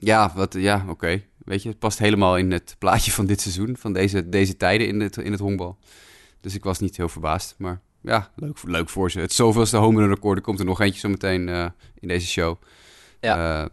Ja, 0.01 0.33
wat, 0.35 0.55
ja 0.55 0.85
oké. 0.89 1.23
Weet 1.45 1.63
je, 1.63 1.69
het 1.69 1.79
past 1.79 1.99
helemaal 1.99 2.37
in 2.37 2.53
het 2.53 2.77
plaatje 2.79 3.11
van 3.11 3.27
dit 3.27 3.41
seizoen, 3.41 3.77
van 3.77 3.93
deze, 3.93 4.29
deze 4.29 4.57
tijden 4.57 4.87
in 4.87 5.01
het, 5.01 5.17
in 5.17 5.33
het 5.33 5.41
honkbal. 5.41 5.79
Dus 6.41 6.55
ik 6.55 6.65
was 6.65 6.79
niet 6.79 6.97
heel 6.97 7.09
verbaasd, 7.09 7.55
maar 7.59 7.81
ja, 8.01 8.31
leuk, 8.35 8.59
leuk 8.65 8.89
voor 8.89 9.11
ze. 9.11 9.21
Het 9.21 9.33
zoveelste 9.33 9.77
home 9.77 10.01
run 10.01 10.09
record, 10.09 10.37
er 10.37 10.43
komt 10.43 10.59
er 10.59 10.65
nog 10.65 10.81
eentje 10.81 11.01
zo 11.01 11.09
meteen 11.09 11.49
eh, 11.49 11.67
in 11.99 12.09
deze 12.09 12.27
show. 12.27 12.57
Ja. 13.21 13.63
Eh, 13.63 13.69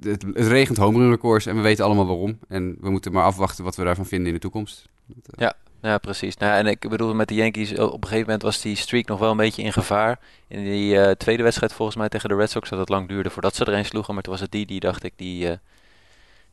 het, 0.00 0.22
het 0.22 0.46
regent 0.46 0.78
home 0.78 0.98
run 0.98 1.10
records 1.10 1.46
en 1.46 1.56
we 1.56 1.62
weten 1.62 1.84
allemaal 1.84 2.06
waarom. 2.06 2.38
En 2.48 2.76
we 2.80 2.90
moeten 2.90 3.12
maar 3.12 3.24
afwachten 3.24 3.64
wat 3.64 3.76
we 3.76 3.84
daarvan 3.84 4.06
vinden 4.06 4.26
in 4.26 4.34
de 4.34 4.40
toekomst. 4.40 4.88
Ja, 5.36 5.54
precies. 6.00 6.36
Nou, 6.36 6.52
ja, 6.52 6.58
en 6.58 6.66
ik 6.66 6.88
bedoel, 6.88 7.14
met 7.14 7.28
de 7.28 7.34
Yankees, 7.34 7.70
op 7.72 7.92
een 7.92 8.08
gegeven 8.08 8.24
moment 8.24 8.42
was 8.42 8.60
die 8.60 8.76
streak 8.76 9.06
nog 9.06 9.18
wel 9.18 9.30
een 9.30 9.36
beetje 9.36 9.62
in 9.62 9.72
gevaar. 9.72 10.18
In 10.48 10.64
die 10.64 11.00
eh, 11.00 11.10
tweede 11.10 11.42
wedstrijd 11.42 11.72
volgens 11.72 11.96
mij 11.96 12.08
tegen 12.08 12.28
de 12.28 12.34
Red 12.34 12.50
Sox, 12.50 12.70
dat 12.70 12.78
het 12.78 12.88
lang 12.88 13.08
duurde 13.08 13.30
voordat 13.30 13.54
ze 13.54 13.64
er 13.64 13.72
een 13.72 13.84
sloegen. 13.84 14.14
Maar 14.14 14.22
toen 14.22 14.32
was 14.32 14.42
het 14.42 14.50
die, 14.50 14.66
die 14.66 14.80
dacht 14.80 15.04
ik, 15.04 15.12
die, 15.16 15.48
eh, 15.48 15.56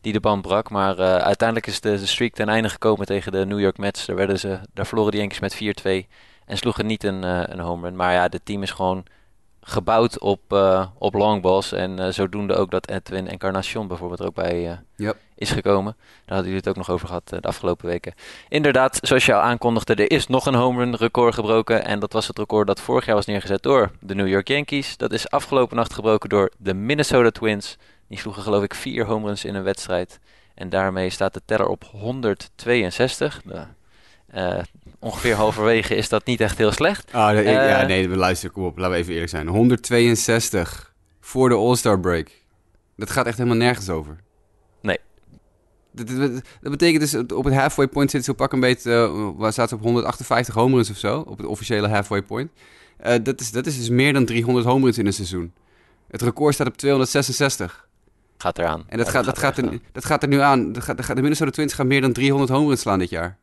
die 0.02 0.14
de 0.14 0.20
band 0.20 0.42
brak. 0.42 0.70
Maar 0.70 1.00
eh, 1.00 1.16
uiteindelijk 1.16 1.68
is 1.68 1.82
de, 1.82 2.06
streak 2.06 2.34
ten 2.34 2.50
einde 2.50 2.70
gekomen 2.70 3.06
tegen 3.06 3.32
de 3.32 3.46
New 3.46 3.60
York 3.60 3.78
Mets. 3.78 4.06
Daar, 4.06 4.16
werden 4.16 4.40
ze, 4.40 4.60
daar 4.74 4.88
verloren 4.88 5.12
de 5.12 5.18
Yankees 5.18 5.40
met 5.40 5.56
4-2 5.56 6.08
en 6.46 6.58
sloegen 6.58 6.86
niet 6.86 7.04
een, 7.04 7.24
eh, 7.24 7.42
een 7.46 7.60
home 7.60 7.88
run. 7.88 7.96
Maar 7.96 8.14
ja, 8.14 8.22
het 8.30 8.46
team 8.46 8.64
is 8.64 8.72
gewoon 8.72 9.06
gebouwd 9.70 10.20
op, 10.20 10.40
eh 10.54 10.86
op 10.98 11.14
longballs. 11.14 11.72
En 11.72 12.00
eh, 12.00 12.12
zodoende 12.12 12.56
ook 12.56 12.72
dat 12.72 12.90
Edwin 12.90 13.28
Encarnacion 13.28 13.88
bijvoorbeeld 13.88 14.20
er 14.20 14.26
ook 14.26 14.34
bij 14.36 14.70
eh, 14.70 14.78
Yep. 14.96 15.18
is 15.36 15.52
gekomen. 15.52 15.96
Daar 15.98 16.36
hadden 16.36 16.44
jullie 16.46 16.58
het 16.60 16.68
ook 16.68 16.76
nog 16.76 16.90
over 16.90 17.08
gehad 17.08 17.32
eh, 17.32 17.40
de 17.42 17.48
afgelopen 17.48 17.86
weken. 17.88 18.14
Inderdaad, 18.50 19.00
zoals 19.02 19.26
je 19.26 19.34
al 19.34 19.42
aankondigde, 19.42 19.96
er 19.96 20.12
is 20.12 20.28
nog 20.28 20.46
een 20.46 20.54
home 20.56 20.80
run 20.84 20.96
record 20.96 21.34
gebroken. 21.34 21.86
En 21.86 22.00
dat 22.00 22.14
was 22.14 22.28
het 22.28 22.38
record 22.38 22.68
dat 22.68 22.82
vorig 22.82 23.06
jaar 23.06 23.16
was 23.16 23.26
neergezet 23.26 23.64
door 23.64 23.92
de 24.00 24.16
New 24.16 24.28
York 24.28 24.48
Yankees. 24.48 24.98
Dat 24.98 25.14
is 25.14 25.30
afgelopen 25.30 25.76
nacht 25.76 25.94
gebroken 25.94 26.30
door 26.30 26.52
de 26.58 26.74
Minnesota 26.74 27.30
Twins. 27.30 27.78
Die 28.08 28.20
sloegen 28.20 28.44
geloof 28.44 28.64
ik 28.64 28.74
vier 28.74 29.06
home 29.06 29.26
runs 29.28 29.46
in 29.46 29.56
een 29.56 29.64
wedstrijd. 29.64 30.20
En 30.56 30.70
daarmee 30.70 31.10
staat 31.10 31.34
de 31.34 31.42
teller 31.46 31.68
op 31.68 31.84
162. 31.84 33.42
Nou, 33.46 33.66
eh, 34.28 34.60
ongeveer 35.00 35.36
halverwege 35.36 35.96
is 35.96 36.10
dat 36.10 36.26
niet 36.26 36.42
echt 36.42 36.58
heel 36.58 36.72
slecht. 36.72 37.12
Ah, 37.14 37.28
nee, 37.32 37.42
ik- 37.42 37.48
Eh, 37.48 37.70
ja, 37.70 37.86
nee, 37.86 38.08
luister, 38.10 38.50
kom 38.50 38.64
op. 38.64 38.78
Laten 38.78 38.92
we 38.94 38.98
even 39.00 39.12
eerlijk 39.14 39.30
zijn. 39.32 39.48
162 39.48 40.94
voor 41.20 41.50
de 41.50 41.56
All-Star 41.56 42.00
break. 42.00 42.32
Dat 42.96 43.10
gaat 43.10 43.26
echt 43.26 43.38
helemaal 43.38 43.58
nergens 43.60 43.90
over. 43.90 44.18
Nee. 44.82 44.98
Dat, 45.92 46.08
dat, 46.08 46.32
dat 46.62 46.72
betekent 46.72 47.02
dus, 47.12 47.38
op 47.38 47.44
het 47.44 47.54
halfway 47.54 47.88
point 47.88 48.12
zit 48.12 48.24
zo 48.26 48.34
pak 48.34 48.54
een 48.54 48.60
beetje, 48.60 48.92
eh, 48.92 49.30
waar 49.38 49.52
staat 49.52 49.70
ze 49.70 49.76
op 49.76 49.82
158 49.82 50.54
home 50.54 50.76
runs 50.76 50.90
of 50.90 50.98
zo, 50.98 51.20
op 51.20 51.38
het 51.38 51.48
officiële 51.48 51.88
halfway 51.88 52.22
point. 52.22 52.52
Eh, 52.98 53.16
dat, 53.24 53.40
is, 53.42 53.52
dat 53.52 53.66
is 53.66 53.78
dus 53.78 53.90
meer 53.90 54.14
dan 54.14 54.26
300 54.26 54.66
home 54.66 54.84
runs 54.84 54.98
in 54.98 55.06
een 55.06 55.14
seizoen. 55.14 55.54
Het 56.08 56.22
record 56.22 56.54
staat 56.54 56.68
op 56.68 56.78
266. 56.78 57.88
Gaat 58.38 58.58
eraan. 58.58 58.84
En 58.88 58.98
dat, 58.98 59.06
Ja, 59.06 59.12
gaat, 59.12 59.26
dat, 59.26 59.38
gaat 59.38 59.58
er 59.58 59.64
er, 59.72 59.80
dat 59.92 60.06
gaat 60.06 60.24
er 60.24 60.30
nu 60.30 60.40
aan. 60.40 60.72
Dat 60.72 60.84
gaat, 60.84 61.16
de 61.16 61.22
Minnesota 61.22 61.52
Twins 61.52 61.74
gaan 61.74 61.88
meer 61.88 62.02
dan 62.02 62.14
300 62.14 62.52
home 62.52 62.68
runs 62.68 62.82
slaan 62.82 63.00
dit 63.00 63.10
jaar. 63.10 63.38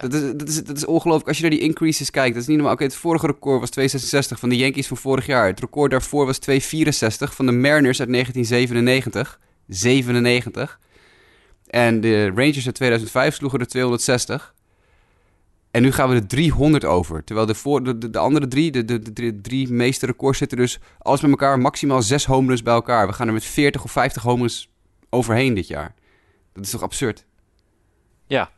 Ja. 0.00 0.08
Dat, 0.08 0.14
is, 0.14 0.32
dat, 0.36 0.48
is, 0.48 0.64
dat 0.64 0.76
is 0.76 0.84
ongelooflijk. 0.84 1.28
Als 1.28 1.36
je 1.36 1.42
naar 1.42 1.52
die 1.52 1.60
increases 1.60 2.10
kijkt, 2.10 2.32
dat 2.32 2.42
is 2.42 2.48
niet 2.48 2.56
normaal. 2.56 2.74
Oké, 2.74 2.84
het 2.84 2.94
vorige 2.94 3.26
record 3.26 3.60
was 3.60 3.70
266 3.70 4.38
van 4.38 4.48
de 4.48 4.56
Yankees 4.56 4.86
van 4.86 4.96
vorig 4.96 5.26
jaar. 5.26 5.46
Het 5.46 5.60
record 5.60 5.90
daarvoor 5.90 6.26
was 6.26 6.38
264 6.38 7.34
van 7.34 7.46
de 7.46 7.52
Mariners 7.52 8.00
uit 8.00 8.12
1997. 8.12 9.40
97. 9.66 10.80
En 11.66 12.00
de 12.00 12.26
Rangers 12.26 12.66
uit 12.66 12.74
2005 12.74 13.34
sloegen 13.34 13.60
er 13.60 13.66
260. 13.66 14.54
En 15.70 15.82
nu 15.82 15.92
gaan 15.92 16.08
we 16.08 16.20
de 16.20 16.26
300 16.26 16.84
over. 16.84 17.24
Terwijl 17.24 17.46
de, 17.46 17.54
voor, 17.54 17.84
de, 17.84 17.98
de, 17.98 18.10
de 18.10 18.18
andere 18.18 18.48
drie, 18.48 18.70
de, 18.70 18.84
de, 18.84 19.12
de, 19.12 19.40
drie 19.40 19.72
meeste 19.72 20.06
records 20.06 20.38
zitten 20.38 20.58
dus 20.58 20.78
alles 20.98 21.20
met 21.20 21.30
elkaar 21.30 21.58
maximaal 21.58 22.02
zes 22.02 22.24
home 22.24 22.48
runs 22.48 22.62
bij 22.62 22.74
elkaar. 22.74 23.06
We 23.06 23.12
gaan 23.12 23.26
er 23.26 23.32
met 23.32 23.44
40 23.44 23.84
of 23.84 23.90
50 23.90 24.22
home 24.22 24.40
runs 24.40 24.70
overheen 25.10 25.54
dit 25.54 25.66
jaar. 25.68 25.94
Dat 26.52 26.64
is 26.64 26.70
toch 26.70 26.82
absurd? 26.82 27.24
Ja, 28.26 28.50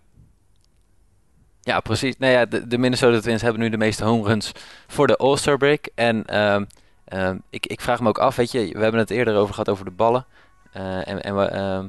precies. 1.81 2.17
Nou 2.19 2.33
ja, 2.33 2.45
de, 2.45 2.67
de 2.67 2.79
Minnesota 2.79 3.21
Twins 3.21 3.43
hebben 3.43 3.61
nu 3.61 3.69
de 3.69 3.77
meeste 3.77 4.05
home 4.05 4.29
runs 4.29 4.53
voor 4.87 5.07
de 5.07 5.17
All-Star 5.17 5.57
break. 5.57 5.89
En 5.95 6.25
ehm, 6.25 6.65
ehm, 7.05 7.37
ik, 7.51 7.67
ik 7.67 7.81
vraag 7.81 8.01
me 8.01 8.09
ook 8.09 8.19
af, 8.19 8.37
weet 8.37 8.53
je, 8.53 8.59
we 8.73 8.83
hebben 8.83 9.01
het 9.01 9.11
eerder 9.11 9.37
over 9.37 9.55
gehad 9.55 9.69
over 9.69 9.85
de 9.85 9.91
ballen. 9.91 10.27
Eh, 10.73 11.09
en, 11.09 11.23
en 11.23 11.37
we, 11.37 11.45
ehm, 11.45 11.87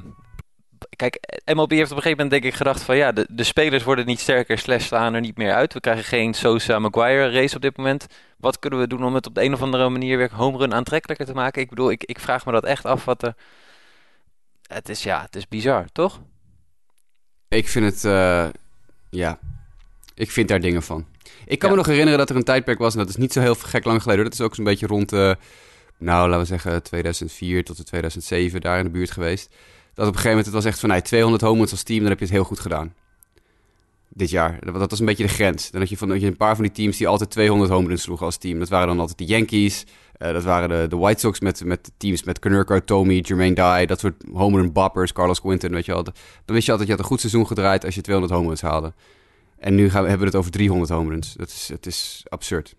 kijk, 0.96 1.40
MLB 1.44 1.70
heeft 1.70 1.90
op 1.90 1.96
een 1.96 2.02
gegeven 2.02 2.10
moment 2.10 2.30
denk 2.30 2.44
ik 2.44 2.54
gedacht 2.54 2.82
van 2.82 2.96
ja, 2.96 3.12
de, 3.12 3.26
de 3.30 3.44
spelers 3.44 3.84
worden 3.84 4.06
niet 4.06 4.20
sterker, 4.20 4.58
slash 4.58 4.86
slaan 4.86 5.14
er 5.14 5.20
niet 5.20 5.36
meer 5.36 5.52
uit. 5.52 5.72
We 5.72 5.80
krijgen 5.80 6.04
geen 6.04 6.34
Sosa-Maguire 6.34 7.30
race 7.30 7.56
op 7.56 7.62
dit 7.62 7.76
moment. 7.76 8.06
Wat 8.36 8.58
kunnen 8.58 8.78
we 8.78 8.86
doen 8.86 9.04
om 9.04 9.14
het 9.14 9.26
op 9.26 9.34
de 9.34 9.42
een 9.42 9.52
of 9.52 9.62
andere 9.62 9.88
manier 9.88 10.16
weer 10.16 10.34
home 10.34 10.58
run 10.58 10.74
aantrekkelijker 10.74 11.26
te 11.26 11.34
maken? 11.34 11.62
Ik 11.62 11.68
bedoel, 11.68 11.90
ik, 11.90 12.04
ik 12.04 12.20
vraag 12.20 12.46
me 12.46 12.52
dat 12.52 12.64
echt 12.64 12.84
af 12.84 13.04
wat 13.04 13.22
er... 13.22 13.34
Het 14.66 14.88
is, 14.88 15.02
ja, 15.02 15.22
het 15.22 15.36
is 15.36 15.48
bizar, 15.48 15.86
toch? 15.92 16.20
Ik 17.48 17.68
vind 17.68 17.84
het, 17.84 18.04
eh, 18.04 18.48
ja, 19.10 19.38
ik 20.18 20.30
vind 20.30 20.48
daar 20.48 20.60
dingen 20.60 20.82
van. 20.82 21.06
Ik 21.46 21.58
kan 21.58 21.68
Ja. 21.68 21.74
me 21.74 21.80
nog 21.80 21.86
herinneren 21.90 22.18
dat 22.18 22.30
er 22.30 22.36
een 22.36 22.44
tijdperk 22.44 22.78
was, 22.78 22.92
en 22.92 22.98
dat 22.98 23.08
is 23.08 23.16
niet 23.16 23.32
zo 23.32 23.40
heel 23.40 23.54
gek 23.54 23.84
lang 23.84 24.02
geleden. 24.02 24.24
Dat 24.24 24.32
is 24.32 24.40
ook 24.40 24.54
zo'n 24.54 24.64
beetje 24.64 24.86
rond, 24.86 25.12
eh, 25.12 25.32
nou, 25.98 26.28
laten 26.28 26.38
we 26.40 26.44
zeggen 26.46 26.82
2004 26.82 27.64
tot 27.64 27.86
2007, 27.86 28.60
daar 28.60 28.78
in 28.78 28.84
de 28.84 28.90
buurt 28.90 29.10
geweest. 29.10 29.48
Dat 29.94 30.06
op 30.06 30.14
een 30.14 30.20
gegeven 30.20 30.28
moment, 30.28 30.46
het 30.46 30.54
was 30.54 30.64
echt 30.64 30.80
van, 30.80 30.88
nee, 30.88 31.02
200 31.02 31.42
home 31.42 31.58
runs 31.58 31.70
als 31.70 31.82
team, 31.82 32.00
dan 32.00 32.08
heb 32.08 32.18
je 32.18 32.24
het 32.24 32.34
heel 32.34 32.44
goed 32.44 32.60
gedaan. 32.60 32.94
Dit 34.08 34.30
jaar. 34.30 34.58
Dat, 34.64 34.74
dat 34.74 34.90
was 34.90 35.00
een 35.00 35.06
beetje 35.06 35.22
de 35.26 35.28
grens. 35.32 35.70
Dan 35.70 35.80
had 35.80 35.90
je, 35.90 35.96
van, 35.96 36.10
had 36.10 36.20
je 36.20 36.26
een 36.26 36.36
paar 36.36 36.54
van 36.54 36.64
die 36.64 36.72
teams 36.72 36.96
die 36.96 37.08
altijd 37.08 37.30
200 37.30 37.70
home 37.70 37.88
runs 37.88 38.02
sloegen 38.02 38.26
als 38.26 38.36
team. 38.36 38.58
Dat 38.58 38.68
waren 38.68 38.86
dan 38.88 39.00
altijd 39.00 39.18
de 39.18 39.24
Yankees. 39.24 39.84
eh, 40.12 40.32
dat 40.32 40.44
waren 40.44 40.68
de, 40.68 40.86
de 40.88 40.96
White 40.96 41.20
Sox 41.20 41.40
met, 41.40 41.64
met 41.64 41.90
teams 41.96 42.22
met 42.22 42.38
Konerko, 42.38 42.84
Tommy, 42.84 43.18
Jermaine 43.18 43.54
Dye. 43.54 43.86
Dat 43.86 44.00
soort 44.00 44.14
home 44.32 44.56
run 44.60 44.72
boppers, 44.72 45.12
Carlos 45.12 45.40
Quinton, 45.40 45.70
weet 45.70 45.84
je 45.84 45.92
wel. 45.92 46.02
Dan 46.02 46.12
wist 46.44 46.64
je 46.66 46.70
altijd, 46.70 46.88
je 46.88 46.94
had 46.94 47.02
een 47.04 47.10
goed 47.10 47.20
seizoen 47.20 47.46
gedraaid 47.46 47.84
als 47.84 47.94
je 47.94 48.00
200 48.00 48.34
home 48.36 48.48
runs 48.48 48.60
haalde. 48.60 48.92
En 49.60 49.74
nu 49.74 49.90
gaan 49.90 50.02
we, 50.02 50.08
hebben 50.08 50.26
we 50.26 50.32
het 50.32 50.40
over 50.40 50.50
300 50.50 50.90
home 50.90 51.10
runs. 51.10 51.32
Dat 51.32 51.48
is, 51.48 51.68
het 51.68 51.86
is 51.86 52.24
absurd. 52.28 52.74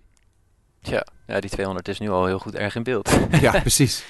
Ja, 0.82 1.06
ja, 1.28 1.40
die 1.40 1.50
200 1.50 1.88
is 1.88 2.00
nu 2.00 2.10
al 2.10 2.26
heel 2.26 2.40
goed 2.40 2.56
erg 2.56 2.76
in 2.76 2.84
beeld. 2.84 3.20
Ja, 3.42 3.60
precies. 3.62 4.06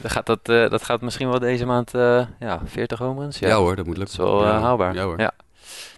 Dan 0.00 0.10
gaat 0.10 0.26
dat, 0.26 0.48
eh, 0.48 0.70
dat 0.70 0.84
gaat 0.84 1.00
misschien 1.00 1.28
wel 1.28 1.38
deze 1.38 1.66
maand, 1.66 1.94
eh, 1.94 2.26
ja, 2.40 2.60
40 2.64 2.98
home 2.98 3.20
runs. 3.20 3.38
Ja, 3.38 3.56
hoor, 3.56 3.76
dat 3.76 3.86
moet 3.86 3.96
lukken. 3.96 4.16
Dat 4.16 4.26
is 4.26 4.32
wel 4.32 4.44
eh, 4.44 4.50
Ja, 4.50 4.60
haalbaar. 4.60 4.94
Ja 4.94 5.04
hoor. 5.04 5.20
Ja. 5.20 5.32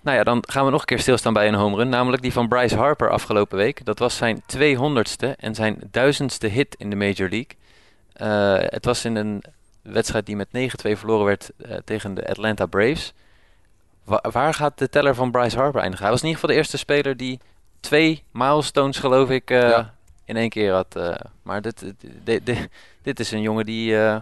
Nou 0.03 0.17
ja, 0.17 0.25
dan 0.25 0.45
gaan 0.47 0.65
we 0.65 0.71
nog 0.71 0.81
een 0.81 0.87
keer 0.87 0.99
stilstaan 0.99 1.33
bij 1.33 1.49
een 1.49 1.55
home 1.55 1.77
run. 1.77 1.89
Namelijk 1.89 2.23
die 2.23 2.33
van 2.33 2.49
Bryce 2.49 2.77
Harper 2.77 3.11
afgelopen 3.11 3.57
week. 3.57 3.85
Dat 3.85 3.99
was 3.99 4.17
zijn 4.17 4.43
200ste 4.57 5.37
en 5.37 5.55
zijn 5.55 5.79
duizendste 5.91 6.47
hit 6.47 6.75
in 6.79 6.91
de 6.91 6.97
Major 6.97 7.29
League. 7.29 7.57
Het 8.71 8.85
was 8.85 9.05
in 9.05 9.17
een 9.17 9.43
wedstrijd 9.83 10.27
die 10.27 10.37
met 10.37 10.49
9-2 10.49 10.51
verloren 10.99 11.27
werd 11.27 11.51
tegen 11.85 12.15
de 12.15 12.29
Atlanta 12.29 12.67
Braves. 12.67 13.13
Wa- 14.11 14.31
waar 14.31 14.55
gaat 14.55 14.79
de 14.79 14.89
teller 14.89 15.15
van 15.15 15.31
Bryce 15.31 15.57
Harper 15.57 15.81
eindigen? 15.81 16.05
Hij 16.05 16.13
was 16.15 16.23
in 16.23 16.29
ieder 16.29 16.41
geval 16.41 16.55
de 16.57 16.61
eerste 16.63 16.79
speler 16.79 17.17
die 17.17 17.41
twee 17.81 18.23
milestones, 18.33 18.99
geloof 18.99 19.31
ik, 19.31 19.51
eh, 19.51 19.59
Ja. 19.61 19.95
in 20.25 20.37
één 20.37 20.49
keer 20.49 20.73
had. 20.73 20.97
eh. 20.97 21.15
maar 21.43 21.63
dit, 21.63 21.81
dit, 22.25 22.47
dit, 22.47 22.69
dit- 23.03 23.21
is 23.21 23.31
een 23.31 23.41
jongen 23.43 23.65
die... 23.67 23.97
eh, 23.97 24.21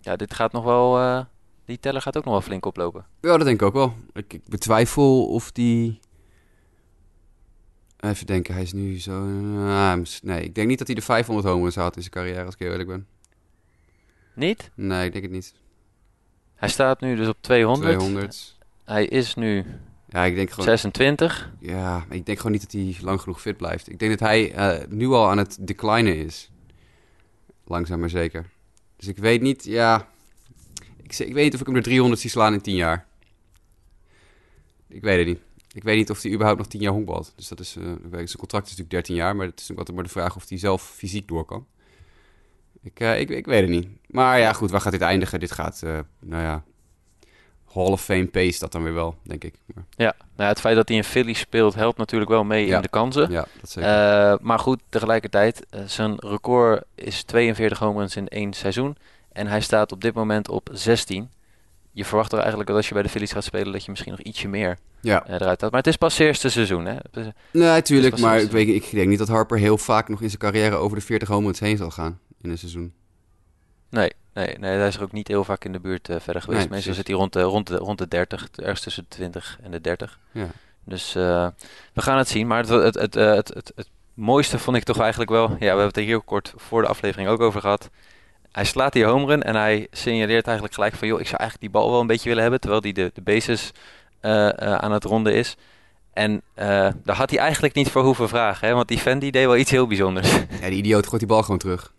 ja, 0.00 0.16
dit 0.16 0.34
gaat 0.34 0.52
nog 0.52 0.64
wel... 0.64 1.24
die 1.64 1.78
teller 1.80 2.02
gaat 2.02 2.16
ook 2.16 2.24
nog 2.24 2.32
wel 2.32 2.42
flink 2.42 2.66
oplopen. 2.66 3.04
Ja, 3.20 3.36
dat 3.36 3.46
denk 3.46 3.60
ik 3.60 3.66
ook 3.66 3.72
wel. 3.74 3.94
Ik, 4.12 4.32
ik 4.32 4.44
betwijfel 4.48 5.26
of 5.28 5.52
die... 5.52 6.00
Even 8.00 8.26
denken, 8.26 8.54
hij 8.54 8.62
is 8.62 8.72
nu 8.72 9.00
zo... 9.00 9.12
ah, 9.68 9.98
nee, 10.22 10.42
ik 10.44 10.54
denk 10.54 10.68
niet 10.68 10.78
dat 10.78 10.86
hij 10.86 10.96
de 10.96 11.02
500 11.02 11.46
home 11.48 11.62
runs 11.62 11.74
had 11.74 11.96
in 11.96 12.02
zijn 12.02 12.14
carrière, 12.14 12.44
als 12.44 12.54
ik 12.54 12.60
heel 12.60 12.70
eerlijk 12.70 12.88
ben. 12.88 13.06
Niet? 14.34 14.70
Nee, 14.74 15.04
ik 15.06 15.12
denk 15.12 15.24
het 15.24 15.32
niet. 15.32 15.54
Hij 16.54 16.68
staat 16.68 17.00
nu 17.00 17.16
dus 17.16 17.28
op 17.28 17.36
200. 17.40 17.98
200. 17.98 18.58
Hij 18.90 19.06
is 19.06 19.34
nu 19.34 19.64
Ja, 20.08 20.24
ik 20.24 20.34
denk 20.34 20.50
gewoon... 20.50 20.64
26. 20.64 21.52
Ja, 21.58 22.04
ik 22.10 22.26
denk 22.26 22.38
gewoon 22.38 22.52
niet 22.52 22.60
dat 22.62 22.72
hij 22.72 22.96
lang 23.00 23.20
genoeg 23.20 23.40
fit 23.40 23.56
blijft. 23.56 23.88
Ik 23.90 23.98
denk 23.98 24.10
dat 24.10 24.28
hij 24.28 24.52
eh, 24.52 24.86
nu 24.88 25.06
al 25.06 25.28
aan 25.28 25.38
het 25.38 25.58
declinen 25.60 26.16
is. 26.16 26.50
Langzaam 27.64 28.00
maar 28.00 28.10
zeker. 28.10 28.50
Dus 28.96 29.08
ik 29.08 29.16
weet 29.18 29.40
niet, 29.40 29.64
ja... 29.64 30.08
Ik, 31.02 31.18
ik 31.18 31.32
weet 31.34 31.44
niet 31.44 31.54
of 31.54 31.60
ik 31.60 31.66
hem 31.66 31.74
de 31.74 31.80
300 31.80 32.20
zie 32.20 32.30
slaan 32.30 32.52
in 32.52 32.60
10 32.60 32.76
jaar. 32.76 33.06
Ik 34.88 35.02
weet 35.02 35.18
het 35.18 35.26
niet. 35.26 35.40
Ik 35.72 35.82
weet 35.82 35.96
niet 35.96 36.10
of 36.10 36.22
hij 36.22 36.32
überhaupt 36.32 36.58
nog 36.58 36.68
10 36.68 36.80
jaar 36.80 36.92
honkbalt. 36.92 37.32
Dus 37.36 37.48
dat 37.48 37.60
is... 37.60 37.76
eh, 37.76 37.82
zijn 38.10 38.36
contract 38.36 38.64
is 38.64 38.70
natuurlijk 38.76 38.90
13 38.90 39.14
jaar, 39.14 39.36
maar 39.36 39.46
het 39.46 39.60
is 39.60 39.70
ook 39.70 39.78
altijd 39.78 39.96
maar 39.96 40.06
de 40.06 40.12
vraag 40.12 40.36
of 40.36 40.48
hij 40.48 40.58
zelf 40.58 40.90
fysiek 40.90 41.28
door 41.28 41.44
kan. 41.44 41.66
Ik, 42.82 43.00
eh, 43.00 43.20
ik, 43.20 43.30
ik 43.30 43.46
weet 43.46 43.60
het 43.60 43.70
niet. 43.70 43.88
Maar 44.06 44.38
ja, 44.38 44.52
goed, 44.52 44.70
waar 44.70 44.80
gaat 44.80 44.92
dit 44.92 45.00
eindigen? 45.00 45.40
Dit 45.40 45.52
gaat, 45.52 45.80
nou 46.20 46.42
ja... 46.42 46.64
Hall 47.72 47.84
of 47.90 48.02
Fame 48.02 48.26
pace 48.26 48.58
dat 48.58 48.72
dan 48.72 48.82
weer 48.82 48.94
wel, 48.94 49.16
denk 49.22 49.44
ik. 49.44 49.54
Maar, 49.74 49.84
Ja, 49.96 50.14
nou 50.18 50.26
ja, 50.36 50.46
het 50.46 50.60
feit 50.60 50.76
dat 50.76 50.88
hij 50.88 50.96
in 50.96 51.04
Philly 51.04 51.32
speelt 51.32 51.74
helpt 51.74 51.98
natuurlijk 51.98 52.30
wel 52.30 52.44
mee 52.44 52.66
Ja. 52.66 52.76
in 52.76 52.82
de 52.82 52.88
kansen. 52.88 53.30
ja, 53.30 53.46
dat 53.60 53.70
zeker. 53.70 53.90
Eh, 53.90 54.34
maar 54.40 54.58
goed, 54.58 54.80
tegelijkertijd, 54.88 55.66
eh, 55.70 55.80
zijn 55.86 56.14
record 56.18 56.82
is 56.94 57.22
42 57.22 57.78
home 57.78 57.98
runs 57.98 58.16
in 58.16 58.28
één 58.28 58.52
seizoen. 58.52 58.96
En 59.32 59.46
hij 59.46 59.60
staat 59.60 59.92
op 59.92 60.00
dit 60.00 60.14
moment 60.14 60.48
op 60.48 60.68
16. 60.72 61.30
Je 61.92 62.04
verwacht 62.04 62.28
toch 62.30 62.38
eigenlijk 62.38 62.68
dat 62.68 62.78
als 62.78 62.88
je 62.88 62.94
bij 62.94 63.02
de 63.02 63.08
Phillies 63.08 63.32
gaat 63.32 63.44
spelen, 63.44 63.72
dat 63.72 63.84
je 63.84 63.90
misschien 63.90 64.12
nog 64.12 64.20
ietsje 64.20 64.48
meer 64.48 64.78
ja, 65.00 65.26
eh, 65.26 65.34
eruit 65.34 65.60
had. 65.60 65.70
Maar 65.70 65.80
het 65.80 65.88
is 65.88 65.96
pas 65.96 66.18
eerste 66.18 66.48
seizoen, 66.48 66.84
hè? 66.84 66.96
Dus, 67.10 67.26
nee, 67.52 67.82
tuurlijk. 67.82 68.10
pas 68.10 68.20
Maar 68.20 68.40
ik, 68.40 68.50
weet, 68.50 68.68
ik 68.68 68.90
denk 68.90 69.08
niet 69.08 69.18
dat 69.18 69.28
Harper 69.28 69.58
heel 69.58 69.78
vaak 69.78 70.08
nog 70.08 70.20
in 70.22 70.28
zijn 70.28 70.40
carrière 70.40 70.74
over 70.74 70.96
de 70.98 71.02
40 71.04 71.28
home 71.28 71.44
runs 71.44 71.60
heen 71.60 71.76
zal 71.76 71.90
gaan 71.90 72.18
in 72.40 72.50
een 72.50 72.58
seizoen. 72.58 72.92
nee, 73.90 74.12
nee, 74.34 74.58
nee, 74.58 74.76
hij 74.76 74.88
is 74.88 74.96
er 74.96 75.02
ook 75.02 75.12
niet 75.12 75.28
heel 75.28 75.44
vaak 75.44 75.64
in 75.64 75.72
de 75.72 75.80
buurt 75.80 76.08
eh, 76.08 76.16
verder 76.20 76.42
geweest. 76.42 76.62
Nee, 76.62 76.70
Meestal 76.70 76.94
zit 76.94 77.06
hij 77.06 77.16
rond 77.16 77.32
de, 77.32 77.42
rond, 77.42 77.66
de, 77.66 77.76
rond 77.76 77.98
de 77.98 78.08
30, 78.08 78.48
ergens 78.54 78.80
tussen 78.80 79.02
de 79.02 79.16
20 79.16 79.58
en 79.62 79.70
de 79.70 79.80
30. 79.80 80.18
Ja. 80.32 80.46
Dus 80.84 81.14
eh, 81.14 81.46
we 81.92 82.02
gaan 82.02 82.18
het 82.18 82.28
zien. 82.28 82.46
Maar 82.46 82.58
het, 82.58 82.68
het, 82.68 82.94
het, 82.94 83.16
eh, 83.16 83.34
het, 83.34 83.48
het, 83.48 83.72
het 83.74 83.88
mooiste 84.14 84.58
vond 84.58 84.76
ik 84.76 84.82
toch 84.82 84.98
eigenlijk 84.98 85.30
wel... 85.30 85.48
Ja, 85.48 85.56
we 85.58 85.64
hebben 85.64 85.86
het 85.86 85.96
er 85.96 86.02
heel 86.02 86.22
kort 86.22 86.52
voor 86.56 86.82
de 86.82 86.88
aflevering 86.88 87.28
ook 87.28 87.40
over 87.40 87.60
gehad. 87.60 87.90
Hij 88.52 88.64
slaat 88.64 88.92
die 88.92 89.04
home 89.04 89.26
run 89.26 89.42
en 89.42 89.54
hij 89.54 89.86
signaleert 89.90 90.44
eigenlijk 90.44 90.74
gelijk 90.74 90.94
van... 90.94 91.08
joh, 91.08 91.20
ik 91.20 91.26
zou 91.26 91.38
eigenlijk 91.40 91.72
die 91.72 91.80
bal 91.80 91.90
wel 91.90 92.00
een 92.00 92.06
beetje 92.06 92.28
willen 92.28 92.42
hebben... 92.42 92.60
terwijl 92.60 92.82
hij 92.82 92.92
de, 92.92 93.10
de 93.14 93.20
bases 93.20 93.70
aan 94.80 94.92
het 94.92 95.04
ronden 95.04 95.34
is. 95.34 95.56
En 96.12 96.42
daar 96.54 97.16
had 97.16 97.30
hij 97.30 97.38
eigenlijk 97.38 97.74
niet 97.74 97.90
voor 97.90 98.02
hoeven 98.02 98.28
vragen. 98.28 98.68
Hè? 98.68 98.74
Want 98.74 98.88
die 98.88 98.98
fan 98.98 99.18
die 99.18 99.32
deed 99.32 99.44
wel 99.44 99.56
iets 99.56 99.70
heel 99.70 99.86
bijzonders. 99.86 100.32
Ja, 100.60 100.68
die 100.68 100.78
idioot 100.78 101.06
gooit 101.06 101.18
die 101.18 101.28
bal 101.28 101.42
gewoon 101.42 101.58
terug. 101.58 101.92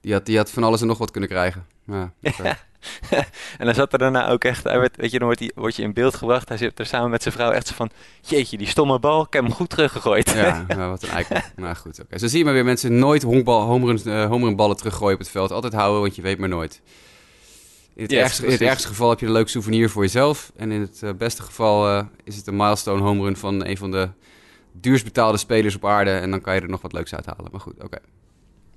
Die 0.00 0.12
had, 0.12 0.26
die 0.26 0.36
had 0.36 0.50
van 0.50 0.64
alles 0.64 0.80
en 0.80 0.86
nog 0.86 0.98
wat 0.98 1.10
kunnen 1.10 1.30
krijgen. 1.30 1.66
Ja, 1.86 2.12
en 3.58 3.64
dan 3.64 3.74
zat 3.74 3.92
er 3.92 3.98
daarna 3.98 4.28
ook 4.28 4.44
echt... 4.44 4.64
Hij 4.64 4.80
werd, 4.80 4.96
weet 4.96 5.10
je, 5.10 5.18
dan 5.18 5.26
wordt, 5.26 5.40
hij, 5.40 5.52
wordt 5.54 5.76
je 5.76 5.82
in 5.82 5.92
beeld 5.92 6.14
gebracht. 6.14 6.48
Hij 6.48 6.58
zit 6.58 6.78
er 6.78 6.86
samen 6.86 7.10
met 7.10 7.22
zijn 7.22 7.34
vrouw 7.34 7.50
echt 7.50 7.66
zo 7.66 7.74
van... 7.74 7.90
jeetje, 8.20 8.58
die 8.58 8.66
stomme 8.66 8.98
bal, 8.98 9.22
ik 9.22 9.32
heb 9.32 9.42
hem 9.42 9.52
goed 9.52 9.70
teruggegooid. 9.70 10.30
Ja, 10.30 10.64
nou, 10.68 10.90
wat 10.90 11.02
een 11.02 11.08
eikel. 11.08 11.40
nou 11.56 11.74
goed, 11.74 12.00
oké. 12.00 12.18
Zo 12.18 12.26
zie 12.26 12.38
je 12.38 12.44
maar 12.44 12.52
weer 12.54 12.64
mensen 12.64 12.98
nooit 12.98 13.22
honkbal, 13.22 13.60
homerun, 13.60 14.00
eh, 14.04 14.26
homerunballen 14.26 14.76
teruggooien 14.76 15.14
op 15.14 15.20
het 15.20 15.28
veld. 15.28 15.50
Altijd 15.50 15.72
houden, 15.72 16.00
want 16.00 16.16
je 16.16 16.22
weet 16.22 16.38
maar 16.38 16.48
nooit. 16.48 16.80
In 17.94 18.02
het, 18.02 18.12
Yes, 18.12 18.20
ergste, 18.20 18.44
in 18.46 18.52
het 18.52 18.60
ergste 18.60 18.88
geval 18.88 19.10
heb 19.10 19.20
je 19.20 19.26
een 19.26 19.32
leuk 19.32 19.48
souvenir 19.48 19.90
voor 19.90 20.02
jezelf. 20.02 20.52
En 20.56 20.72
in 20.72 20.80
het 20.80 21.02
eh, 21.02 21.10
beste 21.18 21.42
geval 21.42 21.88
eh, 21.88 22.04
is 22.24 22.36
het 22.36 22.46
een 22.46 22.56
milestone 22.56 23.02
homerun 23.02 23.36
van 23.36 23.66
een 23.66 23.76
van 23.76 23.90
de 23.90 24.08
duurst 24.72 25.04
betaalde 25.04 25.38
spelers 25.38 25.74
op 25.74 25.86
aarde. 25.86 26.10
En 26.10 26.30
dan 26.30 26.40
kan 26.40 26.54
je 26.54 26.60
er 26.60 26.68
nog 26.68 26.82
wat 26.82 26.92
leuks 26.92 27.14
uithalen. 27.14 27.50
Maar 27.50 27.60
goed, 27.60 27.84
oké. 27.84 27.98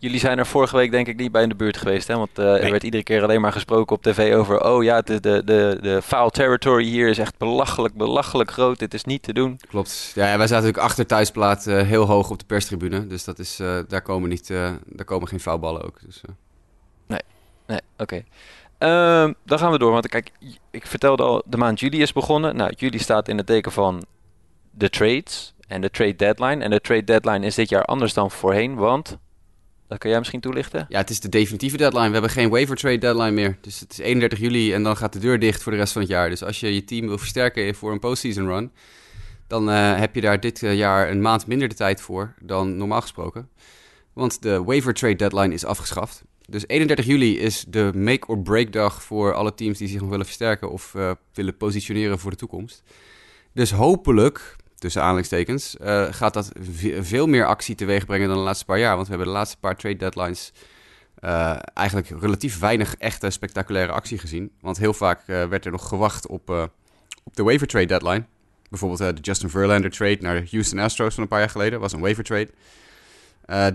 Jullie 0.01 0.19
zijn 0.19 0.37
er 0.37 0.45
vorige 0.45 0.75
week 0.75 0.91
denk 0.91 1.07
ik 1.07 1.17
niet 1.17 1.31
bij 1.31 1.43
in 1.43 1.49
de 1.49 1.55
buurt 1.55 1.77
geweest, 1.77 2.07
hè? 2.07 2.17
Want 2.17 2.37
eh, 2.39 2.53
er 2.53 2.61
Nee. 2.61 2.71
werd 2.71 2.83
iedere 2.83 3.03
keer 3.03 3.23
alleen 3.23 3.41
maar 3.41 3.51
gesproken 3.51 3.95
op 3.95 4.01
tv 4.03 4.35
over... 4.35 4.63
oh 4.63 4.83
ja, 4.83 5.01
de, 5.01 5.19
de, 5.19 5.41
de, 5.45 5.77
de 5.81 6.01
foul 6.01 6.29
territory 6.29 6.83
hier 6.83 7.07
is 7.07 7.17
echt 7.17 7.37
belachelijk, 7.37 7.93
belachelijk 7.93 8.51
groot. 8.51 8.79
Dit 8.79 8.93
is 8.93 9.03
niet 9.03 9.23
te 9.23 9.33
doen. 9.33 9.59
Klopt. 9.69 10.11
Ja, 10.15 10.23
wij 10.23 10.35
zaten 10.37 10.55
natuurlijk 10.55 10.83
achter 10.83 11.05
thuisplaat 11.05 11.67
eh, 11.67 11.81
heel 11.81 12.05
hoog 12.05 12.29
op 12.29 12.39
de 12.39 12.45
perstribune. 12.45 13.07
Dus 13.07 13.23
dat 13.23 13.39
is, 13.39 13.59
eh, 13.59 13.79
daar, 13.87 14.01
komen 14.01 14.29
niet, 14.29 14.47
daar 14.85 15.05
komen 15.05 15.27
geen 15.27 15.39
foulballen 15.39 15.83
ook. 15.83 15.97
Dus, 16.05 16.21
eh. 16.27 17.17
Nee, 17.67 17.79
oké. 17.97 18.23
Ehm, 18.77 19.33
dan 19.45 19.59
gaan 19.59 19.71
we 19.71 19.77
door, 19.77 19.91
want 19.91 20.07
kijk, 20.07 20.31
ik 20.71 20.87
vertelde 20.87 21.23
al, 21.23 21.43
de 21.45 21.57
maand 21.57 21.79
juli 21.79 22.01
is 22.01 22.13
begonnen. 22.13 22.55
Nou, 22.55 22.73
juli 22.75 22.99
staat 22.99 23.27
in 23.27 23.37
het 23.37 23.45
teken 23.45 23.71
van 23.71 24.05
de 24.71 24.89
trades 24.89 25.53
en 25.67 25.81
de 25.81 25.89
trade 25.89 26.15
deadline. 26.15 26.63
En 26.63 26.69
de 26.69 26.81
trade 26.81 27.03
deadline 27.03 27.45
is 27.45 27.55
dit 27.55 27.69
jaar 27.69 27.85
anders 27.85 28.13
dan 28.13 28.31
voorheen, 28.31 28.75
want... 28.75 29.17
Dat 29.91 29.99
kan 29.99 30.09
jij 30.09 30.19
misschien 30.19 30.39
toelichten? 30.39 30.85
Ja, 30.89 30.97
het 30.97 31.09
is 31.09 31.19
de 31.19 31.29
definitieve 31.29 31.77
deadline. 31.77 32.05
We 32.05 32.11
hebben 32.11 32.29
geen 32.29 32.49
waiver 32.49 32.75
trade 32.75 32.97
deadline 32.97 33.31
meer. 33.31 33.57
Dus 33.61 33.79
het 33.79 33.91
is 33.91 33.97
31 33.97 34.39
juli 34.39 34.73
en 34.73 34.83
dan 34.83 34.97
gaat 34.97 35.13
de 35.13 35.19
deur 35.19 35.39
dicht 35.39 35.63
voor 35.63 35.71
de 35.71 35.77
rest 35.77 35.93
van 35.93 36.01
het 36.01 36.11
jaar. 36.11 36.29
Dus 36.29 36.43
als 36.43 36.59
je 36.59 36.73
je 36.73 36.83
team 36.83 37.07
wil 37.07 37.17
versterken 37.17 37.75
voor 37.75 37.91
een 37.91 37.99
postseason 37.99 38.47
run, 38.47 38.71
dan 39.47 39.69
eh, 39.69 39.99
heb 39.99 40.15
je 40.15 40.21
daar 40.21 40.39
dit 40.39 40.63
eh, 40.63 40.75
jaar 40.75 41.09
een 41.09 41.21
maand 41.21 41.47
minder 41.47 41.67
de 41.67 41.75
tijd 41.75 42.01
voor 42.01 42.33
dan 42.41 42.77
normaal 42.77 43.01
gesproken. 43.01 43.49
Want 44.13 44.41
de 44.41 44.63
waiver 44.63 44.93
trade 44.93 45.15
deadline 45.15 45.53
is 45.53 45.65
afgeschaft. 45.65 46.23
Dus 46.45 46.67
31 46.67 47.05
juli 47.05 47.39
is 47.39 47.65
de 47.67 47.91
make 47.95 48.27
or 48.27 48.39
break 48.39 48.73
dag 48.73 49.03
voor 49.03 49.33
alle 49.33 49.53
teams 49.53 49.77
die 49.77 49.87
zich 49.87 49.99
nog 49.99 50.09
willen 50.09 50.25
versterken 50.25 50.71
of 50.71 50.95
eh, 50.95 51.11
willen 51.33 51.57
positioneren 51.57 52.19
voor 52.19 52.31
de 52.31 52.37
toekomst. 52.37 52.83
Dus 53.53 53.71
hopelijk, 53.71 54.55
tussen 54.81 55.01
aanhalingstekens, 55.01 55.77
eh, 55.77 56.07
gaat 56.11 56.33
dat 56.33 56.51
ve- 56.59 57.03
veel 57.03 57.27
meer 57.27 57.45
actie 57.45 57.75
teweeg 57.75 58.05
brengen 58.05 58.27
dan 58.27 58.37
de 58.37 58.43
laatste 58.43 58.65
paar 58.65 58.79
jaar. 58.79 58.95
Want 58.95 59.07
we 59.07 59.13
hebben 59.13 59.31
de 59.33 59.37
laatste 59.37 59.57
paar 59.57 59.75
trade 59.75 59.95
deadlines 59.95 60.53
eh, 61.19 61.55
eigenlijk 61.73 62.09
relatief 62.19 62.59
weinig 62.59 62.95
echte 62.95 63.29
spectaculaire 63.29 63.91
actie 63.91 64.17
gezien. 64.17 64.51
Want 64.61 64.77
heel 64.77 64.93
vaak 64.93 65.19
eh, 65.27 65.45
werd 65.45 65.65
er 65.65 65.71
nog 65.71 65.87
gewacht 65.87 66.27
op, 66.27 66.49
op 67.23 67.35
de 67.35 67.43
waiver 67.43 67.67
trade 67.67 67.85
deadline. 67.85 68.25
Bijvoorbeeld 68.69 69.15
de 69.15 69.21
Justin 69.21 69.49
Verlander 69.49 69.91
trade 69.91 70.17
naar 70.19 70.41
de 70.41 70.47
Houston 70.51 70.79
Astros 70.79 71.13
van 71.13 71.23
een 71.23 71.29
paar 71.29 71.39
jaar 71.39 71.49
geleden 71.49 71.79
was 71.79 71.93
een 71.93 71.99
waiver 71.99 72.23
trade. 72.23 72.49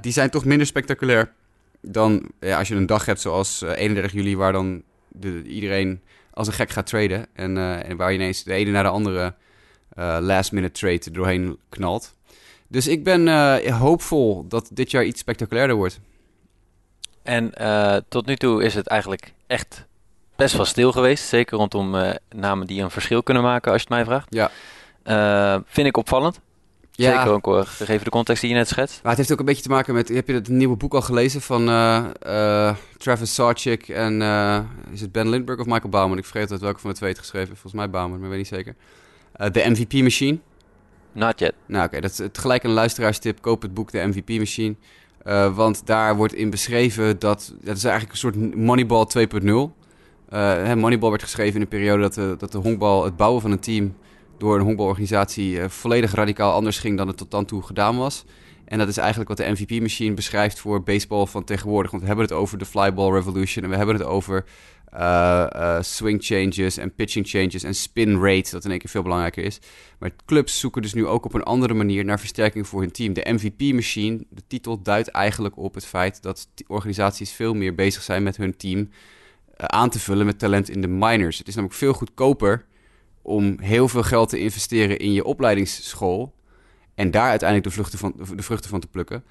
Die 0.00 0.12
zijn 0.12 0.30
toch 0.30 0.44
minder 0.44 0.66
spectaculair 0.66 1.32
dan 1.80 2.30
ja, 2.40 2.59
als 2.59 2.68
je 2.68 2.74
een 2.74 2.86
dag 2.86 3.07
hebt 3.07 3.20
zoals 3.20 3.62
eh, 3.62 3.70
31 3.76 4.12
juli, 4.12 4.36
waar 4.36 4.52
dan 4.52 4.82
de, 5.09 5.42
iedereen 5.42 6.00
als 6.30 6.46
een 6.46 6.52
gek 6.52 6.70
gaat 6.70 6.86
traden. 6.86 7.26
En, 7.32 7.54
waar 7.96 8.11
je 8.12 8.18
ineens 8.18 8.42
de 8.44 8.52
ene 8.52 8.70
naar 8.70 8.82
de 8.82 8.88
andere 8.88 9.34
last 10.20 10.53
minute 10.53 10.72
trade 10.72 11.11
doorheen 11.11 11.59
knalt. 11.68 12.14
Dus 12.68 12.86
ik 12.86 13.05
ben 13.05 13.28
eh, 13.28 13.78
hoopvol 13.78 14.44
dat 14.49 14.68
dit 14.72 14.90
jaar 14.90 15.05
iets 15.05 15.20
spectaculairder 15.20 15.76
wordt. 15.76 16.01
En 17.22 17.55
eh, 17.55 17.97
tot 18.09 18.26
nu 18.26 18.36
toe 18.36 18.64
is 18.64 18.74
het 18.74 18.86
eigenlijk 18.86 19.32
echt 19.47 19.84
best 20.36 20.57
wel 20.57 20.64
stil 20.64 20.92
geweest. 20.92 21.24
Zeker 21.24 21.59
rondom 21.59 21.94
eh, 21.94 22.14
namen 22.34 22.66
die 22.66 22.82
een 22.82 22.90
verschil 22.90 23.22
kunnen 23.22 23.42
maken, 23.42 23.72
als 23.72 23.82
je 23.82 23.86
het 23.88 23.97
mij 23.97 24.05
vraagt. 24.05 24.26
Ja. 24.34 24.51
Eh, 25.03 25.61
vind 25.66 25.86
ik 25.86 25.97
opvallend. 25.97 26.40
Ja. 26.90 27.16
Zeker 27.16 27.32
ook 27.32 27.44
hoor, 27.44 27.66
gegeven 27.66 28.05
de 28.05 28.11
context 28.11 28.40
die 28.40 28.51
je 28.51 28.57
net 28.57 28.68
schetst. 28.68 29.01
Maar 29.03 29.11
het 29.11 29.18
heeft 29.18 29.32
ook 29.32 29.38
een 29.38 29.44
beetje 29.44 29.62
te 29.62 29.68
maken 29.68 29.94
met... 29.94 30.09
Heb 30.09 30.26
je 30.26 30.34
het 30.34 30.49
nieuwe 30.49 30.76
boek 30.76 30.94
al 30.94 31.03
gelezen 31.03 31.40
van 31.40 31.68
eh, 31.68 32.05
eh, 32.68 32.76
Travis 32.97 33.34
Sarchik 33.34 33.88
en... 33.88 34.22
eh, 34.22 34.61
is 34.92 35.01
het 35.01 35.12
Ben 35.12 35.28
Lindbergh 35.28 35.61
of 35.61 35.66
Michael 35.66 35.88
Bauman? 35.88 36.18
Ik 36.18 36.24
vergeet 36.24 36.51
het 36.51 36.61
welke 36.61 36.80
van 36.80 36.90
de 36.90 36.97
twee 36.97 37.11
het 37.11 37.18
geschreven. 37.18 37.49
Volgens 37.49 37.72
mij 37.72 37.90
Bauman, 37.90 38.11
maar 38.11 38.24
ik 38.24 38.28
weet 38.28 38.38
niet 38.38 38.49
zeker. 38.49 38.74
Eh, 39.37 39.51
De 39.53 39.70
MVP 39.70 39.93
Machine. 39.93 40.39
Not 41.12 41.39
yet. 41.39 41.53
Nou 41.66 41.87
oké, 41.87 42.01
dat 42.01 42.11
is 42.11 42.18
het 42.18 42.39
gelijk 42.39 42.64
een 42.64 42.70
luisteraarstip. 42.70 43.41
Koop 43.41 43.62
het 43.62 43.74
boek 43.74 43.91
The 43.91 43.99
MVP 44.07 44.28
Machine. 44.28 44.74
Eh, 45.22 45.57
want 45.57 45.87
daar 45.87 46.16
wordt 46.16 46.34
in 46.34 46.51
beschreven 46.51 47.18
dat... 47.18 47.55
Dat 47.61 47.76
is 47.76 47.84
eigenlijk 47.84 48.12
een 48.12 48.18
soort 48.18 48.55
Moneyball 48.55 49.07
2.0. 49.07 49.74
Eh, 50.28 50.74
Moneyball 50.74 51.11
werd 51.11 51.22
geschreven 51.22 51.55
in 51.55 51.61
een 51.61 51.68
periode 51.68 52.03
dat 52.03 52.14
de, 52.14 52.34
dat 52.39 52.53
de 52.53 52.59
honkbal, 52.59 53.05
het 53.05 53.16
bouwen 53.16 53.43
van 53.43 53.51
een 53.51 53.61
team... 53.61 53.95
door 54.39 54.57
een 54.57 54.64
honkbalorganisatie 54.64 55.68
volledig 55.68 56.14
radicaal 56.14 56.53
anders 56.53 56.78
ging 56.78 56.97
dan 56.97 57.07
het 57.09 57.16
tot 57.16 57.30
dan 57.30 57.45
toe 57.45 57.62
gedaan 57.62 57.97
was. 57.97 58.24
En 58.66 58.78
dat 58.78 58.89
is 58.89 58.97
eigenlijk 58.97 59.28
wat 59.28 59.39
de 59.39 59.51
MVP-machine 59.51 60.14
beschrijft 60.14 60.59
voor 60.59 60.82
baseball 60.82 61.26
van 61.26 61.45
tegenwoordig. 61.45 61.91
Want 61.91 62.03
we 62.03 62.09
hebben 62.09 62.26
het 62.26 62.37
over 62.37 62.59
de 62.59 62.64
flyball 62.64 63.12
revolution 63.12 63.64
en 63.64 63.70
we 63.70 63.76
hebben 63.76 63.95
het 63.95 64.05
over 64.05 64.45
eh, 64.99 65.82
swing 65.82 66.24
changes 66.24 66.76
en 66.76 66.94
pitching 66.94 67.28
changes 67.28 67.62
en 67.62 67.74
spin 67.74 68.22
rate, 68.22 68.51
dat 68.51 68.64
in 68.64 68.70
één 68.70 68.78
keer 68.78 68.90
veel 68.90 69.03
belangrijker 69.03 69.44
is. 69.44 69.59
Maar 69.99 70.11
clubs 70.24 70.59
zoeken 70.59 70.82
dus 70.82 70.94
nu 70.94 71.07
ook 71.07 71.24
op 71.24 71.34
een 71.34 71.42
andere 71.42 71.74
manier 71.74 72.05
naar 72.05 72.20
versterking 72.20 72.66
voor 72.66 72.80
hun 72.80 72.90
team. 72.90 73.12
De 73.12 73.32
MVP-machine, 73.32 74.24
de 74.30 74.42
titel 74.47 74.82
duidt 74.82 75.09
eigenlijk 75.09 75.57
op 75.57 75.74
het 75.74 75.86
feit 75.86 76.22
dat 76.22 76.49
organisaties 76.66 77.32
veel 77.32 77.55
meer 77.55 77.74
bezig 77.74 78.03
zijn 78.03 78.22
met 78.22 78.36
hun 78.36 78.57
team 78.57 78.90
eh, 79.57 79.66
aan 79.66 79.90
te 79.90 79.99
vullen 79.99 80.26
met 80.26 80.38
talent 80.38 80.70
in 80.70 80.80
de 80.80 80.88
minors. 80.88 81.38
Het 81.38 81.49
is 81.49 81.55
namelijk 81.55 81.78
veel 81.78 81.92
goedkoper 81.92 82.64
om 83.22 83.61
heel 83.61 83.88
veel 83.88 84.03
geld 84.03 84.28
te 84.28 84.38
investeren 84.38 84.99
in 84.99 85.12
je 85.12 85.24
opleidingsschool 85.24 86.34
en 86.94 87.11
daar 87.11 87.28
uiteindelijk 87.28 87.90
de, 87.90 87.99
van, 87.99 88.14
de 88.36 88.42
vruchten 88.42 88.70
van 88.70 88.80
te 88.80 88.86
plukken, 88.86 89.24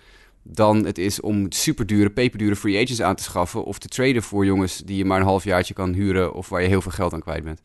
dan 0.47 0.85
het 0.85 0.97
is 0.97 1.21
om 1.21 1.51
superdure, 1.51 2.09
peperdure 2.09 2.55
free 2.55 2.75
agents 2.75 3.01
aan 3.01 3.15
te 3.15 3.23
schaffen 3.23 3.63
of 3.63 3.79
te 3.79 3.87
traden 3.87 4.23
voor 4.23 4.45
jongens 4.45 4.77
die 4.77 4.97
je 4.97 5.05
maar 5.05 5.19
een 5.19 5.25
halfjaartje 5.25 5.73
kan 5.73 5.93
huren 5.93 6.33
of 6.33 6.49
waar 6.49 6.61
je 6.61 6.67
heel 6.67 6.81
veel 6.81 6.91
geld 6.91 7.13
aan 7.13 7.21
kwijt 7.21 7.43
bent. 7.43 7.61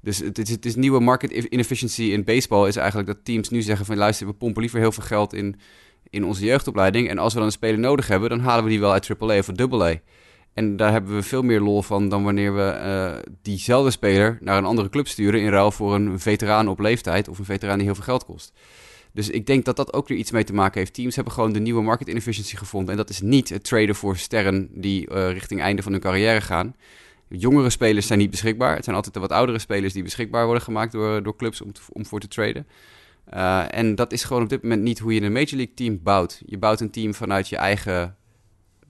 Dus 0.00 0.18
het 0.18 0.38
is, 0.38 0.50
het 0.50 0.66
is 0.66 0.74
nieuwe 0.74 1.00
market 1.00 1.30
inefficiency 1.30 2.02
in 2.02 2.24
baseball 2.24 2.68
is 2.68 2.76
eigenlijk 2.76 3.08
dat 3.08 3.24
teams 3.24 3.48
nu 3.48 3.62
zeggen 3.62 3.86
van 3.86 3.96
luister, 3.96 4.26
we 4.26 4.32
pompen 4.32 4.60
liever 4.60 4.78
heel 4.78 4.92
veel 4.92 5.04
geld 5.04 5.34
in, 5.34 5.56
in 6.10 6.24
onze 6.24 6.44
jeugdopleiding 6.44 7.08
en 7.08 7.18
als 7.18 7.32
we 7.32 7.38
dan 7.38 7.48
een 7.48 7.54
speler 7.54 7.78
nodig 7.78 8.06
hebben, 8.06 8.28
dan 8.28 8.40
halen 8.40 8.64
we 8.64 8.70
die 8.70 8.80
wel 8.80 8.92
uit 8.92 9.10
AAA 9.20 9.38
of 9.38 9.48
AA. 9.72 9.94
En 10.54 10.76
daar 10.76 10.92
hebben 10.92 11.14
we 11.14 11.22
veel 11.22 11.42
meer 11.42 11.60
lol 11.60 11.82
van 11.82 12.08
dan 12.08 12.24
wanneer 12.24 12.54
we 12.54 12.62
eh, 12.62 13.32
diezelfde 13.42 13.90
speler 13.90 14.38
naar 14.40 14.58
een 14.58 14.64
andere 14.64 14.88
club 14.88 15.08
sturen 15.08 15.40
in 15.40 15.48
ruil 15.48 15.70
voor 15.70 15.94
een 15.94 16.20
veteraan 16.20 16.68
op 16.68 16.78
leeftijd 16.78 17.28
of 17.28 17.38
een 17.38 17.44
veteraan 17.44 17.76
die 17.76 17.86
heel 17.86 17.94
veel 17.94 18.04
geld 18.04 18.24
kost. 18.24 18.52
Dus 19.12 19.30
ik 19.30 19.46
denk 19.46 19.64
dat 19.64 19.76
dat 19.76 19.92
ook 19.92 20.08
weer 20.08 20.18
iets 20.18 20.30
mee 20.30 20.44
te 20.44 20.54
maken 20.54 20.78
heeft. 20.78 20.94
Teams 20.94 21.14
hebben 21.14 21.32
gewoon 21.32 21.52
de 21.52 21.60
nieuwe 21.60 21.82
market 21.82 22.08
inefficiency 22.08 22.56
gevonden. 22.56 22.90
En 22.90 22.96
dat 22.96 23.10
is 23.10 23.20
niet 23.20 23.48
het 23.48 23.64
traden 23.64 23.94
voor 23.94 24.16
sterren 24.16 24.68
die 24.70 25.08
eh, 25.08 25.32
richting 25.32 25.60
einde 25.60 25.82
van 25.82 25.92
hun 25.92 26.00
carrière 26.00 26.40
gaan. 26.40 26.76
Jongere 27.28 27.70
spelers 27.70 28.06
zijn 28.06 28.18
niet 28.18 28.30
beschikbaar. 28.30 28.74
Het 28.74 28.84
zijn 28.84 28.96
altijd 28.96 29.14
de 29.14 29.20
wat 29.20 29.32
oudere 29.32 29.58
spelers 29.58 29.92
die 29.92 30.02
beschikbaar 30.02 30.44
worden 30.44 30.62
gemaakt 30.62 30.92
door, 30.92 31.22
door 31.22 31.36
clubs 31.36 31.60
om, 31.60 31.72
om 31.92 32.06
voor 32.06 32.20
te 32.20 32.28
traden. 32.28 32.66
Eh, 33.24 33.64
en 33.70 33.94
dat 33.94 34.12
is 34.12 34.24
gewoon 34.24 34.42
op 34.42 34.48
dit 34.48 34.62
moment 34.62 34.82
niet 34.82 34.98
hoe 34.98 35.14
je 35.14 35.22
een 35.22 35.32
Major 35.32 35.56
League 35.56 35.74
team 35.74 36.00
bouwt. 36.02 36.42
Je 36.46 36.58
bouwt 36.58 36.80
een 36.80 36.90
team 36.90 37.14
vanuit 37.14 37.48
je 37.48 37.56
eigen 37.56 38.16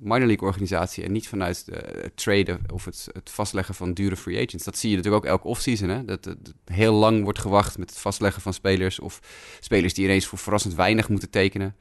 minor 0.02 0.26
league 0.26 0.48
organisatie 0.48 1.04
en 1.04 1.12
niet 1.12 1.28
vanuit 1.28 1.66
de, 1.66 2.00
het 2.00 2.16
traden 2.16 2.60
of 2.72 2.84
het, 2.84 3.08
het, 3.12 3.30
vastleggen 3.30 3.74
van 3.74 3.92
dure 3.92 4.16
free 4.16 4.46
agents. 4.46 4.64
Dat 4.64 4.78
zie 4.78 4.90
je 4.90 4.96
natuurlijk 4.96 5.24
ook 5.24 5.30
elke 5.30 5.48
offseason. 5.48 5.88
Hè? 5.88 6.04
Dat, 6.04 6.24
dat, 6.24 6.36
heel 6.64 6.94
lang 6.94 7.22
wordt 7.22 7.38
gewacht 7.38 7.78
met 7.78 7.90
het 7.90 7.98
vastleggen 7.98 8.42
van 8.42 8.54
spelers 8.54 9.00
of 9.00 9.20
spelers 9.60 9.94
die 9.94 10.04
ineens 10.04 10.26
voor 10.26 10.38
verrassend 10.38 10.74
weinig 10.74 11.08
moeten 11.08 11.30
tekenen. 11.30 11.76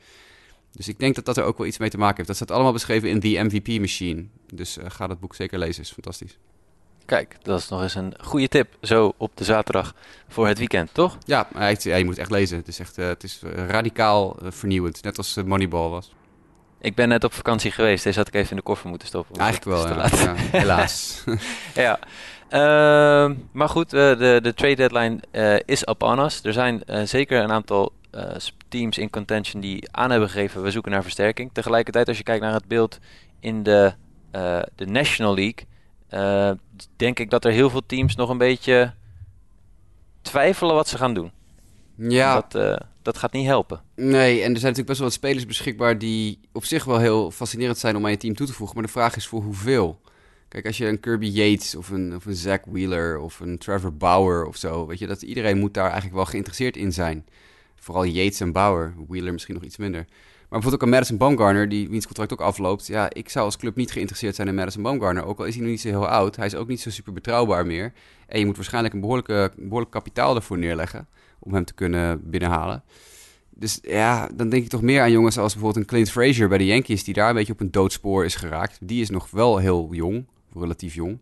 Dus 0.71 0.87
ik 0.87 0.99
denk 0.99 1.15
dat 1.15 1.25
dat 1.25 1.37
er 1.37 1.43
ook 1.43 1.57
wel 1.57 1.67
iets 1.67 1.77
mee 1.77 1.89
te 1.89 1.97
maken 1.97 2.15
heeft. 2.15 2.27
Dat 2.27 2.35
staat 2.35 2.51
allemaal 2.51 2.71
beschreven 2.71 3.09
in 3.09 3.19
The 3.19 3.43
MVP 3.43 3.79
Machine. 3.79 4.25
Dus 4.53 4.77
uh, 4.77 4.85
ga 4.87 5.07
dat 5.07 5.19
boek 5.19 5.35
zeker 5.35 5.59
lezen, 5.59 5.83
is 5.83 5.91
fantastisch. 5.91 6.37
Kijk, 7.05 7.37
dat 7.41 7.59
is 7.59 7.69
nog 7.69 7.81
eens 7.81 7.95
een 7.95 8.13
goede 8.21 8.47
tip 8.47 8.77
zo 8.81 9.13
op 9.17 9.31
de 9.37 9.43
zaterdag 9.43 9.95
voor 10.27 10.47
het 10.47 10.57
weekend, 10.57 10.93
toch? 10.93 11.17
Ja, 11.25 11.47
ja 11.79 11.95
je 11.95 12.05
moet 12.05 12.17
echt 12.17 12.31
lezen. 12.31 12.57
Het 12.57 12.67
is 12.67 12.79
echt 12.79 12.97
uh, 12.97 13.07
het 13.07 13.23
is 13.23 13.41
radicaal 13.67 14.37
vernieuwend, 14.41 15.03
net 15.03 15.17
als 15.17 15.35
Moneyball 15.45 15.89
was. 15.89 16.11
Ik 16.81 16.95
ben 16.95 17.09
net 17.09 17.23
op 17.23 17.33
vakantie 17.33 17.71
geweest. 17.71 18.03
Deze 18.03 18.17
had 18.17 18.27
ik 18.27 18.33
even 18.33 18.49
in 18.49 18.55
de 18.55 18.61
koffer 18.61 18.89
moeten 18.89 19.07
stoppen. 19.07 19.35
Eigenlijk 19.35 19.77
wel, 19.77 19.87
ja. 19.87 20.07
ja. 20.11 20.33
Helaas. 20.35 21.23
ja. 21.73 21.99
Uh, 22.49 23.35
maar 23.51 23.69
goed, 23.69 23.93
uh, 23.93 24.17
de, 24.17 24.39
de 24.43 24.53
trade 24.53 24.75
deadline 24.75 25.19
uh, 25.31 25.55
is 25.65 25.87
upon 25.87 26.19
us. 26.19 26.43
Er 26.43 26.53
zijn 26.53 26.83
zeker 27.03 27.43
een 27.43 27.51
aantal 27.51 27.93
teams 28.67 28.97
in 28.97 29.09
contention 29.09 29.61
die 29.61 29.91
aan 29.91 30.11
hebben 30.11 30.29
gegeven... 30.29 30.63
we 30.63 30.71
zoeken 30.71 30.91
naar 30.91 31.03
versterking. 31.03 31.49
Tegelijkertijd, 31.53 32.07
als 32.07 32.17
je 32.17 32.23
kijkt 32.23 32.43
naar 32.43 32.53
het 32.53 32.67
beeld 32.67 32.99
in 33.39 33.63
de, 33.63 33.93
de 34.75 34.85
National 34.85 35.35
League... 35.35 36.57
denk 36.95 37.19
ik 37.19 37.29
dat 37.29 37.45
er 37.45 37.51
heel 37.51 37.69
veel 37.69 37.85
teams 37.85 38.15
nog 38.15 38.29
een 38.29 38.37
beetje 38.37 38.93
twijfelen 40.21 40.75
wat 40.75 40.87
ze 40.87 40.97
gaan 40.97 41.13
doen. 41.13 41.31
Ja. 42.09 42.45
Dat, 42.49 42.81
dat 43.01 43.17
gaat 43.17 43.31
niet 43.31 43.45
helpen. 43.45 43.81
Nee, 43.95 44.41
en 44.41 44.53
er 44.53 44.59
zijn 44.59 44.73
natuurlijk 44.73 44.87
best 44.87 44.99
wel 44.99 45.07
wat 45.07 45.17
spelers 45.17 45.45
beschikbaar 45.45 45.97
die 45.97 46.39
op 46.51 46.65
zich 46.65 46.83
wel 46.83 46.99
heel 46.99 47.31
fascinerend 47.31 47.77
zijn 47.77 47.95
om 47.95 48.05
aan 48.05 48.11
je 48.11 48.17
team 48.17 48.35
toe 48.35 48.47
te 48.47 48.53
voegen. 48.53 48.75
Maar 48.75 48.85
de 48.85 48.91
vraag 48.91 49.15
is 49.15 49.27
voor 49.27 49.41
hoeveel. 49.41 50.01
Kijk, 50.47 50.65
als 50.65 50.77
je 50.77 50.87
een 50.87 50.99
Kirby 50.99 51.25
Yates 51.25 51.75
of 51.75 51.89
een, 51.89 52.15
of 52.15 52.25
een 52.25 52.35
Zach 52.35 52.59
Wheeler 52.65 53.19
of 53.19 53.39
een 53.39 53.57
Trevor 53.57 53.93
Bauer 53.93 54.45
of 54.45 54.55
zo, 54.55 54.87
weet 54.87 54.99
je, 54.99 55.07
dat 55.07 55.21
iedereen 55.21 55.57
moet 55.57 55.73
daar 55.73 55.85
eigenlijk 55.85 56.15
wel 56.15 56.25
geïnteresseerd 56.25 56.77
in 56.77 56.93
zijn. 56.93 57.25
Vooral 57.75 58.05
Yates 58.05 58.39
en 58.39 58.51
Bauer, 58.51 58.93
Wheeler 59.07 59.31
misschien 59.31 59.53
nog 59.53 59.63
iets 59.63 59.77
minder. 59.77 60.05
Maar 60.09 60.59
bijvoorbeeld 60.59 60.73
ook 60.73 60.81
een 60.81 60.89
Madison 60.89 61.17
Baumgartner, 61.17 61.69
die 61.69 61.89
wiens 61.89 62.05
contract 62.05 62.33
ook 62.33 62.41
afloopt. 62.41 62.87
Ja, 62.87 63.09
ik 63.13 63.29
zou 63.29 63.45
als 63.45 63.57
club 63.57 63.75
niet 63.75 63.91
geïnteresseerd 63.91 64.35
zijn 64.35 64.47
in 64.47 64.55
Madison 64.55 64.83
Baumgartner. 64.83 65.25
Ook 65.25 65.39
al 65.39 65.45
is 65.45 65.53
hij 65.53 65.61
nog 65.61 65.71
niet 65.71 65.81
zo 65.81 65.87
heel 65.87 66.07
oud, 66.07 66.35
hij 66.35 66.45
is 66.45 66.55
ook 66.55 66.67
niet 66.67 66.81
zo 66.81 66.89
super 66.89 67.13
betrouwbaar 67.13 67.65
meer. 67.65 67.93
En 68.27 68.39
je 68.39 68.45
moet 68.45 68.55
waarschijnlijk 68.55 68.93
een 68.93 68.99
behoorlijke, 68.99 69.51
behoorlijk 69.55 69.91
kapitaal 69.91 70.35
ervoor 70.35 70.57
neerleggen 70.57 71.07
om 71.43 71.53
hem 71.53 71.65
te 71.65 71.73
kunnen 71.73 72.29
binnenhalen. 72.29 72.83
Dus 73.49 73.79
ja, 73.81 74.29
dan 74.33 74.49
denk 74.49 74.63
ik 74.63 74.69
toch 74.69 74.81
meer 74.81 75.01
aan 75.01 75.11
jongens 75.11 75.37
als 75.37 75.53
bijvoorbeeld 75.53 75.83
een 75.83 75.89
Clint 75.89 76.11
Frazier 76.11 76.47
bij 76.47 76.57
de 76.57 76.65
Yankees, 76.65 77.03
die 77.03 77.13
daar 77.13 77.29
een 77.29 77.35
beetje 77.35 77.53
op 77.53 77.59
een 77.59 77.71
doodspoor 77.71 78.25
is 78.25 78.35
geraakt. 78.35 78.77
Die 78.81 79.01
is 79.01 79.09
nog 79.09 79.29
wel 79.29 79.57
heel 79.57 79.89
jong, 79.91 80.25
relatief 80.53 80.93
jong. 80.93 81.19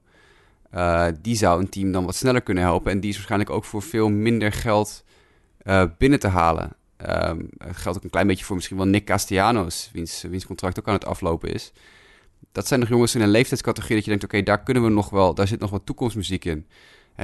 Uh, 0.75 1.07
die 1.21 1.35
zou 1.35 1.59
een 1.59 1.69
team 1.69 1.91
dan 1.91 2.05
wat 2.05 2.15
sneller 2.15 2.41
kunnen 2.41 2.63
helpen. 2.63 2.91
En 2.91 2.99
die 2.99 3.09
is 3.09 3.15
waarschijnlijk 3.15 3.51
ook 3.51 3.65
voor 3.65 3.81
veel 3.81 4.09
minder 4.09 4.51
geld 4.51 5.03
uh, 5.63 5.83
binnen 5.97 6.19
te 6.19 6.27
halen. 6.27 6.73
Um, 7.07 7.49
het 7.57 7.77
geldt 7.77 7.97
ook 7.97 8.03
een 8.03 8.09
klein 8.09 8.27
beetje 8.27 8.45
voor 8.45 8.55
misschien 8.55 8.77
wel 8.77 8.85
Nick 8.85 9.05
Castellanos, 9.05 9.89
wiens, 9.93 10.21
wiens 10.21 10.45
contract 10.45 10.79
ook 10.79 10.87
aan 10.87 10.93
het 10.93 11.05
aflopen 11.05 11.53
is. 11.53 11.71
Dat 12.51 12.67
zijn 12.67 12.79
nog 12.79 12.89
jongens 12.89 13.15
in 13.15 13.21
een 13.21 13.29
leeftijdscategorie 13.29 13.95
dat 13.95 14.03
je 14.03 14.09
denkt, 14.09 14.25
oké, 14.25 14.43
daar 14.43 14.63
kunnen 14.63 14.83
we 14.83 14.89
nog 14.89 15.09
wel, 15.09 15.33
daar 15.33 15.47
zit 15.47 15.59
nog 15.59 15.69
wat 15.69 15.85
toekomstmuziek 15.85 16.45
in 16.45 16.67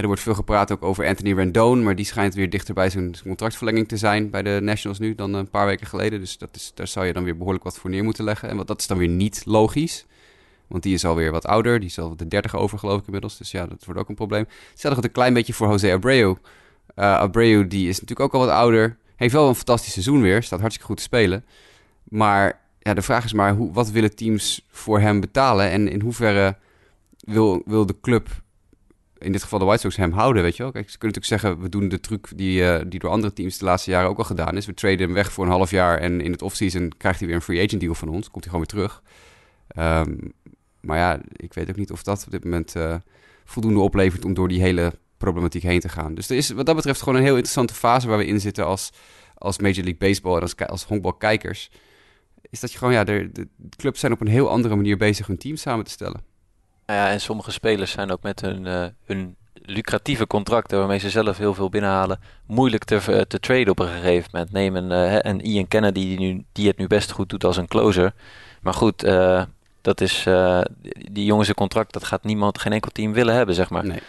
er 0.01 0.07
wordt 0.07 0.21
veel 0.21 0.33
gepraat 0.33 0.71
ook 0.71 0.83
over 0.83 1.07
Anthony 1.07 1.33
Rendon, 1.33 1.83
maar 1.83 1.95
die 1.95 2.05
schijnt 2.05 2.33
weer 2.33 2.49
dichter 2.49 2.73
bij 2.73 2.89
zijn 2.89 3.15
contractverlenging 3.23 3.87
te 3.87 3.97
zijn 3.97 4.29
bij 4.29 4.41
de 4.41 4.59
Nationals 4.61 4.99
nu 4.99 5.15
dan 5.15 5.33
een 5.33 5.49
paar 5.49 5.65
weken 5.65 5.87
geleden. 5.87 6.19
Dus 6.19 6.37
dat 6.37 6.55
is, 6.55 6.71
daar 6.73 6.87
zou 6.87 7.05
je 7.05 7.13
dan 7.13 7.23
weer 7.23 7.37
behoorlijk 7.37 7.63
wat 7.63 7.77
voor 7.77 7.89
neer 7.89 8.03
moeten 8.03 8.23
leggen. 8.23 8.49
En 8.49 8.57
wat, 8.57 8.67
dat 8.67 8.79
is 8.79 8.87
dan 8.87 8.97
weer 8.97 9.07
niet 9.07 9.41
logisch, 9.45 10.05
want 10.67 10.83
die 10.83 10.93
is 10.93 11.05
alweer 11.05 11.31
wat 11.31 11.45
ouder. 11.45 11.79
Die 11.79 11.89
is 11.89 11.99
al 11.99 12.15
de 12.15 12.27
30 12.27 12.55
over 12.55 12.79
geloof 12.79 12.99
ik 12.99 13.05
inmiddels, 13.05 13.37
dus 13.37 13.51
ja, 13.51 13.67
dat 13.67 13.85
wordt 13.85 13.99
ook 13.99 14.09
een 14.09 14.15
probleem. 14.15 14.47
Hetzelfde 14.69 15.01
gaat 15.01 15.09
een 15.09 15.15
klein 15.15 15.33
beetje 15.33 15.53
voor 15.53 15.67
Jose 15.67 15.91
Abreu. 15.91 16.27
Uh, 16.29 16.35
Abreu 16.95 17.67
die 17.67 17.89
is 17.89 17.99
natuurlijk 17.99 18.19
ook 18.19 18.41
al 18.41 18.47
wat 18.47 18.55
ouder, 18.55 18.97
heeft 19.15 19.33
wel 19.33 19.47
een 19.47 19.55
fantastisch 19.55 19.93
seizoen 19.93 20.21
weer, 20.21 20.43
staat 20.43 20.59
hartstikke 20.59 20.87
goed 20.87 20.97
te 20.97 21.03
spelen. 21.03 21.45
Maar 22.03 22.61
ja, 22.79 22.93
de 22.93 23.01
vraag 23.01 23.25
is 23.25 23.33
maar, 23.33 23.55
hoe, 23.55 23.73
wat 23.73 23.89
willen 23.89 24.15
teams 24.15 24.65
voor 24.69 24.99
hem 24.99 25.19
betalen 25.19 25.69
en 25.69 25.87
in 25.87 26.01
hoeverre 26.01 26.57
wil, 27.19 27.61
wil 27.65 27.85
de 27.85 27.99
club 28.01 28.43
in 29.25 29.31
dit 29.31 29.43
geval 29.43 29.59
de 29.59 29.65
White 29.65 29.81
Sox 29.81 29.95
hem 29.95 30.11
houden, 30.11 30.43
weet 30.43 30.55
je 30.55 30.63
wel. 30.63 30.71
Kijk, 30.71 30.89
ze 30.89 30.97
kunnen 30.97 31.19
natuurlijk 31.19 31.41
zeggen, 31.41 31.63
we 31.63 31.69
doen 31.79 31.89
de 31.89 31.99
truc 31.99 32.27
die, 32.35 32.61
uh, 32.61 32.79
die 32.87 32.99
door 32.99 33.09
andere 33.09 33.33
teams 33.33 33.57
de 33.57 33.65
laatste 33.65 33.91
jaren 33.91 34.09
ook 34.09 34.17
al 34.17 34.23
gedaan 34.23 34.57
is. 34.57 34.65
We 34.65 34.73
traden 34.73 34.99
hem 34.99 35.13
weg 35.13 35.31
voor 35.31 35.45
een 35.45 35.51
half 35.51 35.71
jaar 35.71 35.97
en 35.97 36.21
in 36.21 36.31
het 36.31 36.41
offseason 36.41 36.91
krijgt 36.97 37.19
hij 37.19 37.27
weer 37.27 37.37
een 37.37 37.43
free 37.43 37.63
agent 37.63 37.81
deal 37.81 37.95
van 37.95 38.07
ons. 38.07 38.29
Komt 38.29 38.43
hij 38.43 38.53
gewoon 38.53 38.67
weer 38.69 38.87
terug. 38.87 39.01
Um, 39.77 40.33
maar 40.81 40.97
ja, 40.97 41.19
ik 41.31 41.53
weet 41.53 41.69
ook 41.69 41.75
niet 41.75 41.91
of 41.91 42.03
dat 42.03 42.23
op 42.25 42.31
dit 42.31 42.43
moment 42.43 42.75
uh, 42.75 42.95
voldoende 43.45 43.79
oplevert 43.79 44.25
om 44.25 44.33
door 44.33 44.47
die 44.47 44.61
hele 44.61 44.93
problematiek 45.17 45.63
heen 45.63 45.79
te 45.79 45.89
gaan. 45.89 46.15
Dus 46.15 46.29
er 46.29 46.37
is 46.37 46.49
wat 46.49 46.65
dat 46.65 46.75
betreft 46.75 47.01
gewoon 47.01 47.15
een 47.15 47.25
heel 47.25 47.35
interessante 47.35 47.73
fase 47.73 48.07
waar 48.07 48.17
we 48.17 48.25
in 48.25 48.41
zitten 48.41 48.65
als, 48.65 48.91
als 49.35 49.59
Major 49.59 49.83
League 49.83 49.97
Baseball 49.97 50.35
en 50.35 50.41
als, 50.41 50.55
als 50.57 50.83
honkbalkijkers. 50.83 51.71
Is 52.49 52.59
dat 52.59 52.71
je 52.71 52.77
gewoon, 52.77 52.93
ja, 52.93 53.03
de, 53.03 53.29
de 53.31 53.47
clubs 53.77 53.99
zijn 53.99 54.11
op 54.11 54.21
een 54.21 54.27
heel 54.27 54.49
andere 54.49 54.75
manier 54.75 54.97
bezig 54.97 55.27
hun 55.27 55.37
team 55.37 55.55
samen 55.55 55.85
te 55.85 55.91
stellen. 55.91 56.34
Nou 56.85 56.99
ja, 56.99 57.09
en 57.09 57.21
sommige 57.21 57.51
spelers 57.51 57.91
zijn 57.91 58.11
ook 58.11 58.21
met 58.21 58.41
hun, 58.41 58.65
uh, 58.65 58.85
hun 59.05 59.35
lucratieve 59.53 60.27
contracten, 60.27 60.77
waarmee 60.77 60.99
ze 60.99 61.09
zelf 61.09 61.37
heel 61.37 61.53
veel 61.53 61.69
binnenhalen, 61.69 62.19
moeilijk 62.45 62.83
te, 62.83 62.95
uh, 62.95 63.21
te 63.21 63.39
traden 63.39 63.69
op 63.69 63.79
een 63.79 63.87
gegeven 63.87 64.29
moment. 64.31 64.51
Neem 64.51 64.75
een, 64.75 64.91
uh, 64.91 65.17
een 65.19 65.41
Ian 65.41 65.67
Kennedy 65.67 65.99
die, 65.99 66.19
nu, 66.19 66.45
die 66.51 66.67
het 66.67 66.77
nu 66.77 66.87
best 66.87 67.11
goed 67.11 67.29
doet 67.29 67.43
als 67.43 67.57
een 67.57 67.67
closer. 67.67 68.13
Maar 68.61 68.73
goed, 68.73 69.07
dat 69.81 70.01
is, 70.01 70.27
die 71.11 71.25
jongens 71.25 71.53
contract, 71.53 71.93
dat 71.93 72.03
gaat 72.03 72.23
niemand, 72.23 72.59
geen 72.59 72.73
enkel 72.73 72.91
team 72.91 73.13
willen 73.13 73.35
hebben, 73.35 73.55
zeg 73.55 73.69
maar. 73.69 73.85
Nee. 73.85 73.99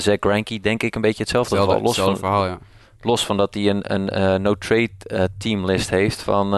Zach 0.00 0.16
Greinke, 0.20 0.60
denk 0.60 0.82
ik 0.82 0.94
een 0.94 1.00
beetje 1.00 1.22
hetzelfde, 1.22 1.56
hetzelfde 1.56 1.84
Los 1.84 1.98
van, 1.98 2.16
verhaal, 2.16 2.46
ja. 2.46 2.58
Los 3.00 3.26
van 3.26 3.36
dat 3.36 3.54
hij 3.54 3.68
een, 3.68 3.94
een 3.94 4.42
no-trade 4.42 5.30
teamlist 5.38 5.90
heeft 5.90 6.22
van... 6.22 6.50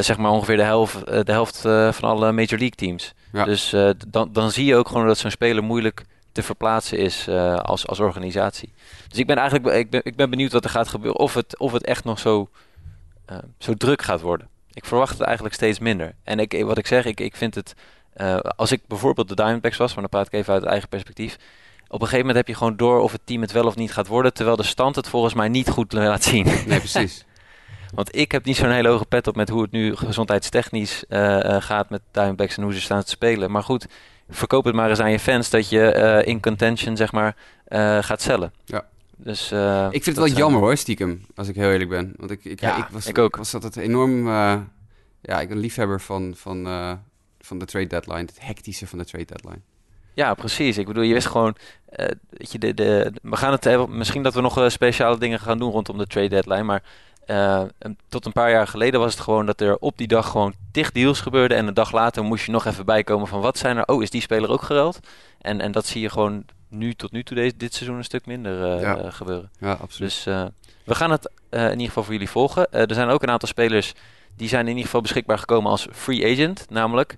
zeg 0.00 0.16
maar 0.16 0.30
ongeveer 0.30 0.56
de 0.56 0.62
helft, 0.62 1.06
de 1.06 1.32
helft 1.32 1.60
van 1.90 2.08
alle 2.08 2.32
Major 2.32 2.58
League 2.58 2.70
teams. 2.70 3.14
Dus 3.32 3.72
uh, 3.74 3.90
dan, 4.08 4.32
dan 4.32 4.50
zie 4.50 4.64
je 4.64 4.76
ook 4.76 4.88
gewoon 4.88 5.06
dat 5.06 5.18
zo'n 5.18 5.30
speler 5.30 5.62
moeilijk 5.62 6.04
te 6.32 6.42
verplaatsen 6.42 6.98
is 6.98 7.26
uh, 7.28 7.56
als, 7.56 7.86
als 7.86 8.00
organisatie. 8.00 8.72
Dus 9.08 9.18
ik 9.18 9.26
ben 9.26 9.36
eigenlijk 9.36 9.76
ik 9.76 9.90
ben, 9.90 10.00
ik 10.04 10.16
ben 10.16 10.30
benieuwd 10.30 10.52
wat 10.52 10.64
er 10.64 10.70
gaat 10.70 10.88
gebeuren. 10.88 11.20
Of 11.20 11.34
het, 11.34 11.58
of 11.58 11.72
het 11.72 11.84
echt 11.84 12.04
nog 12.04 12.18
zo, 12.18 12.48
uh, 13.32 13.38
zo 13.58 13.74
druk 13.74 14.02
gaat 14.02 14.20
worden. 14.20 14.48
Ik 14.72 14.84
verwacht 14.84 15.18
het 15.18 15.26
eigenlijk 15.26 15.54
steeds 15.54 15.78
minder. 15.78 16.14
En 16.24 16.38
ik, 16.38 16.64
wat 16.64 16.78
ik 16.78 16.86
zeg, 16.86 17.04
ik, 17.04 17.20
ik 17.20 17.36
vind 17.36 17.54
het... 17.54 17.74
als 18.56 18.72
ik 18.72 18.80
bijvoorbeeld 18.86 19.28
de 19.28 19.34
Diamondbacks 19.34 19.76
was, 19.76 19.92
maar 19.92 20.00
dan 20.00 20.10
praat 20.10 20.26
ik 20.26 20.32
even 20.32 20.54
uit 20.54 20.64
eigen 20.64 20.88
perspectief... 20.88 21.38
Op 21.90 22.00
een 22.00 22.06
gegeven 22.06 22.26
moment 22.26 22.36
heb 22.36 22.46
je 22.46 22.54
gewoon 22.54 22.76
door 22.76 23.00
of 23.00 23.12
het 23.12 23.20
team 23.24 23.40
het 23.40 23.52
wel 23.52 23.66
of 23.66 23.76
niet 23.76 23.92
gaat 23.92 24.06
worden... 24.06 24.34
terwijl 24.34 24.56
de 24.56 24.62
stand 24.62 24.96
het 24.96 25.08
volgens 25.08 25.34
mij 25.34 25.48
niet 25.48 25.68
goed 25.68 25.92
laat 25.92 26.22
zien. 26.22 26.44
Nee, 26.44 26.78
precies. 26.78 27.24
Want 27.94 28.16
ik 28.16 28.32
heb 28.32 28.44
niet 28.44 28.56
zo'n 28.56 28.70
hele 28.70 28.88
hoge 28.88 29.04
pet 29.04 29.26
op 29.26 29.36
met 29.36 29.48
hoe 29.48 29.62
het 29.62 29.70
nu 29.70 29.96
gezondheidstechnisch 29.96 31.04
uh, 31.08 31.56
gaat 31.60 31.90
met 31.90 32.00
Diamondbacks 32.10 32.56
en 32.56 32.62
hoe 32.62 32.74
ze 32.74 32.80
staan 32.80 33.02
te 33.02 33.10
spelen. 33.10 33.50
Maar 33.50 33.62
goed, 33.62 33.86
verkoop 34.28 34.64
het 34.64 34.74
maar 34.74 34.90
eens 34.90 35.00
aan 35.00 35.10
je 35.10 35.18
fans 35.18 35.50
dat 35.50 35.68
je 35.68 35.94
uh, 35.96 36.28
in 36.28 36.40
contention 36.40 36.96
zeg 36.96 37.12
maar 37.12 37.36
gaat 38.00 38.22
cellen. 38.22 38.52
Ja. 38.64 38.86
Dus, 39.16 39.52
ik 39.90 40.02
vind 40.02 40.16
het 40.16 40.16
wel 40.16 40.26
jammer 40.26 40.60
hoor, 40.60 40.76
stiekem, 40.76 41.26
als 41.34 41.48
ik 41.48 41.54
heel 41.54 41.70
eerlijk 41.70 41.90
ben. 41.90 42.12
Want 42.16 42.30
ik, 42.30 42.44
ik, 42.44 42.60
ja, 42.60 42.76
ik 42.76 42.86
was, 42.90 43.06
ik 43.06 43.18
ook. 43.18 43.36
was 43.36 43.54
altijd 43.54 43.76
enorm, 43.76 44.28
ja, 45.20 45.40
ik 45.40 45.48
ben 45.48 45.58
liefhebber 45.58 46.00
van, 46.00 46.34
van, 46.36 46.64
van 47.40 47.58
de 47.58 47.64
trade 47.64 47.86
deadline, 47.86 48.20
het 48.20 48.38
hectische 48.38 48.86
van 48.86 48.98
de 48.98 49.04
trade 49.04 49.24
deadline. 49.24 49.60
Ja, 50.14 50.34
precies. 50.34 50.78
Ik 50.78 50.86
bedoel, 50.86 51.02
je 51.02 51.14
wist 51.14 51.26
gewoon, 51.26 51.56
weet 52.30 52.52
je, 52.52 52.58
de, 52.58 52.74
de, 52.74 53.12
we 53.22 53.36
gaan 53.36 53.52
het 53.52 53.64
hebben, 53.64 53.98
misschien 53.98 54.22
dat 54.22 54.34
we 54.34 54.40
nog 54.40 54.64
speciale 54.70 55.18
dingen 55.18 55.40
gaan 55.40 55.58
doen 55.58 55.70
rondom 55.70 55.98
de 55.98 56.06
trade 56.06 56.28
deadline, 56.28 56.62
maar 56.62 56.82
uh, 57.30 57.62
tot 58.08 58.26
een 58.26 58.32
paar 58.32 58.50
jaar 58.50 58.66
geleden 58.66 59.00
was 59.00 59.12
het 59.12 59.22
gewoon 59.22 59.46
dat 59.46 59.60
er 59.60 59.76
op 59.76 59.98
die 59.98 60.06
dag 60.06 60.30
gewoon 60.30 60.54
tig 60.72 60.92
deals 60.92 61.20
gebeurden. 61.20 61.56
En 61.56 61.66
een 61.66 61.74
dag 61.74 61.92
later 61.92 62.24
moest 62.24 62.44
je 62.44 62.52
nog 62.52 62.64
even 62.64 62.86
bijkomen 62.86 63.26
van 63.26 63.40
wat 63.40 63.58
zijn 63.58 63.76
er. 63.76 63.86
Oh, 63.86 64.02
is 64.02 64.10
die 64.10 64.20
speler 64.20 64.50
ook 64.50 64.62
geruild? 64.62 65.00
En, 65.40 65.60
en 65.60 65.72
dat 65.72 65.86
zie 65.86 66.00
je 66.00 66.10
gewoon 66.10 66.44
nu 66.68 66.94
tot 66.94 67.12
nu 67.12 67.22
toe 67.22 67.36
deze, 67.36 67.56
dit 67.56 67.74
seizoen 67.74 67.96
een 67.96 68.04
stuk 68.04 68.26
minder 68.26 68.76
uh, 68.76 68.80
ja. 68.80 69.04
uh, 69.04 69.12
gebeuren. 69.12 69.50
Ja, 69.60 69.72
absoluut. 69.72 70.10
Dus 70.10 70.24
we 70.84 70.94
gaan 70.94 71.10
het 71.10 71.30
in 71.50 71.70
ieder 71.70 71.86
geval 71.86 72.02
voor 72.02 72.12
jullie 72.12 72.30
volgen. 72.30 72.72
er 72.72 72.94
zijn 72.94 73.08
ook 73.08 73.22
een 73.22 73.30
aantal 73.30 73.48
spelers 73.48 73.94
die 74.36 74.48
zijn 74.48 74.62
in 74.62 74.68
ieder 74.68 74.84
geval 74.84 75.00
beschikbaar 75.00 75.38
gekomen 75.38 75.70
als 75.70 75.88
free 75.92 76.32
agent. 76.32 76.66
Namelijk 76.70 77.16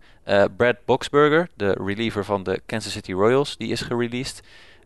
Brad 0.56 0.76
Boxberger, 0.84 1.48
de 1.56 1.72
reliever 1.84 2.24
van 2.24 2.42
de 2.42 2.60
Kansas 2.66 2.92
City 2.92 3.12
Royals. 3.12 3.56
Die 3.56 3.68
is 3.68 3.80
gereleased. 3.80 4.42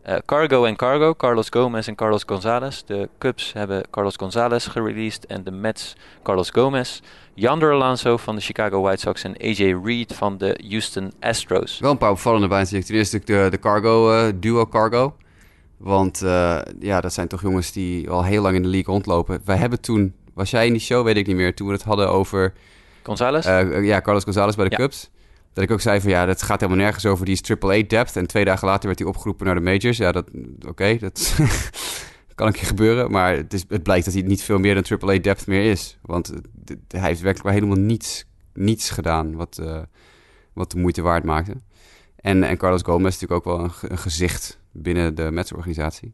Uh, 0.09 0.15
Cargo 0.25 0.65
en 0.65 0.75
Cargo, 0.75 1.15
Carlos 1.15 1.49
Gomez 1.49 1.87
en 1.87 1.95
Carlos 1.95 2.23
Gonzalez. 2.25 2.83
De 2.85 3.09
Cubs 3.17 3.53
hebben 3.53 3.83
Carlos 3.89 4.15
Gonzalez 4.15 4.67
gereleased 4.67 5.25
en 5.25 5.43
de 5.43 5.51
Mets 5.51 5.95
Carlos 6.23 6.49
Gomez. 6.49 7.01
Yander 7.33 7.71
Alonso 7.71 8.17
van 8.17 8.35
de 8.35 8.41
Chicago 8.41 8.81
White 8.81 8.99
Sox 9.01 9.23
en 9.23 9.35
AJ 9.41 9.75
Reed 9.83 10.13
van 10.13 10.37
de 10.37 10.59
Houston 10.69 11.11
Astros. 11.19 11.79
Wel 11.79 11.91
een 11.91 11.97
paar 11.97 12.11
opvallende 12.11 12.47
bijzichten. 12.47 12.87
Ten 12.87 12.95
eerste 12.95 13.21
de, 13.25 13.47
de 13.49 13.59
Cargo, 13.59 14.13
uh, 14.13 14.31
duo 14.35 14.65
Cargo. 14.67 15.15
Want 15.77 16.21
uh, 16.23 16.59
ja, 16.79 17.01
dat 17.01 17.13
zijn 17.13 17.27
toch 17.27 17.41
jongens 17.41 17.71
die 17.71 18.09
al 18.09 18.23
heel 18.23 18.41
lang 18.41 18.55
in 18.55 18.61
de 18.61 18.67
league 18.67 18.93
rondlopen. 18.93 19.41
Wij 19.45 19.57
hebben 19.57 19.81
toen, 19.81 20.13
was 20.33 20.51
jij 20.51 20.65
in 20.65 20.71
die 20.71 20.81
show, 20.81 21.05
weet 21.05 21.17
ik 21.17 21.27
niet 21.27 21.35
meer, 21.35 21.55
toen 21.55 21.67
we 21.67 21.73
het 21.73 21.83
hadden 21.83 22.09
over 22.09 22.53
Gonzalez? 23.03 23.45
ja, 23.81 24.01
Carlos 24.01 24.23
Gonzalez 24.23 24.55
bij 24.55 24.65
de 24.69 24.71
Ja. 24.71 24.77
Cubs. 24.77 25.09
Dat 25.55 25.63
ik 25.63 25.71
ook 25.71 25.81
zei 25.81 26.01
van 26.01 26.09
ja, 26.09 26.25
dat 26.25 26.41
gaat 26.41 26.59
helemaal 26.59 26.83
nergens 26.83 27.05
over. 27.05 27.25
Die 27.25 27.39
is 27.41 27.49
AAA 27.49 27.81
depth. 27.87 28.15
En 28.15 28.27
twee 28.27 28.45
dagen 28.45 28.67
later 28.67 28.85
werd 28.85 28.99
hij 28.99 29.07
opgeroepen 29.07 29.45
naar 29.45 29.55
de 29.55 29.61
majors. 29.61 29.97
Ja, 29.97 30.11
dat 30.11 30.29
oké, 30.67 30.97
dat 30.97 31.35
kan 32.35 32.47
een 32.47 32.53
keer 32.53 32.65
gebeuren. 32.65 33.11
Maar 33.11 33.35
het, 33.35 33.53
is, 33.53 33.65
het 33.67 33.83
blijkt 33.83 34.05
dat 34.05 34.13
hij 34.13 34.23
niet 34.23 34.43
veel 34.43 34.57
meer 34.57 34.83
dan 34.83 34.99
AAA 34.99 35.17
depth 35.17 35.47
meer 35.47 35.71
is. 35.71 35.97
Want 36.01 36.33
hij 36.87 37.07
heeft 37.07 37.21
werkelijk 37.21 37.55
helemaal 37.55 37.83
niets, 37.83 38.25
niets 38.53 38.89
gedaan 38.89 39.35
wat, 39.35 39.57
eh, 39.57 39.81
wat 40.53 40.71
de 40.71 40.77
moeite 40.77 41.01
waard 41.01 41.23
maakte. 41.23 41.55
En, 42.15 42.43
en 42.43 42.57
Carlos 42.57 42.81
Gomez 42.81 43.15
is 43.15 43.19
natuurlijk 43.19 43.47
ook 43.47 43.57
wel 43.57 43.65
een, 43.65 43.91
een 43.91 43.97
gezicht 43.97 44.59
binnen 44.71 45.15
de 45.15 45.31
Mets-organisatie. 45.31 46.13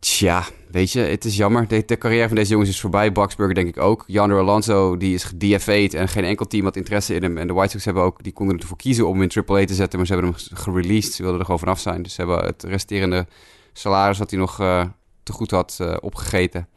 Tja, 0.00 0.44
weet 0.70 0.92
je, 0.92 1.00
het 1.00 1.24
is 1.24 1.36
jammer. 1.36 1.68
De, 1.68 1.98
carrière 1.98 2.26
van 2.26 2.36
deze 2.36 2.50
jongens 2.50 2.70
is 2.70 2.80
voorbij. 2.80 3.12
Boxburger 3.12 3.54
denk 3.54 3.68
ik 3.68 3.78
ook. 3.78 4.04
Yonder 4.06 4.38
Alonso, 4.38 4.96
die 4.96 5.14
is 5.14 5.24
gedFA'd 5.24 5.94
en 5.94 6.08
geen 6.08 6.24
enkel 6.24 6.46
team 6.46 6.64
had 6.64 6.76
interesse 6.76 7.14
in 7.14 7.22
hem. 7.22 7.38
En 7.38 7.46
de 7.46 7.52
White 7.52 7.70
Sox 7.70 7.84
hebben 7.84 8.02
ook, 8.02 8.22
die 8.22 8.32
konden 8.32 8.58
ervoor 8.58 8.76
kiezen 8.76 9.06
om 9.06 9.20
hem 9.20 9.30
in 9.30 9.44
AAA 9.46 9.64
te 9.64 9.74
zetten, 9.74 9.98
maar 9.98 10.06
ze 10.06 10.12
hebben 10.14 10.32
hem 10.32 10.56
gereleased. 10.58 11.12
Ze 11.12 11.20
wilden 11.22 11.38
er 11.40 11.44
gewoon 11.44 11.60
vanaf 11.60 11.80
zijn. 11.80 12.02
Dus 12.02 12.14
ze 12.14 12.20
hebben 12.20 12.44
het 12.46 12.62
resterende 12.62 13.26
salaris 13.72 14.18
wat 14.18 14.30
hij 14.30 14.38
nog 14.38 14.60
eh, 14.60 14.84
te 15.22 15.32
goed 15.32 15.50
had 15.50 15.76
eh, 15.80 15.96
opgegeten. 16.00 16.68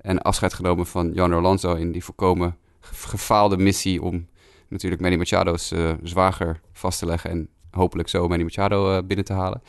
En 0.00 0.22
afscheid 0.22 0.54
genomen 0.54 0.86
van 0.86 1.12
Yonder 1.12 1.38
Alonso 1.38 1.74
in 1.74 1.92
die 1.92 2.04
volkomen 2.04 2.56
ge- 2.80 3.08
gefaalde 3.08 3.56
missie 3.56 4.02
om 4.02 4.26
natuurlijk 4.68 5.02
Manny 5.02 5.16
Machado's 5.16 5.72
eh, 5.72 5.90
zwager 6.02 6.60
vast 6.72 6.98
te 6.98 7.06
leggen 7.06 7.30
en 7.30 7.48
hopelijk 7.70 8.08
zo 8.08 8.28
Manny 8.28 8.44
Machado 8.44 9.02
binnen 9.02 9.24
te 9.24 9.32
halen. 9.32 9.62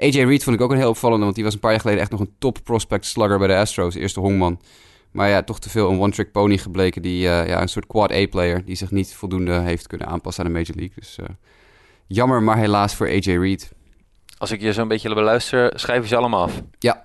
AJ 0.00 0.22
Reed 0.24 0.44
vond 0.44 0.56
ik 0.56 0.62
ook 0.62 0.70
een 0.70 0.76
heel 0.76 0.88
opvallende, 0.88 1.22
want 1.24 1.34
die 1.34 1.44
was 1.44 1.54
een 1.54 1.60
paar 1.60 1.70
jaar 1.70 1.80
geleden 1.80 2.00
echt 2.00 2.10
nog 2.10 2.20
een 2.20 2.34
top 2.38 2.58
prospect 2.64 3.06
slugger 3.06 3.38
bij 3.38 3.46
de 3.48 3.56
Astros, 3.56 3.94
eerste 3.94 4.20
hongman. 4.20 4.60
Maar 5.10 5.28
ja, 5.28 5.42
toch 5.42 5.60
te 5.60 5.70
veel 5.70 5.90
een 5.90 6.00
one-trick 6.00 6.32
pony 6.32 6.58
gebleken, 6.58 7.02
die 7.02 7.28
eh, 7.28 7.46
ja, 7.48 7.62
een 7.62 7.68
soort 7.68 7.86
quad-A-player, 7.86 8.64
die 8.64 8.74
zich 8.76 8.90
niet 8.90 9.14
voldoende 9.14 9.60
heeft 9.60 9.86
kunnen 9.86 10.06
aanpassen 10.06 10.44
aan 10.44 10.52
de 10.52 10.58
Major 10.58 10.76
League. 10.76 10.94
Dus 10.98 11.18
eh, 11.18 11.26
jammer, 12.06 12.42
maar 12.42 12.56
helaas 12.58 12.94
voor 12.94 13.06
AJ 13.08 13.18
Reed. 13.38 13.72
Als 14.38 14.50
ik 14.50 14.60
je 14.60 14.72
zo'n 14.72 14.88
beetje 14.88 15.14
beluister, 15.14 15.72
schrijf 15.74 16.02
je 16.02 16.08
ze 16.08 16.16
allemaal 16.16 16.42
af? 16.42 16.62
Ja. 16.78 17.04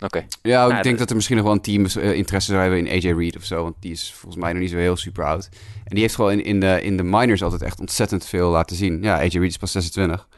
Oké. 0.00 0.18
Ja, 0.42 0.64
ik 0.64 0.70
Ja, 0.70 0.82
denk 0.82 0.84
de- 0.84 0.94
dat 1.00 1.08
er 1.10 1.14
misschien 1.16 1.36
nog 1.36 1.44
wel 1.44 1.54
een 1.54 1.60
team 1.60 1.84
eh, 1.86 2.12
interesse 2.12 2.50
zou 2.50 2.62
hebben 2.62 2.86
in 2.86 2.92
AJ 3.02 3.12
Reed 3.18 3.36
of 3.36 3.44
zo. 3.44 3.62
Want 3.62 3.74
die 3.80 3.92
is 3.92 4.12
volgens 4.14 4.42
mij 4.42 4.52
nog 4.52 4.60
niet 4.62 4.70
zo 4.70 4.76
heel 4.76 4.96
super 4.96 5.24
oud. 5.24 5.48
En 5.84 5.90
die 5.94 6.00
heeft 6.00 6.14
gewoon 6.14 6.32
in, 6.32 6.44
in, 6.44 6.60
de, 6.60 6.82
in 6.82 6.96
de 6.96 7.02
minors 7.02 7.42
altijd 7.42 7.62
echt 7.62 7.80
ontzettend 7.80 8.24
veel 8.26 8.50
laten 8.50 8.76
zien. 8.76 9.02
Ja, 9.02 9.14
AJ 9.18 9.28
Reed 9.38 9.48
is 9.50 9.56
pas 9.56 9.72
26. 9.72 10.28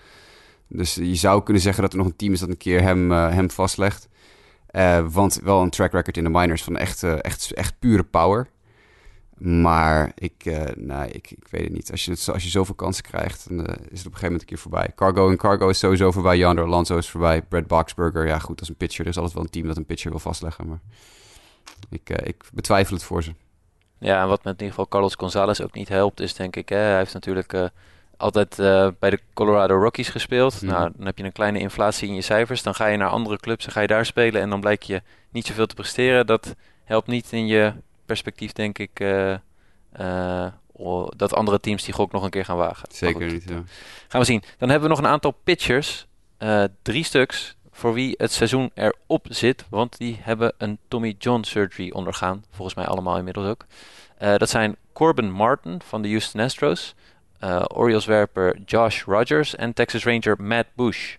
Dus 0.72 0.94
je 0.94 1.14
zou 1.14 1.42
kunnen 1.42 1.62
zeggen 1.62 1.82
dat 1.82 1.92
er 1.92 1.98
nog 1.98 2.06
een 2.06 2.16
team 2.16 2.32
is 2.32 2.40
dat 2.40 2.48
een 2.48 2.56
keer 2.56 2.82
hem, 2.82 3.12
eh, 3.12 3.28
hem 3.28 3.50
vastlegt. 3.50 4.08
Eh, 4.66 5.06
want 5.08 5.40
wel 5.42 5.62
een 5.62 5.70
track 5.70 5.92
record 5.92 6.16
in 6.16 6.24
de 6.24 6.30
minors 6.30 6.62
van 6.62 6.76
echt, 6.76 7.02
eh, 7.02 7.24
echt, 7.24 7.52
echt 7.52 7.78
pure 7.78 8.04
power. 8.04 8.48
Maar 9.38 10.12
ik, 10.14 10.44
nou, 10.76 11.08
ik, 11.08 11.30
ik 11.30 11.48
weet 11.50 11.62
het 11.62 11.72
niet. 11.72 11.90
Als 11.90 12.04
je, 12.04 12.10
het, 12.10 12.28
als 12.32 12.42
je 12.42 12.48
zoveel 12.48 12.74
kansen 12.74 13.02
krijgt, 13.02 13.48
dan 13.48 13.58
is 13.58 13.66
het 13.66 13.76
op 13.76 13.88
een 13.90 13.94
gegeven 13.94 14.22
moment 14.22 14.40
een 14.40 14.46
keer 14.46 14.58
voorbij. 14.58 14.92
Cargo 14.94 15.30
en 15.30 15.36
Cargo 15.36 15.68
is 15.68 15.78
sowieso 15.78 16.10
voorbij. 16.10 16.38
Yonder 16.38 16.64
Alonso 16.64 16.96
is 16.96 17.10
voorbij. 17.10 17.42
Brad 17.42 17.66
Boxberger, 17.66 18.26
ja 18.26 18.38
goed, 18.38 18.60
als 18.60 18.68
een 18.68 18.76
pitcher. 18.76 19.04
Er 19.04 19.10
is 19.10 19.16
altijd 19.16 19.34
wel 19.34 19.44
een 19.44 19.50
team 19.50 19.66
dat 19.66 19.76
een 19.76 19.86
pitcher 19.86 20.10
wil 20.10 20.20
vastleggen. 20.20 20.68
Maar 20.68 20.80
ik, 21.90 22.10
ik 22.10 22.44
betwijfel 22.52 22.94
het 22.94 23.04
voor 23.04 23.22
ze. 23.22 23.34
Ja, 23.98 24.22
en 24.22 24.28
wat 24.28 24.44
met 24.44 24.52
in 24.52 24.64
ieder 24.64 24.68
geval 24.68 24.88
Carlos 24.88 25.14
Gonzalez 25.14 25.60
ook 25.60 25.74
niet 25.74 25.88
helpt, 25.88 26.20
is 26.20 26.34
denk 26.34 26.56
ik, 26.56 26.68
hè, 26.68 26.76
hij 26.76 26.98
heeft 26.98 27.14
natuurlijk 27.14 27.70
altijd 28.20 28.58
eh, 28.58 28.88
bij 28.98 29.10
de 29.10 29.20
Colorado 29.34 29.74
Rockies 29.82 30.08
gespeeld. 30.08 30.62
Mhm. 30.62 30.72
Nou, 30.72 30.90
dan 30.96 31.06
heb 31.06 31.18
je 31.18 31.24
een 31.24 31.32
kleine 31.32 31.58
inflatie 31.58 32.08
in 32.08 32.14
je 32.14 32.22
cijfers. 32.22 32.62
Dan 32.62 32.74
ga 32.74 32.86
je 32.86 32.96
naar 32.96 33.08
andere 33.08 33.36
clubs 33.36 33.66
en 33.66 33.72
ga 33.72 33.80
je 33.80 33.86
daar 33.86 34.06
spelen 34.06 34.40
en 34.40 34.50
dan 34.50 34.60
blijkt 34.60 34.86
je 34.86 35.02
niet 35.30 35.46
zoveel 35.46 35.66
te 35.66 35.74
presteren. 35.74 36.26
Dat 36.26 36.54
helpt 36.84 37.06
niet 37.06 37.32
in 37.32 37.46
je 37.46 37.72
perspectief, 38.06 38.52
denk 38.52 38.78
ik, 38.78 39.00
eh, 39.00 39.32
eh, 39.92 40.46
dat 41.16 41.34
andere 41.34 41.60
teams 41.60 41.84
die 41.84 41.94
gok 41.94 42.12
nog 42.12 42.22
een 42.22 42.30
keer 42.30 42.44
gaan 42.44 42.56
wagen. 42.56 42.88
Zeker 42.92 43.22
goed, 43.22 43.32
niet. 43.32 43.48
Ja. 43.48 43.62
Gaan 44.08 44.20
we 44.20 44.26
zien. 44.26 44.42
Dan 44.58 44.68
hebben 44.68 44.88
we 44.88 44.94
nog 44.94 45.04
een 45.04 45.10
aantal 45.10 45.36
pitchers. 45.44 46.08
drie 46.82 47.04
stuks 47.04 47.56
voor 47.70 47.92
wie 47.92 48.14
het 48.16 48.32
seizoen 48.32 48.70
erop 48.74 49.26
zit. 49.28 49.64
Want 49.70 49.98
die 49.98 50.18
hebben 50.20 50.52
een 50.58 50.78
Tommy 50.88 51.14
John 51.18 51.42
surgery 51.42 51.90
ondergaan. 51.90 52.44
Volgens 52.50 52.76
mij 52.76 52.86
allemaal 52.86 53.16
inmiddels 53.16 53.46
ook. 53.46 53.66
Dat 54.38 54.50
zijn 54.50 54.76
Corbin 54.92 55.30
Martin 55.30 55.80
van 55.84 56.02
de 56.02 56.08
Houston 56.08 56.40
Astros. 56.40 56.94
Eh 57.40 57.62
Orioles-werper 57.74 58.58
Josh 58.64 59.04
Rogers 59.04 59.56
en 59.56 59.72
Texas 59.72 60.04
Ranger 60.04 60.42
Matt 60.42 60.66
Bush. 60.74 61.16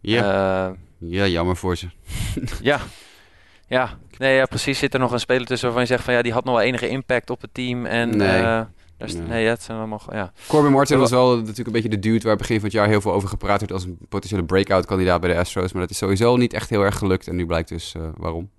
Ja. 0.00 0.68
Eh, 0.68 0.74
ja, 0.98 1.26
jammer 1.26 1.56
voor 1.56 1.76
ze. 1.76 1.88
ja. 2.62 2.80
Ja. 3.66 3.98
Nee, 4.18 4.34
ja, 4.36 4.46
precies. 4.46 4.78
Zit 4.78 4.94
er 4.94 5.00
nog 5.00 5.12
een 5.12 5.20
speler 5.20 5.46
tussen 5.46 5.66
waarvan 5.66 5.82
je 5.86 5.92
zegt 5.92 6.04
van 6.04 6.14
ja, 6.14 6.22
die 6.22 6.32
had 6.32 6.44
nog 6.44 6.54
wel 6.54 6.64
enige 6.64 6.88
impact 6.88 7.30
op 7.30 7.40
het 7.40 7.54
team. 7.54 7.86
En 7.86 8.16
Nee. 8.16 8.28
eh, 8.42 8.60
Nee. 9.28 9.42
ja, 9.42 9.48
het 9.50 9.62
zijn 9.62 9.78
allemaal. 9.78 10.02
Ja. 10.10 10.32
Corbin 10.46 10.72
Martin 10.72 10.98
was 10.98 11.10
wel 11.10 11.36
natuurlijk 11.36 11.66
een 11.66 11.72
beetje 11.72 11.88
de 11.88 11.98
dude 11.98 12.26
waar 12.26 12.36
begin 12.36 12.56
van 12.56 12.64
het 12.64 12.72
jaar 12.72 12.86
heel 12.88 13.00
veel 13.00 13.12
over 13.12 13.28
gepraat 13.28 13.60
werd 13.60 13.72
als 13.72 13.84
een 13.84 13.98
potentiële 14.08 14.44
breakout 14.44 14.86
kandidaat 14.86 15.20
bij 15.20 15.30
de 15.32 15.38
Astros. 15.38 15.72
Maar 15.72 15.82
dat 15.82 15.90
is 15.90 15.96
sowieso 15.98 16.36
niet 16.36 16.52
echt 16.52 16.70
heel 16.70 16.82
erg 16.82 16.98
gelukt. 16.98 17.28
En 17.28 17.36
nu 17.36 17.46
blijkt 17.46 17.68
dus 17.68 17.94
waarom. 18.16 18.50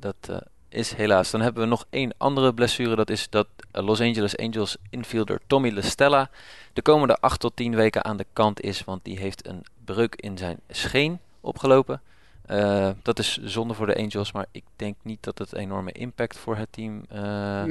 Dat 0.00 0.16
eh, 0.28 0.36
is 0.68 0.92
helaas. 0.94 1.30
Dan 1.30 1.40
hebben 1.40 1.62
we 1.62 1.68
nog 1.68 1.84
één 1.90 2.14
andere 2.16 2.54
blessure. 2.54 2.96
Dat 2.96 3.10
is 3.10 3.26
dat 3.30 3.46
Los 3.72 4.00
Angeles 4.00 4.36
Angels 4.36 4.76
infielder 4.90 5.40
Tommy 5.46 5.70
LaStella 5.70 6.30
de 6.72 6.82
komende 6.82 7.16
8 7.20 7.40
tot 7.40 7.56
10 7.56 7.74
weken 7.74 8.04
aan 8.04 8.16
de 8.16 8.26
kant 8.32 8.60
is. 8.60 8.84
Want 8.84 9.04
die 9.04 9.18
heeft 9.18 9.46
een 9.46 9.64
breuk 9.84 10.14
in 10.14 10.38
zijn 10.38 10.58
scheen 10.68 11.18
opgelopen. 11.40 12.00
Eh, 12.46 12.90
dat 13.02 13.18
is 13.18 13.38
zonde 13.42 13.74
voor 13.74 13.86
de 13.86 13.96
Angels, 13.96 14.32
maar 14.32 14.46
ik 14.52 14.64
denk 14.76 14.94
niet 15.02 15.22
dat 15.22 15.38
het 15.38 15.52
enorme 15.54 15.92
impact 15.92 16.38
voor 16.38 16.56
het 16.56 16.68
team 16.70 17.04
ja, 17.10 17.18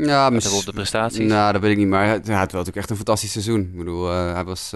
gaat 0.06 0.32
mis- 0.32 0.44
hebben 0.44 0.60
op 0.60 0.66
de 0.66 0.74
prestaties. 0.74 1.28
Nou, 1.30 1.52
dat 1.54 1.62
weet 1.62 1.72
ik 1.72 1.78
niet. 1.78 1.88
Maar 1.88 2.06
hij, 2.06 2.10
hij 2.24 2.36
had 2.36 2.52
wel 2.52 2.62
natuurlijk 2.62 2.76
echt 2.78 2.90
een 2.90 2.96
fantastisch 2.96 3.32
seizoen. 3.32 3.62
Ik 3.62 3.78
bedoel, 3.78 4.10
eh, 4.10 4.34
hij 4.34 4.44
was 4.44 4.74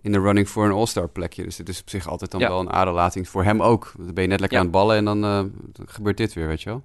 in 0.00 0.12
de 0.12 0.20
running 0.20 0.48
voor 0.48 0.64
een 0.64 0.72
All-Star 0.72 1.08
plekje. 1.08 1.42
Dus 1.44 1.58
het 1.58 1.68
is 1.68 1.80
op 1.80 1.90
zich 1.90 2.08
altijd 2.08 2.30
dan 2.30 2.40
Ja. 2.40 2.48
wel 2.48 2.60
een 2.60 2.70
aderlating 2.72 3.28
voor 3.28 3.44
hem 3.44 3.62
ook. 3.62 3.92
Dan 3.96 4.14
ben 4.14 4.22
je 4.22 4.28
net 4.28 4.40
lekker 4.40 4.58
Ja. 4.58 4.64
aan 4.64 4.70
het 4.70 4.78
ballen 4.80 4.96
en 4.96 5.04
dan, 5.04 5.20
dan 5.20 5.52
gebeurt 5.86 6.16
dit 6.16 6.32
weer, 6.32 6.46
weet 6.46 6.62
je 6.62 6.68
wel. 6.70 6.82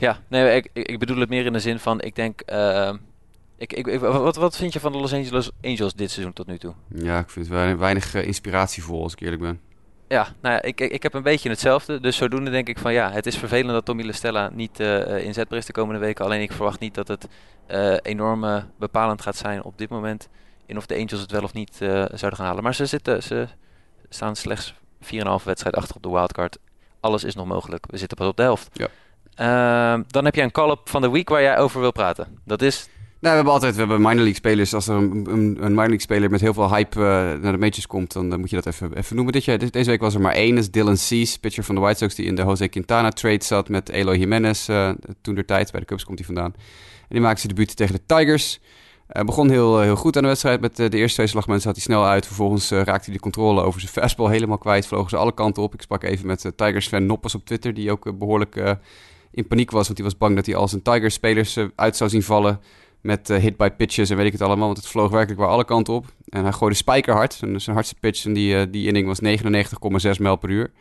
Ja, 0.00 0.18
nee, 0.28 0.56
ik, 0.56 0.70
ik 0.72 0.98
bedoel 0.98 1.18
het 1.18 1.28
meer 1.28 1.46
in 1.46 1.52
de 1.52 1.60
zin 1.60 1.78
van, 1.78 2.00
ik 2.00 2.14
denk... 2.14 2.40
eh, 2.40 2.92
ik, 3.56 3.72
ik, 3.72 3.86
ik- 3.86 4.00
wat, 4.00 4.36
wat 4.36 4.56
vind 4.56 4.72
je 4.72 4.80
van 4.80 4.92
de 4.92 4.98
Los 4.98 5.12
Angeles 5.12 5.50
Angels 5.62 5.94
dit 5.94 6.10
seizoen 6.10 6.32
tot 6.32 6.46
nu 6.46 6.58
toe? 6.58 6.74
Ja, 6.94 7.18
ik 7.18 7.30
vind 7.30 7.46
het 7.46 7.54
weinig, 7.54 7.78
weinig 7.78 8.14
eh, 8.14 8.26
inspiratievol, 8.26 9.02
als 9.02 9.12
ik 9.12 9.20
eerlijk 9.20 9.42
ben. 9.42 9.60
Ja, 10.08 10.28
nou 10.40 10.54
ja, 10.54 10.62
ik, 10.62 10.80
ik, 10.80 10.90
ik 10.92 11.02
heb 11.02 11.14
een 11.14 11.22
beetje 11.22 11.48
hetzelfde. 11.48 12.00
Dus 12.00 12.16
zodoende 12.16 12.50
denk 12.50 12.68
ik 12.68 12.78
van 12.78 12.92
ja, 12.92 13.10
het 13.12 13.26
is 13.26 13.36
vervelend 13.36 13.70
dat 13.72 13.84
Tommy 13.84 14.04
LaStella 14.04 14.50
niet 14.52 14.80
eh, 14.80 15.24
inzetbaar 15.24 15.58
is 15.58 15.66
de 15.66 15.72
komende 15.72 16.00
weken. 16.00 16.24
Alleen 16.24 16.40
ik 16.42 16.52
verwacht 16.52 16.80
niet 16.80 16.94
dat 16.94 17.08
het 17.08 17.28
eh, 17.66 17.96
enorm 18.02 18.64
bepalend 18.78 19.22
gaat 19.22 19.36
zijn 19.36 19.62
op 19.62 19.78
dit 19.78 19.88
moment. 19.88 20.28
In 20.66 20.76
of 20.76 20.86
de 20.86 20.94
Angels 20.94 21.20
het 21.20 21.30
wel 21.30 21.42
of 21.42 21.52
niet 21.52 21.74
zouden 21.76 22.36
gaan 22.36 22.46
halen. 22.46 22.62
Maar 22.62 22.74
ze, 22.74 22.86
zitten, 22.86 23.22
ze 23.22 23.46
staan 24.08 24.36
slechts 24.36 24.74
4,5 25.04 25.08
wedstrijd 25.44 25.76
achter 25.76 25.96
op 25.96 26.02
de 26.02 26.10
wildcard. 26.10 26.58
Alles 27.00 27.24
is 27.24 27.34
nog 27.34 27.46
mogelijk. 27.46 27.86
We 27.90 27.96
zitten 27.96 28.16
pas 28.16 28.26
op 28.28 28.36
de 28.36 28.42
helft. 28.42 28.68
Ja. 28.72 28.88
Ehm, 29.34 30.02
dan 30.06 30.24
heb 30.24 30.34
je 30.34 30.42
een 30.42 30.50
call-up 30.50 30.88
van 30.88 31.00
de 31.02 31.10
week 31.10 31.28
waar 31.28 31.42
jij 31.42 31.58
over 31.58 31.80
wil 31.80 31.92
praten. 31.92 32.38
Dat 32.44 32.62
is... 32.62 32.88
Nou, 33.20 33.32
we 33.32 33.36
hebben 33.40 33.52
altijd 33.52 33.72
we 33.74 33.78
hebben 33.80 33.98
minor 34.00 34.14
league 34.16 34.34
spelers. 34.34 34.74
Als 34.74 34.88
er 34.88 34.94
een, 34.94 35.26
een, 35.30 35.52
minor 35.52 35.74
league 35.76 36.00
speler 36.00 36.30
met 36.30 36.40
heel 36.40 36.54
veel 36.54 36.74
hype 36.74 36.96
eh, 36.98 37.02
naar 37.42 37.52
de 37.52 37.58
majors 37.58 37.86
komt, 37.86 38.12
dan, 38.12 38.40
moet 38.40 38.50
je 38.50 38.56
dat 38.56 38.66
even, 38.66 38.96
even 38.96 39.14
noemen. 39.16 39.32
Dit 39.32 39.44
jaar, 39.44 39.58
de- 39.58 39.70
deze 39.70 39.90
week 39.90 40.00
was 40.00 40.14
er 40.14 40.20
maar 40.20 40.32
één. 40.34 40.54
Dat 40.54 40.64
is 40.64 40.70
Dylan 40.70 40.96
Cease, 40.96 41.38
pitcher 41.40 41.64
van 41.64 41.74
de 41.74 41.80
White 41.80 41.98
Sox, 41.98 42.14
die 42.14 42.26
in 42.26 42.34
de 42.34 42.42
Jose 42.42 42.68
Quintana 42.68 43.08
trade 43.08 43.44
zat 43.44 43.68
met 43.68 43.88
Eloy 43.88 44.16
Jimenez. 44.16 44.68
eh, 44.68 44.90
toen 45.20 45.34
der 45.34 45.44
tijd, 45.46 45.70
bij 45.70 45.80
de 45.80 45.86
Cubs 45.86 46.04
komt 46.04 46.18
hij 46.18 46.26
vandaan. 46.26 46.52
En 47.00 47.06
die 47.08 47.20
maakte 47.20 47.40
zijn 47.40 47.54
debuut 47.54 47.76
tegen 47.76 47.94
de 47.94 48.02
Tigers. 48.06 48.60
Eh, 49.06 49.24
begon 49.24 49.50
heel, 49.50 49.80
heel 49.80 49.96
goed 49.96 50.16
aan 50.16 50.22
de 50.22 50.28
wedstrijd. 50.28 50.60
Met 50.60 50.76
de 50.76 50.90
eerste 50.90 51.14
twee 51.14 51.26
slagmomenten 51.26 51.68
zat 51.72 51.76
hij 51.76 51.94
snel 51.94 52.06
uit. 52.06 52.26
Vervolgens 52.26 52.70
raakte 52.70 53.04
hij 53.04 53.12
de 53.14 53.20
controle 53.20 53.62
over 53.62 53.80
zijn 53.80 53.92
fastball 53.92 54.30
helemaal 54.30 54.58
kwijt. 54.58 54.86
Vlogen 54.86 55.10
ze 55.10 55.16
alle 55.16 55.34
kanten 55.34 55.62
op. 55.62 55.74
Ik 55.74 55.82
sprak 55.82 56.02
even 56.02 56.26
met 56.26 56.44
eh, 56.44 56.52
Tigers-fan 56.56 57.06
Noppes 57.06 57.34
op 57.34 57.44
Twitter, 57.44 57.74
die 57.74 57.90
ook 57.90 58.06
eh, 58.06 58.12
behoorlijk 58.12 58.56
eh, 58.56 58.72
in 59.30 59.46
paniek 59.46 59.70
was. 59.70 59.86
Want 59.86 59.98
hij 59.98 60.06
was 60.06 60.16
bang 60.16 60.36
dat 60.36 60.46
hij 60.46 60.54
al 60.54 60.68
zijn 60.68 60.82
Tigers-spelers 60.82 61.56
eh, 61.56 61.64
uit 61.74 61.96
zou 61.96 62.10
zien 62.10 62.22
vallen 62.22 62.60
met 63.00 63.30
eh, 63.30 63.38
hit 63.38 63.56
by 63.56 63.68
pitches 63.68 64.10
en 64.10 64.16
weet 64.16 64.26
ik 64.26 64.32
het 64.32 64.42
allemaal. 64.42 64.66
Want 64.66 64.78
het 64.78 64.86
vloog 64.86 65.10
werkelijk 65.10 65.40
waar 65.40 65.48
alle 65.48 65.64
kanten 65.64 65.94
op. 65.94 66.06
En 66.28 66.42
hij 66.42 66.52
gooide 66.52 66.76
spijkerhard. 66.76 67.34
Zijn, 67.34 67.60
zijn 67.60 67.74
hardste 67.74 67.96
pitch 68.00 68.24
in 68.24 68.34
die, 68.34 68.56
eh, 68.56 68.66
die 68.70 68.86
inning 68.86 69.06
was 69.06 69.20
99,6 69.20 70.18
mijl 70.18 70.36
per 70.36 70.50
uur. 70.50 70.72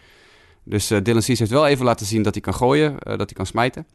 Dus 0.63 0.87
Dylan 0.87 1.21
Cease 1.21 1.41
heeft 1.41 1.51
wel 1.51 1.67
even 1.67 1.85
laten 1.85 2.05
zien 2.05 2.23
dat 2.23 2.33
hij 2.33 2.41
kan 2.43 2.53
gooien, 2.53 2.95
dat 2.99 3.17
hij 3.17 3.33
kan 3.33 3.45
smijten. 3.45 3.87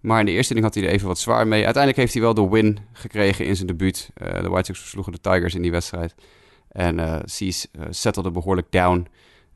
Maar 0.00 0.20
in 0.20 0.26
de 0.26 0.32
eerste 0.32 0.54
inning 0.54 0.72
had 0.72 0.82
hij 0.82 0.90
er 0.90 0.94
even 0.94 1.06
wat 1.06 1.18
zwaar 1.18 1.46
mee. 1.46 1.64
Uiteindelijk 1.64 1.96
heeft 1.96 2.12
hij 2.12 2.22
wel 2.22 2.34
de 2.34 2.48
win 2.48 2.78
gekregen 2.92 3.44
in 3.46 3.56
zijn 3.56 3.66
debuut. 3.66 4.10
De 4.14 4.48
White 4.48 4.64
Sox 4.64 4.78
versloegen 4.78 5.12
de 5.12 5.20
Tigers 5.20 5.54
in 5.54 5.62
die 5.62 5.70
wedstrijd. 5.70 6.14
En 6.76 6.98
eh 6.98 7.18
Cease 7.24 7.68
eh, 7.72 7.82
settelde 7.90 8.30
behoorlijk 8.30 8.66
down 8.70 9.06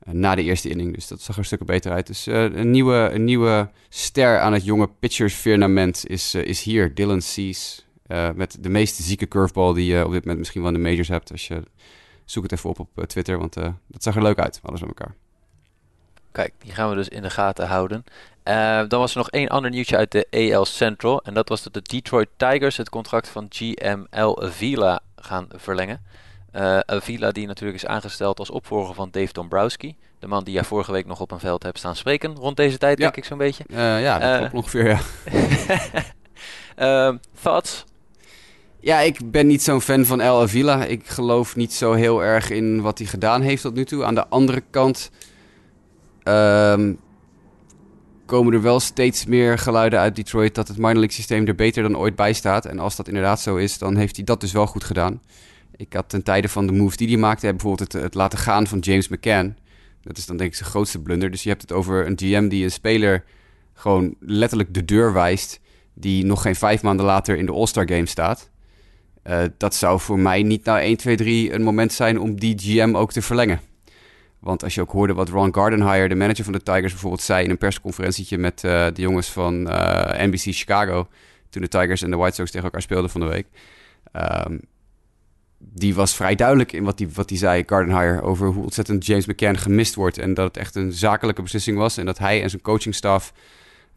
na 0.05 0.35
de 0.35 0.43
eerste 0.43 0.69
inning. 0.69 0.93
Dus 0.93 1.07
dat 1.07 1.21
zag 1.21 1.37
er 1.37 1.45
stukken 1.45 1.67
beter 1.67 1.91
uit. 1.91 2.07
Dus 2.07 2.27
eh, 2.27 2.43
een, 2.43 2.71
nieuwe, 2.71 3.09
een 3.13 3.23
nieuwe 3.23 3.69
ster 3.89 4.39
aan 4.39 4.53
het 4.53 4.65
jonge 4.65 4.89
pitchers-firmament 4.99 6.03
is, 6.07 6.33
eh, 6.33 6.43
is 6.43 6.63
hier. 6.63 6.93
Dylan 6.93 7.21
Cease. 7.21 7.81
Eh, 8.11 8.29
met 8.35 8.57
de 8.59 8.69
meest 8.69 8.95
zieke 8.95 9.27
curveball 9.27 9.73
die 9.73 9.85
je 9.85 10.05
op 10.05 10.11
dit 10.11 10.21
moment 10.21 10.39
misschien 10.39 10.61
wel 10.61 10.71
in 10.71 10.83
de 10.83 10.89
majors 10.89 11.07
hebt. 11.07 11.31
Als 11.31 11.47
je, 11.47 11.63
zoek 12.25 12.43
het 12.43 12.51
even 12.51 12.69
op 12.69 12.79
op 12.79 12.89
eh, 12.95 13.03
Twitter, 13.03 13.37
want 13.37 13.57
eh, 13.57 13.69
dat 13.87 14.03
zag 14.03 14.15
er 14.15 14.21
leuk 14.21 14.39
uit, 14.39 14.59
alles 14.63 14.79
met 14.79 14.89
elkaar. 14.89 15.15
Kijk, 16.31 16.53
die 16.57 16.71
gaan 16.71 16.89
we 16.89 16.95
dus 16.95 17.07
in 17.07 17.21
de 17.21 17.29
gaten 17.29 17.67
houden. 17.67 18.03
Dan 18.87 18.99
was 18.99 19.11
er 19.11 19.17
nog 19.17 19.29
één 19.29 19.47
ander 19.47 19.71
nieuwtje 19.71 19.97
uit 19.97 20.11
de 20.11 20.27
AL 20.53 20.65
Central. 20.65 21.21
En 21.23 21.33
dat 21.33 21.49
was 21.49 21.63
dat 21.63 21.73
de 21.73 21.81
Detroit 21.81 22.29
Tigers 22.37 22.77
het 22.77 22.89
contract 22.89 23.27
van 23.27 23.45
GML 23.49 24.41
Avila 24.41 24.99
gaan 25.15 25.47
verlengen. 25.55 26.01
Uh, 26.55 26.79
Avila 26.79 27.31
die 27.31 27.47
natuurlijk 27.47 27.83
is 27.83 27.89
aangesteld 27.89 28.39
als 28.39 28.49
opvolger 28.49 28.93
van 28.93 29.09
Dave 29.11 29.33
Dombrowski. 29.33 29.95
De 30.19 30.27
man 30.27 30.43
die 30.43 30.53
jij 30.53 30.63
vorige 30.63 30.91
week 30.91 31.05
nog 31.05 31.19
op 31.19 31.31
een 31.31 31.39
veld 31.39 31.63
hebt 31.63 31.77
staan 31.77 31.95
spreken. 31.95 32.35
Rond 32.35 32.57
deze 32.57 32.77
tijd 32.77 32.97
denk 32.97 33.15
ik 33.15 33.25
zo'n 33.25 33.37
beetje. 33.37 33.63
Uh, 33.67 34.01
ja, 34.01 34.19
dat 34.19 34.37
klopt 34.37 34.53
ongeveer 34.53 34.87
ja. 34.87 34.99
Ehm, 36.75 37.17
thoughts? 37.41 37.85
Ja, 38.79 38.99
ik 38.99 39.31
ben 39.31 39.47
niet 39.47 39.63
zo'n 39.63 39.81
fan 39.81 40.05
van 40.05 40.21
El 40.21 40.41
Avila. 40.41 40.85
Ik 40.85 41.07
geloof 41.07 41.55
niet 41.55 41.73
zo 41.73 41.93
heel 41.93 42.23
erg 42.23 42.49
in 42.49 42.81
wat 42.81 42.97
hij 42.97 43.07
gedaan 43.07 43.41
heeft 43.41 43.61
tot 43.61 43.73
nu 43.73 43.85
toe. 43.85 44.05
Aan 44.05 44.15
de 44.15 44.27
andere 44.27 44.63
kant 44.69 45.11
um, 46.23 46.99
komen 48.25 48.53
er 48.53 48.61
wel 48.61 48.79
steeds 48.79 49.25
meer 49.25 49.57
geluiden 49.57 49.99
uit 49.99 50.15
Detroit 50.15 50.55
dat 50.55 50.67
het 50.67 50.77
minor 50.77 50.93
league 50.93 51.11
systeem 51.11 51.47
er 51.47 51.55
beter 51.55 51.83
dan 51.83 51.97
ooit 51.97 52.15
bij 52.15 52.33
staat. 52.33 52.65
En 52.65 52.79
als 52.79 52.95
dat 52.95 53.07
inderdaad 53.07 53.39
zo 53.39 53.55
is, 53.55 53.77
dan 53.77 53.95
heeft 53.95 54.15
hij 54.15 54.25
dat 54.25 54.41
dus 54.41 54.51
wel 54.51 54.67
goed 54.67 54.83
gedaan. 54.83 55.21
Ik 55.81 55.93
had 55.93 56.09
ten 56.09 56.23
tijde 56.23 56.49
van 56.49 56.67
de 56.67 56.73
moves 56.73 56.97
die 56.97 57.07
hij 57.07 57.17
maakte, 57.17 57.49
bijvoorbeeld 57.49 57.93
het, 57.93 58.03
het 58.03 58.13
laten 58.13 58.39
gaan 58.39 58.67
van 58.67 58.79
James 58.79 59.07
McCann. 59.07 59.57
Dat 60.01 60.17
is 60.17 60.25
dan 60.25 60.37
denk 60.37 60.49
ik 60.49 60.55
zijn 60.55 60.69
grootste 60.69 61.01
blunder. 61.01 61.31
Dus 61.31 61.43
je 61.43 61.49
hebt 61.49 61.61
het 61.61 61.71
over 61.71 62.07
een 62.07 62.17
GM 62.19 62.47
die 62.47 62.63
een 62.63 62.71
speler 62.71 63.23
gewoon 63.73 64.15
letterlijk 64.19 64.73
de 64.73 64.85
deur 64.85 65.13
wijst. 65.13 65.59
Die 65.93 66.25
nog 66.25 66.41
geen 66.41 66.55
vijf 66.55 66.81
maanden 66.81 67.05
later 67.05 67.37
in 67.37 67.45
de 67.45 67.51
All-Star 67.51 67.87
Game 67.87 68.05
staat. 68.05 68.49
Uh, 69.23 69.43
dat 69.57 69.75
zou 69.75 69.99
voor 69.99 70.19
mij 70.19 70.43
niet 70.43 70.65
nou 70.65 70.79
1, 70.79 70.97
2, 70.97 71.15
3 71.15 71.53
een 71.53 71.63
moment 71.63 71.93
zijn 71.93 72.19
om 72.19 72.39
die 72.39 72.59
GM 72.59 72.95
ook 72.95 73.11
te 73.11 73.21
verlengen. 73.21 73.59
Want 74.39 74.63
als 74.63 74.75
je 74.75 74.81
ook 74.81 74.91
hoorde 74.91 75.13
wat 75.13 75.29
Ron 75.29 75.53
Gardenhire, 75.53 76.07
de 76.07 76.15
manager 76.15 76.43
van 76.43 76.53
de 76.53 76.63
Tigers, 76.63 76.91
bijvoorbeeld 76.91 77.21
zei 77.21 77.43
in 77.43 77.49
een 77.49 77.57
persconferentietje 77.57 78.37
met 78.37 78.63
uh, 78.63 78.71
de 78.93 79.01
jongens 79.01 79.29
van 79.29 79.61
NBC 80.17 80.39
Chicago. 80.39 81.07
Toen 81.49 81.61
de 81.61 81.67
Tigers 81.67 82.01
en 82.01 82.09
de 82.09 82.17
White 82.17 82.35
Sox 82.35 82.51
tegen 82.51 82.65
elkaar 82.65 82.81
speelden 82.81 83.09
van 83.09 83.21
de 83.21 83.27
week. 83.27 83.47
Um, 84.47 84.61
die 85.73 85.95
was 85.95 86.15
vrij 86.15 86.35
duidelijk 86.35 86.71
in 86.71 86.83
wat 86.83 86.99
hij 86.99 87.09
wat 87.13 87.27
die 87.27 87.37
zei, 87.37 87.63
Gardenhire, 87.65 88.21
over 88.21 88.47
hoe 88.47 88.63
ontzettend 88.63 89.05
James 89.05 89.25
McCann 89.25 89.57
gemist 89.57 89.95
wordt. 89.95 90.17
En 90.17 90.33
dat 90.33 90.47
het 90.47 90.57
echt 90.57 90.75
een 90.75 90.93
zakelijke 90.93 91.41
beslissing 91.41 91.77
was. 91.77 91.97
En 91.97 92.05
dat 92.05 92.17
hij 92.17 92.41
en 92.41 92.49
zijn 92.49 92.61
coachingstaf 92.61 93.33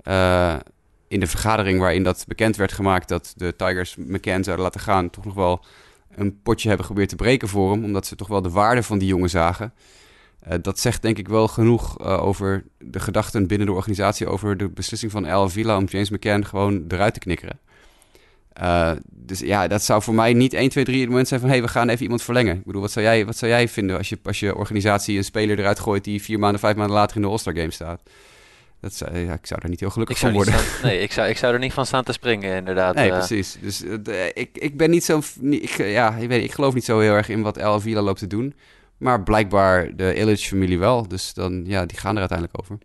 uh, 0.09 0.57
in 1.09 1.21
de 1.21 1.27
vergadering 1.27 1.79
waarin 1.79 2.03
dat 2.03 2.25
bekend 2.29 2.57
werd 2.57 2.73
gemaakt 2.73 3.09
dat 3.09 3.33
de 3.37 3.57
Tigers 3.57 3.97
McCann 3.97 4.45
zouden 4.45 4.65
laten 4.65 4.81
gaan, 4.81 5.11
toch 5.11 5.25
nog 5.25 5.35
wel 5.35 5.65
een 6.15 6.41
potje 6.43 6.69
hebben 6.69 6.87
geprobeerd 6.87 7.11
te 7.11 7.25
breken 7.25 7.49
voor 7.49 7.73
hem. 7.73 7.85
Omdat 7.85 8.07
ze 8.07 8.17
toch 8.17 8.29
wel 8.29 8.43
de 8.43 8.51
waarde 8.51 8.83
van 8.83 8.99
die 8.99 9.09
jongen 9.09 9.31
zagen. 9.31 9.73
Uh, 10.49 10.55
dat 10.63 10.79
zegt 10.79 11.03
denk 11.03 11.19
ik 11.19 11.29
wel 11.29 11.49
genoeg 11.49 12.01
uh, 12.01 12.23
over 12.23 12.65
de 12.79 13.01
gedachten 13.01 13.47
binnen 13.47 13.67
de 13.67 13.73
organisatie 13.73 14.27
over 14.27 14.57
de 14.57 14.69
beslissing 14.69 15.13
van 15.13 15.27
El 15.27 15.49
Villa 15.49 15.77
om 15.77 15.85
James 15.85 16.11
McCann 16.11 16.45
gewoon 16.45 16.85
eruit 16.89 17.15
te 17.15 17.21
knikkeren. 17.21 17.59
Uh, 18.63 18.91
dus 19.11 19.39
ja, 19.39 19.69
dat 19.69 19.83
zou 19.83 20.03
voor 20.03 20.15
mij 20.15 20.33
niet 20.33 20.53
1, 20.53 20.69
2, 20.69 20.85
3 20.85 21.01
het 21.01 21.09
moment 21.09 21.29
zijn 21.29 21.41
van... 21.41 21.49
hé, 21.49 21.55
hey, 21.55 21.65
we 21.65 21.71
gaan 21.71 21.89
even 21.89 22.03
iemand 22.03 22.23
verlengen. 22.23 22.57
Ik 22.57 22.65
bedoel, 22.65 22.81
wat 22.81 22.91
zou 22.91 23.05
jij, 23.05 23.27
wat 23.27 23.37
zou 23.37 23.51
jij 23.51 23.69
vinden 23.69 23.97
als 23.97 24.09
je, 24.09 24.19
als 24.23 24.41
je 24.41 24.57
organisatie 24.57 25.17
een 25.17 25.25
speler 25.25 25.59
eruit 25.59 25.79
gooit... 25.81 26.05
die 26.05 26.23
vier 26.23 26.39
maanden, 26.39 26.61
vijf 26.61 26.77
maanden 26.77 26.97
later 26.97 27.17
in 27.17 27.23
de 27.23 27.29
All-Star 27.29 27.55
Game 27.57 27.71
staat? 27.71 28.03
Dat 28.81 28.95
zou, 28.95 29.19
ja, 29.19 29.33
ik 29.33 29.47
zou 29.47 29.61
er 29.63 29.69
niet 29.69 29.81
heel 29.81 29.91
gelukkig 29.91 30.19
van 30.19 30.33
worden. 30.33 30.55
Staan, 30.55 30.91
nee, 30.91 31.01
ik 31.01 31.13
zou, 31.13 31.29
ik 31.29 31.37
zou 31.37 31.53
er 31.53 31.59
niet 31.59 31.73
van 31.73 31.87
staan 31.87 32.05
te 32.05 32.13
springen, 32.13 32.57
inderdaad. 32.57 32.95
Nee, 32.95 33.09
uh. 33.09 33.17
precies. 33.17 33.57
Dus 33.61 33.83
uh, 33.83 34.27
ik, 34.27 34.49
ik 34.53 34.77
ben 34.77 34.91
niet 34.91 35.05
zo... 35.05 35.21
Ik, 35.41 35.77
ja, 35.77 36.15
ik, 36.15 36.29
weet, 36.29 36.45
ik 36.45 36.53
geloof 36.53 36.75
niet 36.75 36.85
zo 36.85 37.01
heel 37.01 37.13
erg 37.13 37.29
in 37.29 37.43
wat 37.43 37.57
El 37.57 37.81
Vila 37.81 38.01
loopt 38.01 38.19
te 38.19 38.27
doen. 38.27 38.55
Maar 38.97 39.23
blijkbaar 39.23 39.97
de 39.97 40.15
Illich-familie 40.15 40.79
wel. 40.79 41.09
Dus 41.09 41.35
dan, 41.35 41.65
ja, 41.67 41.87
die 41.87 41.99
gaan 41.99 42.15
er 42.15 42.21
uiteindelijk 42.21 42.61
over. 42.61 42.79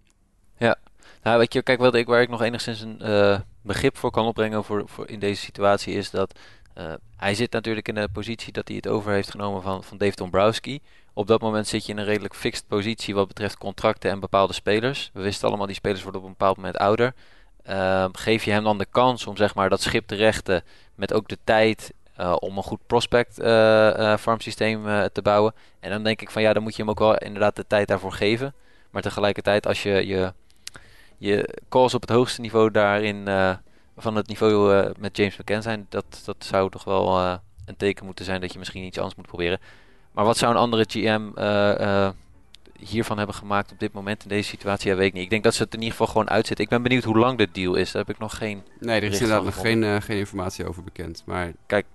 Ja. 0.57 0.75
Nou, 1.23 1.37
weet 1.37 1.53
je, 1.53 1.61
kijk, 1.61 1.79
wat 1.79 1.95
ik, 1.95 2.07
waar 2.07 2.21
ik 2.21 2.29
nog 2.29 2.41
enigszins 2.41 2.81
een 2.81 2.99
uh, 3.01 3.39
begrip 3.61 3.97
voor 3.97 4.11
kan 4.11 4.25
opbrengen 4.25 4.63
voor, 4.63 4.83
voor 4.85 5.07
in 5.07 5.19
deze 5.19 5.41
situatie 5.41 5.93
is 5.93 6.09
dat 6.09 6.39
uh, 6.77 6.93
hij 7.17 7.35
zit 7.35 7.51
natuurlijk 7.51 7.87
in 7.87 7.95
de 7.95 8.09
positie 8.13 8.53
dat 8.53 8.67
hij 8.67 8.77
het 8.77 8.87
over 8.87 9.11
heeft 9.11 9.31
genomen 9.31 9.61
van, 9.61 9.83
van 9.83 9.97
Dave 9.97 10.15
Dombrowski. 10.15 10.81
Op 11.13 11.27
dat 11.27 11.41
moment 11.41 11.67
zit 11.67 11.85
je 11.85 11.91
in 11.91 11.97
een 11.97 12.05
redelijk 12.05 12.35
fixed 12.35 12.67
positie 12.67 13.15
wat 13.15 13.27
betreft 13.27 13.57
contracten 13.57 14.11
en 14.11 14.19
bepaalde 14.19 14.53
spelers. 14.53 15.09
We 15.13 15.21
wisten 15.21 15.47
allemaal, 15.47 15.65
die 15.65 15.75
spelers 15.75 16.03
worden 16.03 16.21
op 16.21 16.27
een 16.27 16.35
bepaald 16.37 16.55
moment 16.55 16.77
ouder. 16.77 17.13
Uh, 17.69 18.05
geef 18.11 18.43
je 18.43 18.51
hem 18.51 18.63
dan 18.63 18.77
de 18.77 18.87
kans 18.91 19.27
om 19.27 19.37
zeg 19.37 19.55
maar, 19.55 19.69
dat 19.69 19.81
schip 19.81 20.07
te 20.07 20.15
rechten 20.15 20.63
met 20.95 21.13
ook 21.13 21.27
de 21.27 21.37
tijd 21.43 21.93
uh, 22.19 22.35
om 22.39 22.57
een 22.57 22.63
goed 22.63 22.87
prospect 22.87 23.39
uh, 23.39 24.17
farmsysteem 24.17 24.83
te 25.11 25.21
bouwen. 25.21 25.53
En 25.79 25.89
dan 25.89 26.03
denk 26.03 26.21
ik 26.21 26.29
van 26.29 26.41
ja, 26.41 26.53
dan 26.53 26.63
moet 26.63 26.75
je 26.75 26.81
hem 26.81 26.91
ook 26.91 26.99
wel 26.99 27.17
inderdaad 27.17 27.55
de 27.55 27.67
tijd 27.67 27.87
daarvoor 27.87 28.13
geven. 28.13 28.53
Maar 28.89 29.01
tegelijkertijd 29.01 29.67
als 29.67 29.83
je 29.83 30.07
je, 30.07 30.33
je 31.19 31.57
calls 31.69 31.93
op 31.93 32.01
het 32.01 32.09
hoogste 32.09 32.41
niveau 32.41 32.71
daarin 32.71 33.27
van 34.01 34.15
het 34.15 34.27
niveau 34.27 34.73
uh, 34.73 34.91
met 34.99 35.17
James 35.17 35.37
McCann 35.37 35.61
zijn, 35.61 35.85
dat, 35.89 36.21
dat 36.25 36.35
zou 36.39 36.69
toch 36.69 36.83
wel 36.83 37.19
uh, 37.19 37.33
een 37.65 37.77
teken 37.77 38.05
moeten 38.05 38.25
zijn 38.25 38.41
dat 38.41 38.53
je 38.53 38.59
misschien 38.59 38.83
iets 38.83 38.97
anders 38.97 39.15
moet 39.15 39.27
proberen. 39.27 39.59
Maar 40.11 40.25
wat 40.25 40.37
zou 40.37 40.51
een 40.51 40.59
andere 40.59 40.85
GM 40.87 41.31
hiervan 42.79 43.17
hebben 43.17 43.35
gemaakt 43.35 43.71
op 43.71 43.79
dit 43.79 43.93
moment 43.93 44.23
in 44.23 44.29
deze 44.29 44.49
situatie? 44.49 44.89
Ja, 44.89 44.95
weet 44.95 45.07
ik 45.07 45.13
niet. 45.13 45.23
Ik 45.23 45.29
denk 45.29 45.43
dat 45.43 45.53
ze 45.53 45.63
het 45.63 45.73
in 45.73 45.79
ieder 45.79 45.91
geval 45.91 46.11
gewoon 46.11 46.29
uitzetten. 46.29 46.65
Ik 46.65 46.71
ben 46.71 46.81
benieuwd 46.81 47.03
hoe 47.03 47.17
lang 47.17 47.37
de 47.37 47.49
deal 47.51 47.75
is. 47.75 47.91
Daar 47.91 48.05
heb 48.05 48.15
ik 48.15 48.21
nog 48.21 48.37
geen. 48.37 48.63
Nee, 48.79 49.01
er 49.01 49.07
is 49.07 49.21
inderdaad 49.21 49.43
nog 49.45 49.55
geen, 49.55 50.01
geen 50.01 50.17
informatie 50.17 50.67
over 50.67 50.83
bekend. 50.83 51.23
Maar 51.25 51.51
kijk. 51.65 51.85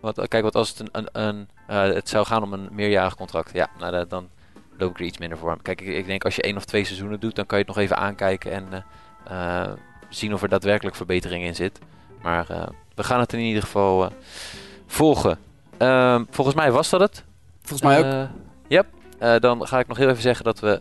Wat, 0.00 0.28
kijk, 0.28 0.42
wat 0.42 0.54
als 0.54 0.68
het 0.68 0.78
een, 0.80 1.08
een, 1.12 1.48
een 1.66 1.94
het 1.94 2.08
zou 2.08 2.26
gaan 2.26 2.42
om 2.42 2.52
een 2.52 2.68
meerjarig 2.72 3.16
contract. 3.16 3.52
Ja, 3.52 3.70
nou, 3.78 4.06
dan 4.06 4.28
loop 4.78 4.90
ik 4.90 4.98
er 4.98 5.04
iets 5.04 5.18
minder 5.18 5.38
voor. 5.38 5.62
Kijk, 5.62 5.80
ik, 5.80 5.96
ik, 5.96 6.06
denk 6.06 6.24
als 6.24 6.36
je 6.36 6.42
één 6.42 6.56
of 6.56 6.64
twee 6.64 6.84
seizoenen 6.84 7.20
doet, 7.20 7.36
dan 7.36 7.46
kan 7.46 7.58
je 7.58 7.64
het 7.64 7.74
nog 7.74 7.84
even 7.84 7.96
aankijken 7.96 8.52
en 8.52 8.84
uh, 9.30 9.72
zien 10.08 10.34
of 10.34 10.42
er 10.42 10.48
daadwerkelijk 10.48 10.96
verbetering 10.96 11.44
in 11.44 11.54
zit. 11.54 11.78
Maar 12.22 12.46
uh, 12.50 12.66
we 12.94 13.04
gaan 13.04 13.20
het 13.20 13.32
in 13.32 13.38
ieder 13.38 13.62
geval 13.62 14.12
volgen. 14.86 15.38
Ehm, 15.78 16.24
volgens 16.30 16.56
mij 16.56 16.72
was 16.72 16.90
dat 16.90 17.00
het. 17.00 17.24
Volgens 17.62 17.82
mij 17.82 17.98
ook. 17.98 18.28
Yep. 18.68 18.86
dan 19.40 19.66
ga 19.66 19.78
ik 19.78 19.86
nog 19.86 19.96
heel 19.96 20.08
even 20.08 20.22
zeggen 20.22 20.44
dat 20.44 20.60
we 20.60 20.80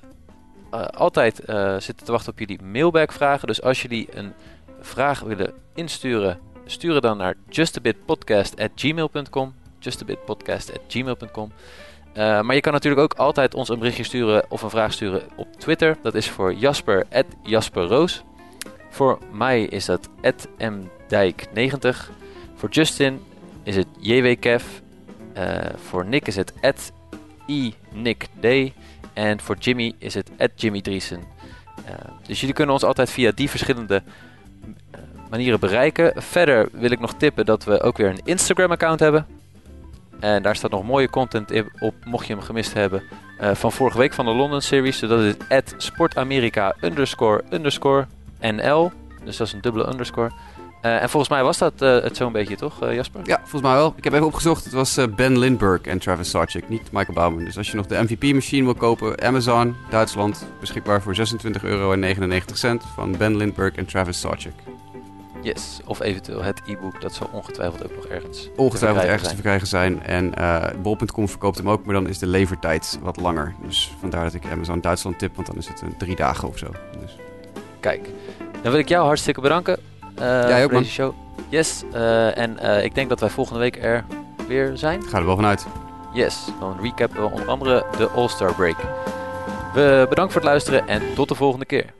altijd 0.93 1.35
zitten 1.83 2.05
te 2.05 2.11
wachten 2.11 2.31
op 2.31 2.39
jullie 2.39 2.61
mailback 2.61 3.11
vragen. 3.11 3.47
Dus 3.47 3.61
als 3.61 3.81
jullie 3.81 4.17
een 4.17 4.33
vraag 4.79 5.19
willen 5.19 5.53
insturen, 5.73 6.39
stuur 6.65 7.01
dan 7.01 7.17
naar 7.17 7.35
justabitpodcast.gmail.com 7.49 9.53
justabitpodcast.gmail.com 9.79 11.51
uh, 12.17 12.41
maar 12.41 12.55
je 12.55 12.61
kan 12.61 12.73
natuurlijk 12.73 13.01
ook 13.01 13.13
altijd 13.13 13.53
ons 13.53 13.69
een 13.69 13.79
berichtje 13.79 14.03
sturen 14.03 14.45
of 14.49 14.61
een 14.61 14.69
vraag 14.69 14.93
sturen 14.93 15.21
op 15.35 15.47
Twitter. 15.57 15.97
Dat 16.01 16.15
is 16.15 16.29
voor 16.29 16.53
Jasper, 16.53 17.05
@jasperroos. 17.43 18.23
Voor 18.89 19.19
mij 19.31 19.63
is 19.63 19.85
dat 19.85 20.09
mdijk90. 20.57 22.09
Voor 22.55 22.69
Justin 22.69 23.21
is 23.63 23.75
het 23.75 23.87
jwkev. 23.99 24.63
Uh, 25.37 25.57
voor 25.75 26.05
Nick 26.05 26.27
is 26.27 26.35
het 26.35 26.53
inickd. 27.45 28.29
En 29.13 29.39
voor 29.39 29.55
Jimmy 29.57 29.93
is 29.97 30.13
het 30.13 30.29
Jimmy 30.55 30.81
Driesen. 30.81 31.23
Uh, 31.85 31.91
dus 32.27 32.39
jullie 32.39 32.55
kunnen 32.55 32.73
ons 32.73 32.83
altijd 32.83 33.09
via 33.09 33.31
die 33.35 33.49
verschillende 33.49 34.03
manieren 35.29 35.59
bereiken. 35.59 36.13
Verder 36.15 36.69
wil 36.71 36.91
ik 36.91 36.99
nog 36.99 37.13
tippen 37.13 37.45
dat 37.45 37.63
we 37.63 37.81
ook 37.81 37.97
weer 37.97 38.09
een 38.09 38.21
Instagram 38.23 38.71
account 38.71 38.99
hebben. 38.99 39.25
En 40.19 40.43
daar 40.43 40.55
staat 40.55 40.71
nog 40.71 40.83
mooie 40.83 41.09
content 41.09 41.51
op, 41.79 41.93
mocht 42.03 42.27
je 42.27 42.33
hem 42.33 42.41
gemist 42.41 42.73
hebben. 42.73 43.03
Uh, 43.41 43.51
van 43.53 43.71
vorige 43.71 43.97
week 43.97 44.13
van 44.13 44.25
de 44.25 44.31
London 44.31 44.61
Series. 44.61 44.99
Dus 44.99 45.09
dat 45.09 45.19
is 45.19 45.33
at 45.49 45.73
sportamerika 45.77 46.75
underscore 46.81 47.43
underscore 47.51 48.07
NL. 48.39 48.91
Dus 49.23 49.37
dat 49.37 49.47
is 49.47 49.53
een 49.53 49.61
dubbele 49.61 49.87
underscore. 49.87 50.31
Uh, 50.81 51.01
en 51.01 51.09
volgens 51.09 51.31
mij 51.31 51.43
was 51.43 51.57
dat 51.57 51.81
uh, 51.81 52.01
het 52.01 52.17
zo'n 52.17 52.31
beetje, 52.31 52.55
toch 52.55 52.91
Jasper? 52.91 53.21
Ja, 53.23 53.37
volgens 53.37 53.61
mij 53.61 53.73
wel. 53.73 53.93
Ik 53.97 54.03
heb 54.03 54.13
even 54.13 54.25
opgezocht. 54.25 54.63
Het 54.63 54.73
was 54.73 54.99
Ben 55.15 55.39
Lindbergh 55.39 55.89
en 55.89 55.99
Travis 55.99 56.29
Sarchik, 56.29 56.69
niet 56.69 56.91
Michael 56.91 57.13
Bauman. 57.13 57.43
Dus 57.45 57.57
als 57.57 57.69
je 57.71 57.75
nog 57.75 57.85
de 57.85 58.03
MVP-machine 58.03 58.63
wil 58.63 58.73
kopen, 58.73 59.21
Amazon, 59.21 59.75
Duitsland, 59.89 60.47
beschikbaar 60.59 61.01
voor 61.01 61.15
26,99 61.15 61.61
euro 61.61 61.95
van 62.95 63.17
Ben 63.17 63.37
Lindbergh 63.37 63.77
en 63.77 63.85
Travis 63.85 64.19
Sarchik. 64.19 64.53
Yes, 65.45 65.79
of 65.85 66.01
eventueel 66.01 66.43
het 66.43 66.61
e-book, 66.65 67.01
dat 67.01 67.13
zal 67.13 67.29
ongetwijfeld 67.31 67.83
ook 67.83 67.95
nog 67.95 68.05
ergens 68.05 68.49
Ongetwijfeld 68.55 69.01
te 69.01 69.07
ergens 69.07 69.29
zijn. 69.29 69.35
te 69.35 69.41
verkrijgen 69.41 69.67
zijn. 69.67 70.03
En 70.03 70.31
uh, 70.39 70.81
bol.com 70.81 71.29
verkoopt 71.29 71.57
hem 71.57 71.69
ook, 71.69 71.85
maar 71.85 71.93
dan 71.93 72.07
is 72.07 72.19
de 72.19 72.27
levertijd 72.27 72.99
wat 73.01 73.17
langer. 73.17 73.55
Dus 73.65 73.93
vandaar 73.99 74.23
dat 74.23 74.33
ik 74.33 74.45
Amazon 74.51 74.81
Duitsland 74.81 75.19
tip, 75.19 75.35
want 75.35 75.47
dan 75.47 75.57
is 75.57 75.67
het 75.67 75.81
een 75.81 75.97
drie 75.97 76.15
dagen 76.15 76.47
of 76.47 76.57
zo. 76.57 76.67
Dus. 77.01 77.17
Kijk, 77.79 78.09
dan 78.61 78.71
wil 78.71 78.79
ik 78.79 78.87
jou 78.87 79.05
hartstikke 79.05 79.41
bedanken 79.41 79.79
uh, 80.19 80.25
Jij 80.25 80.63
ook, 80.63 80.71
voor 80.71 80.79
deze 80.79 80.91
show. 80.91 81.13
Yes, 81.49 81.83
uh, 81.93 82.37
en 82.37 82.83
ik 82.83 82.95
denk 82.95 83.09
dat 83.09 83.19
wij 83.19 83.29
volgende 83.29 83.59
week 83.59 83.83
er 83.83 84.05
weer 84.47 84.77
zijn. 84.77 85.03
Ga 85.03 85.17
er 85.17 85.25
wel 85.25 85.35
vanuit. 85.35 85.65
Yes, 86.13 86.45
dan 86.59 86.77
recappen 86.81 87.21
we 87.21 87.29
onder 87.31 87.47
andere 87.47 87.85
de 87.97 88.09
All-Star 88.09 88.55
Break. 88.55 88.77
We 89.73 90.05
bedankt 90.09 90.31
voor 90.31 90.41
het 90.41 90.49
luisteren 90.49 90.87
en 90.87 91.01
tot 91.15 91.27
de 91.27 91.35
volgende 91.35 91.65
keer. 91.65 91.93